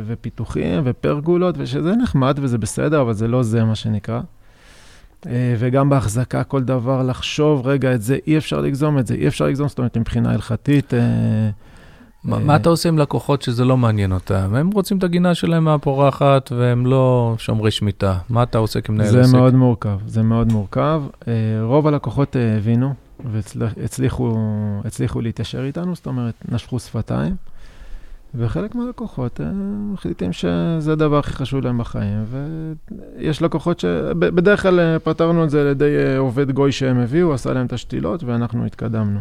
ופיתוחים, 0.07 0.83
ופרגולות, 0.85 1.55
ושזה 1.59 1.97
נחמד 1.97 2.39
וזה 2.43 2.59
בסדר, 2.59 3.01
אבל 3.01 3.13
זה 3.13 3.29
לא 3.29 3.43
זה 3.43 3.65
מה 3.65 3.75
שנקרא. 3.75 4.21
אה, 5.27 5.55
וגם 5.59 5.89
בהחזקה, 5.89 6.45
כל 6.45 6.63
דבר, 6.63 7.03
לחשוב, 7.03 7.67
רגע, 7.67 7.95
את 7.95 8.03
זה 8.03 8.19
אי 8.27 8.39
אפשר 8.39 8.61
לגזום, 8.61 8.99
את 8.99 9.07
זה 9.07 9.15
אי 9.15 9.29
אפשר 9.29 9.47
לגזום, 9.47 9.69
זאת 9.69 9.79
אומרת, 9.79 9.97
מבחינה 9.97 10.33
הלכתית. 10.33 10.95
אה, 12.31 12.39
מה, 12.39 12.57
אתה 12.57 12.69
עושה 12.69 12.89
עם 12.89 12.99
לקוחות 12.99 13.43
שזה 13.43 13.65
לא 13.65 13.77
מעניין 13.77 14.13
אותם? 14.13 14.55
הם 14.55 14.71
רוצים 14.71 14.99
את 14.99 15.05
הגינה 15.05 15.35
שלהם 15.35 15.65
מהפורחת 15.65 16.53
והם 16.57 16.87
לא 16.87 17.35
שומרי 17.39 17.71
שמיטה. 17.71 18.19
מה 18.29 18.43
אתה 18.43 18.59
עושה 18.59 18.81
כמנהל 18.81 19.21
עסק? 19.21 19.31
זה 19.31 19.37
מאוד 19.37 19.55
מורכב, 19.55 19.99
זה 20.07 20.23
מאוד 20.23 20.53
מורכב. 20.53 21.03
אה, 21.29 21.33
רוב 21.63 21.87
הלקוחות 21.87 22.37
הבינו 22.57 22.95
והצליחו 24.85 25.21
להתיישר 25.21 25.65
איתנו, 25.65 25.95
זאת 25.95 26.07
אומרת, 26.07 26.35
נשפכו 26.49 26.79
שפתיים. 26.79 27.37
וחלק 28.35 28.75
מהלקוחות 28.75 29.41
אה, 29.41 29.47
מחליטים 29.93 30.33
שזה 30.33 30.93
הדבר 30.93 31.19
הכי 31.19 31.33
חשוב 31.33 31.65
להם 31.65 31.79
בחיים, 31.79 32.25
ויש 32.31 33.43
לקוחות 33.43 33.81
שבדרך 33.81 34.63
כלל 34.63 34.99
פתרנו 34.99 35.45
את 35.45 35.51
זה 35.51 35.61
על 35.61 35.67
ידי 35.67 36.17
עובד 36.19 36.51
גוי 36.51 36.73
שהם 36.73 36.99
הביאו, 36.99 37.35
עשה 37.35 37.53
להם 37.53 37.67
את 37.67 37.73
השתילות, 37.73 38.25
ואנחנו 38.25 38.67
התקדמנו. 38.67 39.21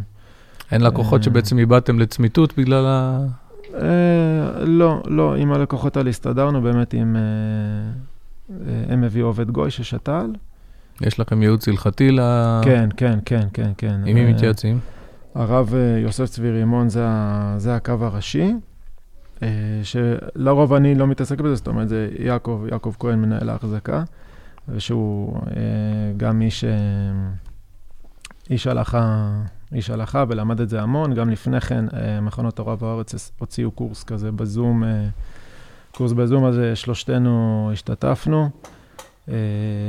אין 0.72 0.82
לקוחות 0.82 1.24
שבעצם 1.24 1.60
איבדתם 1.60 2.00
לצמיתות 2.00 2.58
בגלל 2.58 2.86
ה... 2.86 3.20
לא, 4.62 5.04
לא, 5.08 5.36
עם 5.36 5.54
הלקוחות 5.54 5.98
האלה 5.98 6.10
הסתדרנו, 6.10 6.62
באמת 6.62 6.94
עם... 6.94 7.16
הם 8.90 9.04
הביאו 9.04 9.28
עובד 9.28 9.52
גוי 9.52 9.72
ששתל. 9.72 10.34
יש 11.02 11.20
לכם 11.20 11.42
ייעוץ 11.42 11.68
הלכתי 11.68 12.12
ל... 12.12 12.20
כן, 12.64 12.90
כן, 12.98 13.20
כן, 13.26 13.48
כן, 13.54 13.72
כן. 13.78 14.02
עם 14.06 14.16
מי 14.16 14.34
מתייעצים? 14.34 14.80
הרב 15.36 15.74
יוסף 16.04 16.26
צבי 16.26 16.52
רימון 16.52 16.90
זה, 16.90 17.08
זה 17.58 17.76
הקו 17.76 17.94
הראשי. 18.02 18.54
אה, 19.44 19.50
שלרוב 19.84 20.74
אני 20.74 20.96
לא 20.96 21.08
מתעסק 21.08 21.42
בזה, 21.42 21.56
זאת 21.56 21.68
אומרת, 21.68 21.90
זה 21.90 22.10
יעקב, 22.20 22.66
יעקב 22.72 22.94
כהן, 23.00 23.20
מנהל 23.20 23.50
ההחזקה, 23.50 24.04
ושהוא 24.70 25.36
אה, 25.36 25.42
גם 26.18 26.42
איש, 26.42 26.64
אה, 26.64 26.70
איש 28.50 28.68
הלכה, 28.68 29.30
איש 29.74 29.90
הלכה 29.90 30.24
ולמד 30.28 30.62
את 30.62 30.70
זה 30.70 30.82
המון. 30.82 31.14
גם 31.14 31.30
לפני 31.30 31.62
כן, 31.62 31.86
מכונות 32.22 32.56
תורה 32.56 32.76
בארץ 32.76 33.32
הוציאו 33.40 33.72
קורס 33.72 34.04
כזה 34.04 34.32
בזום, 34.32 34.84
קורס 35.92 36.12
בזום, 36.12 36.46
אז 36.46 36.60
שלושתנו 36.76 37.70
השתתפנו. 37.74 38.50
אה, 39.30 39.36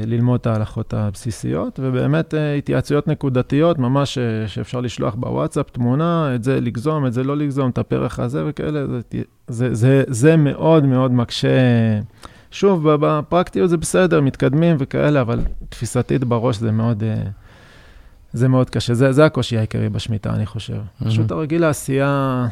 ללמוד 0.06 0.40
את 0.40 0.46
ההלכות 0.46 0.94
הבסיסיות, 0.94 1.80
ובאמת 1.82 2.34
אה, 2.34 2.54
התייעצויות 2.54 3.08
נקודתיות, 3.08 3.78
ממש 3.78 4.18
אה, 4.18 4.48
שאפשר 4.48 4.80
לשלוח 4.80 5.14
בוואטסאפ 5.14 5.70
תמונה, 5.70 6.34
את 6.34 6.44
זה 6.44 6.60
לגזום, 6.60 7.06
את 7.06 7.12
זה 7.12 7.24
לא 7.24 7.36
לגזום, 7.36 7.70
את 7.70 7.78
הפרח 7.78 8.18
הזה 8.18 8.42
וכאלה, 8.46 8.86
זה, 8.86 9.00
זה, 9.48 9.74
זה, 9.74 10.02
זה 10.06 10.36
מאוד 10.36 10.86
מאוד 10.86 11.12
מקשה. 11.12 11.48
שוב, 12.50 12.90
בפרקטיות 12.94 13.70
זה 13.70 13.76
בסדר, 13.76 14.20
מתקדמים 14.20 14.76
וכאלה, 14.78 15.20
אבל 15.20 15.40
תפיסתית 15.68 16.24
בראש 16.24 16.56
זה 16.56 16.72
מאוד, 16.72 17.02
זה 18.32 18.48
מאוד 18.48 18.70
קשה. 18.70 18.94
זה, 18.94 19.12
זה 19.12 19.24
הקושי 19.24 19.58
העיקרי 19.58 19.88
בשמיטה, 19.88 20.30
אני 20.30 20.46
חושב. 20.46 20.74
Mm-hmm. 20.74 21.06
פשוט 21.06 21.30
הרגיל 21.30 21.60
לעשייה... 21.60 22.46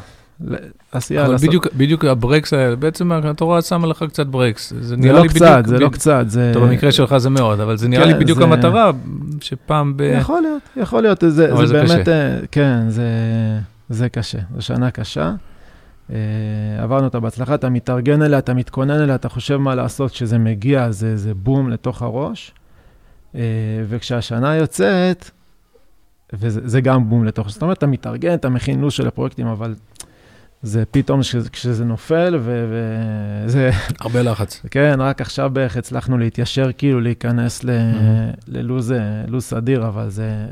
עשייה 0.91 1.23
אבל 1.25 1.31
לעשות... 1.31 1.47
בדיוק, 1.47 1.67
בדיוק 1.77 2.05
הברקס 2.05 2.53
האלה, 2.53 2.75
בעצם 2.75 3.11
התורה 3.11 3.61
שמה 3.61 3.87
לך 3.87 4.05
קצת 4.09 4.27
ברקס. 4.27 4.73
זה, 4.79 4.95
זה 5.01 5.11
לא 5.11 5.27
קצת, 5.27 5.63
בדיוק, 5.63 5.67
זה 5.67 5.79
לא 5.79 5.89
קצת, 5.89 6.25
זה... 6.27 6.51
טוב, 6.53 6.65
במקרה 6.65 6.91
שלך 6.91 7.17
זה 7.17 7.29
מאוד, 7.29 7.59
אבל 7.59 7.77
זה 7.77 7.87
נראה 7.87 8.03
כן, 8.03 8.11
לי 8.11 8.19
בדיוק 8.19 8.37
זה... 8.37 8.43
המטרה, 8.43 8.91
שפעם 9.41 9.97
ב... 9.97 10.01
יכול 10.01 10.41
להיות, 10.41 10.61
יכול 10.75 11.01
להיות, 11.01 11.21
זה, 11.21 11.29
זה, 11.29 11.65
זה 11.65 11.73
באמת, 11.73 12.01
קשה. 12.01 12.39
כן, 12.51 12.89
זה, 12.89 13.03
זה 13.89 14.09
קשה, 14.09 14.39
זו 14.55 14.61
שנה 14.61 14.91
קשה. 14.91 15.33
Uh, 16.09 16.13
עברנו 16.79 17.03
אותה 17.03 17.19
בהצלחה, 17.19 17.55
אתה 17.55 17.69
מתארגן 17.69 18.21
אליה, 18.21 18.39
אתה 18.39 18.53
מתכונן 18.53 19.01
אליה, 19.01 19.15
אתה 19.15 19.29
חושב 19.29 19.57
מה 19.57 19.75
לעשות, 19.75 20.11
כשזה 20.11 20.37
מגיע, 20.37 20.91
זה, 20.91 21.17
זה 21.17 21.33
בום 21.33 21.69
לתוך 21.69 22.01
הראש. 22.01 22.51
Uh, 23.33 23.37
וכשהשנה 23.89 24.55
יוצאת, 24.55 25.31
וזה 26.33 26.81
גם 26.81 27.09
בום 27.09 27.25
לתוך, 27.25 27.49
זאת 27.49 27.61
אומרת, 27.61 27.77
אתה 27.77 27.87
מתארגן, 27.87 28.33
אתה 28.33 28.49
מכין 28.49 28.81
לו"ז 28.81 28.93
של 28.93 29.07
הפרויקטים, 29.07 29.47
אבל 29.47 29.75
זה 30.61 30.83
פתאום 30.91 31.21
כשזה, 31.21 31.49
כשזה 31.49 31.85
נופל, 31.85 32.39
וזה... 32.41 33.69
הרבה 33.99 34.21
לחץ. 34.21 34.61
כן, 34.71 34.95
רק 34.99 35.21
עכשיו 35.21 35.49
בערך 35.53 35.77
הצלחנו 35.77 36.17
להתיישר, 36.17 36.71
כאילו 36.77 37.01
להיכנס 37.01 37.61
mm-hmm. 37.61 37.67
ללו"ז 38.47 38.93
סדיר, 39.39 39.87
אבל 39.87 40.09
זה, 40.09 40.45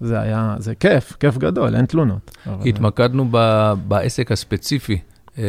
זה 0.00 0.20
היה, 0.20 0.54
זה 0.58 0.74
כיף, 0.74 1.12
כיף 1.20 1.38
גדול, 1.38 1.76
אין 1.76 1.86
תלונות. 1.86 2.36
התמקדנו 2.46 3.28
ב, 3.30 3.72
בעסק 3.88 4.32
הספציפי 4.32 4.98
אה, 5.38 5.44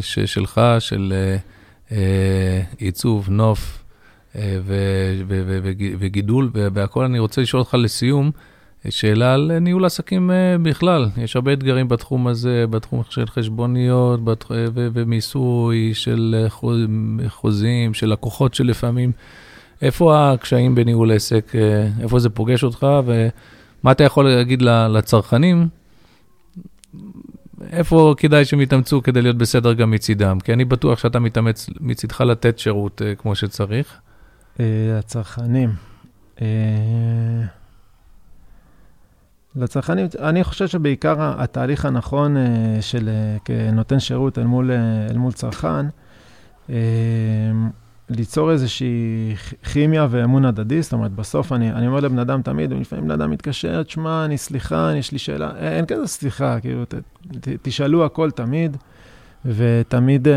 ש, 0.00 0.18
שלך, 0.18 0.60
של 0.78 1.12
אה, 1.16 1.36
אה 1.92 2.62
עיצוב, 2.78 3.30
נוף 3.30 3.84
אה, 4.36 4.58
ו, 4.62 4.74
ו, 5.28 5.42
ו, 5.46 5.58
ו, 5.62 5.70
וגידול 5.98 6.50
והכול. 6.52 7.04
אני 7.04 7.18
רוצה 7.18 7.40
לשאול 7.42 7.60
אותך 7.60 7.74
לסיום, 7.74 8.30
שאלה 8.88 9.34
על 9.34 9.58
ניהול 9.58 9.84
עסקים 9.84 10.30
אה, 10.30 10.56
בכלל. 10.62 11.08
יש 11.16 11.36
הרבה 11.36 11.52
אתגרים 11.52 11.88
בתחום 11.88 12.26
הזה, 12.26 12.64
בתחום 12.70 13.02
של 13.10 13.26
חשבוניות 13.26 14.24
בתח... 14.24 14.50
ו... 14.50 14.88
ומיסוי, 14.92 15.90
של 15.94 16.46
חוזים, 17.28 17.94
של 17.94 18.12
לקוחות 18.12 18.54
שלפעמים. 18.54 19.12
איפה 19.82 20.32
הקשיים 20.32 20.74
בניהול 20.74 21.12
עסק, 21.12 21.52
אה, 21.54 21.88
איפה 22.02 22.18
זה 22.18 22.30
פוגש 22.30 22.64
אותך, 22.64 22.86
ומה 23.04 23.92
אתה 23.92 24.04
יכול 24.04 24.28
להגיד 24.28 24.62
לצרכנים? 24.62 25.68
איפה 27.72 28.14
כדאי 28.16 28.44
שהם 28.44 28.60
יתאמצו 28.60 29.02
כדי 29.02 29.22
להיות 29.22 29.36
בסדר 29.38 29.72
גם 29.72 29.90
מצידם? 29.90 30.38
כי 30.40 30.52
אני 30.52 30.64
בטוח 30.64 30.98
שאתה 30.98 31.18
מתאמץ 31.18 31.70
מצידך 31.80 32.20
לתת 32.20 32.58
שירות 32.58 33.02
אה, 33.02 33.14
כמו 33.14 33.34
שצריך. 33.34 34.00
הצרכנים. 34.98 35.70
לצרכנים, 39.56 40.06
אני 40.18 40.44
חושב 40.44 40.66
שבעיקר 40.66 41.16
התהליך 41.18 41.84
הנכון 41.84 42.36
אה, 42.36 42.42
של 42.80 43.08
אה, 43.08 43.36
כנותן 43.44 44.00
שירות 44.00 44.38
אל 44.38 44.44
מול, 44.44 44.70
אה, 44.70 45.06
אל 45.10 45.18
מול 45.18 45.32
צרכן, 45.32 45.86
ליצור 48.10 48.50
איזושהי 48.50 49.34
כימיה 49.72 50.06
ואמון 50.10 50.44
הדדי, 50.44 50.82
זאת 50.82 50.92
אומרת, 50.92 51.12
בסוף 51.12 51.52
אני, 51.52 51.72
אני 51.72 51.86
אומר 51.86 52.00
לבן 52.00 52.18
אדם 52.18 52.42
תמיד, 52.42 52.72
לפעמים 52.72 53.04
בן 53.04 53.10
אדם 53.10 53.30
מתקשר, 53.30 53.82
תשמע, 53.82 54.24
אני 54.24 54.38
סליחה, 54.38 54.92
יש 54.96 55.12
לי 55.12 55.18
שאלה, 55.18 55.50
אין, 55.56 55.72
אין 55.72 55.86
כזה 55.86 56.06
סליחה, 56.06 56.60
כאילו, 56.60 56.84
ת, 56.84 56.94
ת, 57.40 57.48
תשאלו 57.62 58.04
הכל 58.04 58.30
תמיד, 58.30 58.76
ותמיד 59.44 60.28
uh, 60.28 60.30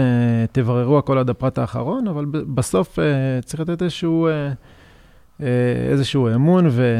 תבררו 0.51 0.97
הכל 0.97 1.18
עד 1.18 1.30
הפרט 1.30 1.57
האחרון, 1.57 2.07
אבל 2.07 2.26
בסוף 2.26 2.99
uh, 2.99 3.01
צריך 3.45 3.59
לתת 3.59 3.82
איזשהו, 3.82 4.28
uh, 4.28 5.41
uh, 5.41 5.43
איזשהו 5.91 6.30
אמון, 6.36 6.68
ו... 6.70 6.95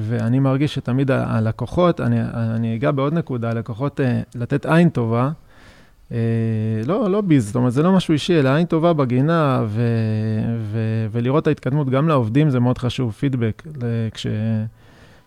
ואני 0.00 0.38
מרגיש 0.38 0.74
שתמיד 0.74 1.10
הלקוחות, 1.10 2.00
אני, 2.00 2.16
אני 2.34 2.76
אגע 2.76 2.90
בעוד 2.90 3.12
נקודה, 3.12 3.50
הלקוחות, 3.50 4.00
אה, 4.00 4.20
לתת 4.34 4.66
עין 4.66 4.88
טובה, 4.88 5.30
אה, 6.12 6.18
לא, 6.86 7.10
לא 7.10 7.20
ביז, 7.20 7.46
זאת 7.46 7.56
אומרת, 7.56 7.72
זה 7.72 7.82
לא 7.82 7.92
משהו 7.92 8.12
אישי, 8.12 8.40
אלא 8.40 8.48
עין 8.48 8.66
טובה 8.66 8.92
בגינה, 8.92 9.64
ו, 9.66 9.82
ו, 10.58 10.78
ולראות 11.12 11.42
את 11.42 11.46
ההתקדמות, 11.46 11.90
גם 11.90 12.08
לעובדים 12.08 12.50
זה 12.50 12.60
מאוד 12.60 12.78
חשוב, 12.78 13.12
פידבק. 13.12 13.62
כש, 14.14 14.26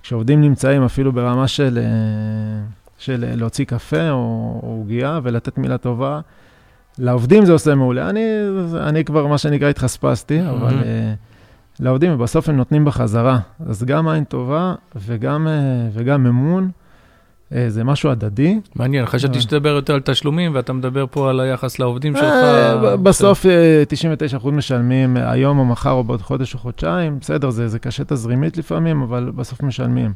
כשעובדים 0.04 0.42
נמצאים 0.42 0.84
אפילו 0.84 1.12
ברמה 1.12 1.48
של, 1.48 1.78
אה, 1.82 2.64
של 2.98 3.26
להוציא 3.36 3.66
קפה 3.66 4.10
או 4.10 4.60
עוגייה 4.64 5.20
ולתת 5.24 5.58
מילה 5.58 5.78
טובה, 5.78 6.20
לעובדים 6.98 7.46
זה 7.46 7.52
עושה 7.52 7.76
מעולה. 7.76 8.10
אני, 8.10 8.22
אני 8.80 9.06
כבר, 9.06 9.28
מה 9.28 9.38
שנקרא, 9.38 9.68
התחספסתי, 9.68 10.40
mm-hmm. 10.40 10.50
אבל... 10.50 10.84
לעובדים, 11.80 12.14
ובסוף 12.14 12.50
הם 12.50 12.58
נותנים 12.58 12.86
בחזרה. 12.86 13.40
אז 13.66 13.84
גם 13.84 14.08
עין 14.08 14.24
טובה 14.24 14.76
וגם, 14.96 15.48
אה, 15.48 15.54
וגם 15.94 16.26
אמון, 16.26 16.70
אה, 17.56 17.66
זה 17.70 17.84
משהו 17.84 18.10
הדדי. 18.10 18.60
מעניין, 18.76 19.06
חשבתי 19.06 19.36
אה. 19.36 19.42
שתדבר 19.42 19.70
יותר 19.70 19.94
על 19.94 20.02
תשלומים, 20.02 20.56
ואתה 20.56 20.74
מדבר 20.74 21.06
פה 21.12 21.30
על 21.30 21.40
היחס 21.40 21.80
לעובדים 21.80 22.16
שלך. 22.16 22.34
בסוף 23.04 23.46
99% 24.44 24.48
משלמים 24.48 25.18
היום 25.18 25.60
או 25.60 25.66
מחר 25.66 25.92
או 25.92 26.04
בעוד 26.04 26.22
חודש 26.22 26.54
או 26.54 26.60
חודשיים, 26.60 27.20
בסדר, 27.20 27.50
זה, 27.50 27.68
זה 27.68 27.80
קשה 27.80 28.04
תזרימית 28.04 28.58
לפעמים, 28.58 29.02
אבל 29.02 29.32
בסוף 29.36 29.64
משלמים. 29.64 30.14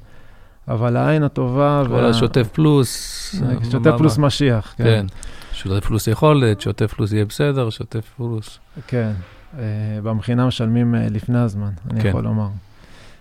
אבל 0.68 0.97
העין 0.97 1.24
הטובה... 1.24 1.84
כל 1.88 1.93
וה... 1.93 2.09
השוטף 2.09 2.47
פלוס. 2.53 3.36
שוטף 3.72 3.91
פלוס 3.97 4.18
משיח, 4.18 4.74
כן. 4.78 4.84
כן. 4.84 5.05
שוטף 5.51 5.86
פלוס 5.86 6.07
יכולת, 6.07 6.61
שוטף 6.61 6.93
פלוס 6.93 7.11
יהיה 7.11 7.26
בסדר, 7.26 7.70
שוטף 7.70 8.09
פלוס. 8.18 8.59
כן. 8.88 9.11
אה, 9.58 9.64
במכינה 10.04 10.47
משלמים 10.47 10.95
אה, 10.95 11.08
לפני 11.10 11.39
הזמן, 11.39 11.72
אני 11.91 12.01
כן. 12.01 12.10
יכול 12.10 12.24
לומר. 12.24 12.49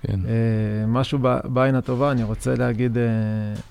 כן. 0.02 0.20
משהו 0.88 1.18
בעין 1.44 1.74
הטובה, 1.74 2.12
אני 2.12 2.22
רוצה 2.22 2.54
להגיד, 2.54 2.96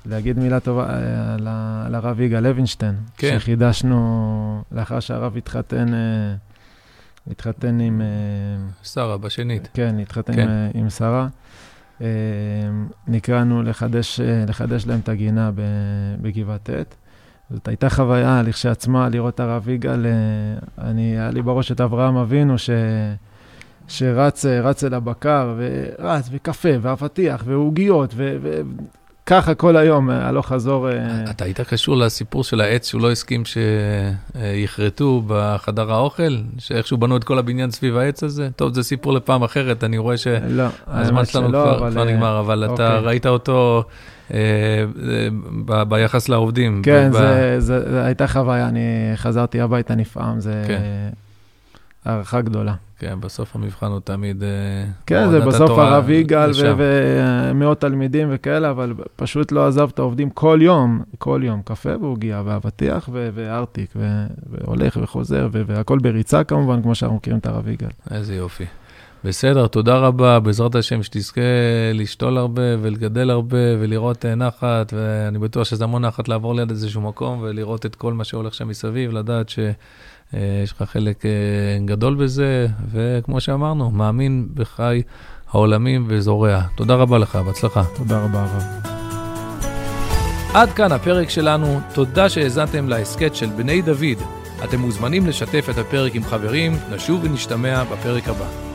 להגיד 0.05 0.39
מילה 0.39 0.59
טובה 0.59 0.85
על, 1.33 1.47
על 1.85 1.95
הרב 1.95 2.19
יגאל 2.19 2.43
לוינשטיין, 2.43 2.95
כן. 3.17 3.39
שחידשנו 3.39 4.63
לאחר 4.71 4.99
שהרב 4.99 5.37
התחתן, 5.37 5.87
התחתן 7.31 7.79
עם... 7.79 8.01
שרה, 8.83 9.17
בשנית. 9.17 9.69
כן, 9.73 9.99
התחתן 9.99 10.33
כן. 10.33 10.49
עם, 10.49 10.81
עם 10.81 10.89
שרה. 10.89 11.27
נקראנו 13.07 13.63
לחדש, 13.63 14.19
לחדש 14.47 14.85
להם 14.85 14.99
את 14.99 15.09
הגינה 15.09 15.51
בגבעת 16.21 16.69
ט'. 16.69 16.95
זאת 17.53 17.67
הייתה 17.67 17.89
חוויה 17.89 18.41
לכשעצמה 18.45 19.09
לראות 19.09 19.35
את 19.35 19.39
הרב 19.39 19.69
יגאל, 19.69 20.05
אני, 20.77 21.01
היה 21.19 21.31
לי 21.31 21.41
בראש 21.41 21.71
את 21.71 21.81
אברהם 21.81 22.17
אבינו, 22.17 22.57
ש... 22.57 22.69
שרץ 23.87 24.45
רץ 24.45 24.83
אל 24.83 24.93
הבקר, 24.93 25.55
ורץ, 25.57 26.29
וקפה, 26.31 26.69
ואבטיח, 26.81 27.43
ועוגיות, 27.45 28.15
וככה 28.17 29.53
כל 29.53 29.77
היום, 29.77 30.09
הלוך 30.09 30.47
חזור. 30.47 30.87
אתה 31.29 31.45
היית 31.45 31.61
קשור 31.61 31.97
לסיפור 31.97 32.43
של 32.43 32.61
העץ 32.61 32.89
שהוא 32.89 33.01
לא 33.01 33.11
הסכים 33.11 33.43
שיכרתו 33.45 35.23
בחדר 35.27 35.93
האוכל? 35.93 36.37
שאיכשהו 36.57 36.97
בנו 36.97 37.17
את 37.17 37.23
כל 37.23 37.39
הבניין 37.39 37.71
סביב 37.71 37.97
העץ 37.97 38.23
הזה? 38.23 38.49
טוב, 38.55 38.73
זה 38.73 38.83
סיפור 38.83 39.13
לפעם 39.13 39.43
אחרת, 39.43 39.83
אני 39.83 39.97
רואה 39.97 40.17
שהזמן 40.17 41.25
שלנו 41.25 41.49
כבר 41.49 42.03
נגמר, 42.03 42.39
אבל 42.39 42.65
אתה 42.65 42.71
אוקיי. 42.71 43.07
ראית 43.07 43.25
אותו... 43.25 43.83
ביחס 45.87 46.29
לעובדים. 46.29 46.81
כן, 46.83 47.11
זו 47.59 47.73
הייתה 48.03 48.27
חוויה, 48.27 48.67
אני 48.67 49.11
חזרתי 49.15 49.61
הביתה 49.61 49.95
נפעם, 49.95 50.39
זו 50.39 50.49
כן. 50.67 50.81
הערכה 52.05 52.41
גדולה. 52.41 52.73
כן, 52.99 53.21
בסוף 53.21 53.55
המבחן 53.55 53.85
הוא 53.85 53.99
תמיד... 54.03 54.43
כן, 55.05 55.29
זה 55.29 55.39
בסוף 55.39 55.69
הרב 55.69 56.09
יגאל 56.09 56.51
ומאות 56.77 57.81
תלמידים 57.81 58.27
וכאלה, 58.31 58.69
אבל 58.69 58.93
פשוט 59.15 59.51
לא 59.51 59.67
עזב 59.67 59.89
את 59.93 59.99
העובדים 59.99 60.29
כל 60.29 60.59
יום, 60.61 61.01
כל 61.17 61.41
יום, 61.43 61.61
קפה 61.65 61.89
ועוגיה 62.01 62.41
ואבטיח 62.45 63.09
וארטיק, 63.13 63.93
והולך 64.49 64.97
וחוזר, 65.01 65.47
והכל 65.51 65.99
בריצה 65.99 66.43
כמובן, 66.43 66.81
כמו 66.81 66.95
שאנחנו 66.95 67.17
מכירים 67.17 67.39
את 67.39 67.45
הרב 67.45 67.67
יגאל. 67.67 67.89
איזה 68.11 68.35
יופי. 68.35 68.65
בסדר, 69.23 69.67
תודה 69.67 69.97
רבה, 69.97 70.39
בעזרת 70.39 70.75
השם 70.75 71.03
שתזכה 71.03 71.41
לשתול 71.93 72.37
הרבה 72.37 72.61
ולגדל 72.81 73.29
הרבה 73.29 73.57
ולראות 73.79 74.25
נחת, 74.25 74.93
ואני 74.93 75.39
בטוח 75.39 75.63
שזה 75.63 75.83
המון 75.83 76.05
נחת 76.05 76.27
לעבור 76.27 76.55
ליד 76.55 76.69
איזשהו 76.69 77.01
מקום 77.01 77.39
ולראות 77.41 77.85
את 77.85 77.95
כל 77.95 78.13
מה 78.13 78.23
שהולך 78.23 78.53
שם 78.53 78.67
מסביב, 78.67 79.11
לדעת 79.11 79.49
שיש 79.49 80.71
לך 80.71 80.83
חלק 80.83 81.23
גדול 81.85 82.15
בזה, 82.15 82.67
וכמו 82.91 83.41
שאמרנו, 83.41 83.91
מאמין 83.91 84.47
בחי 84.53 85.01
העולמים 85.51 86.05
וזורע. 86.07 86.61
תודה 86.75 86.95
רבה 86.95 87.17
לך, 87.17 87.35
בהצלחה. 87.35 87.83
תודה 87.95 88.23
רבה, 88.23 88.41
הרב. 88.41 88.63
עד 90.53 90.69
כאן 90.69 90.91
הפרק 90.91 91.29
שלנו, 91.29 91.79
תודה 91.93 92.29
שהאזנתם 92.29 92.89
להסכת 92.89 93.35
של 93.35 93.49
בני 93.49 93.81
דוד. 93.81 94.17
אתם 94.63 94.79
מוזמנים 94.79 95.27
לשתף 95.27 95.67
את 95.69 95.77
הפרק 95.77 96.15
עם 96.15 96.23
חברים, 96.23 96.71
נשוב 96.95 97.23
ונשתמע 97.23 97.83
בפרק 97.83 98.27
הבא. 98.27 98.70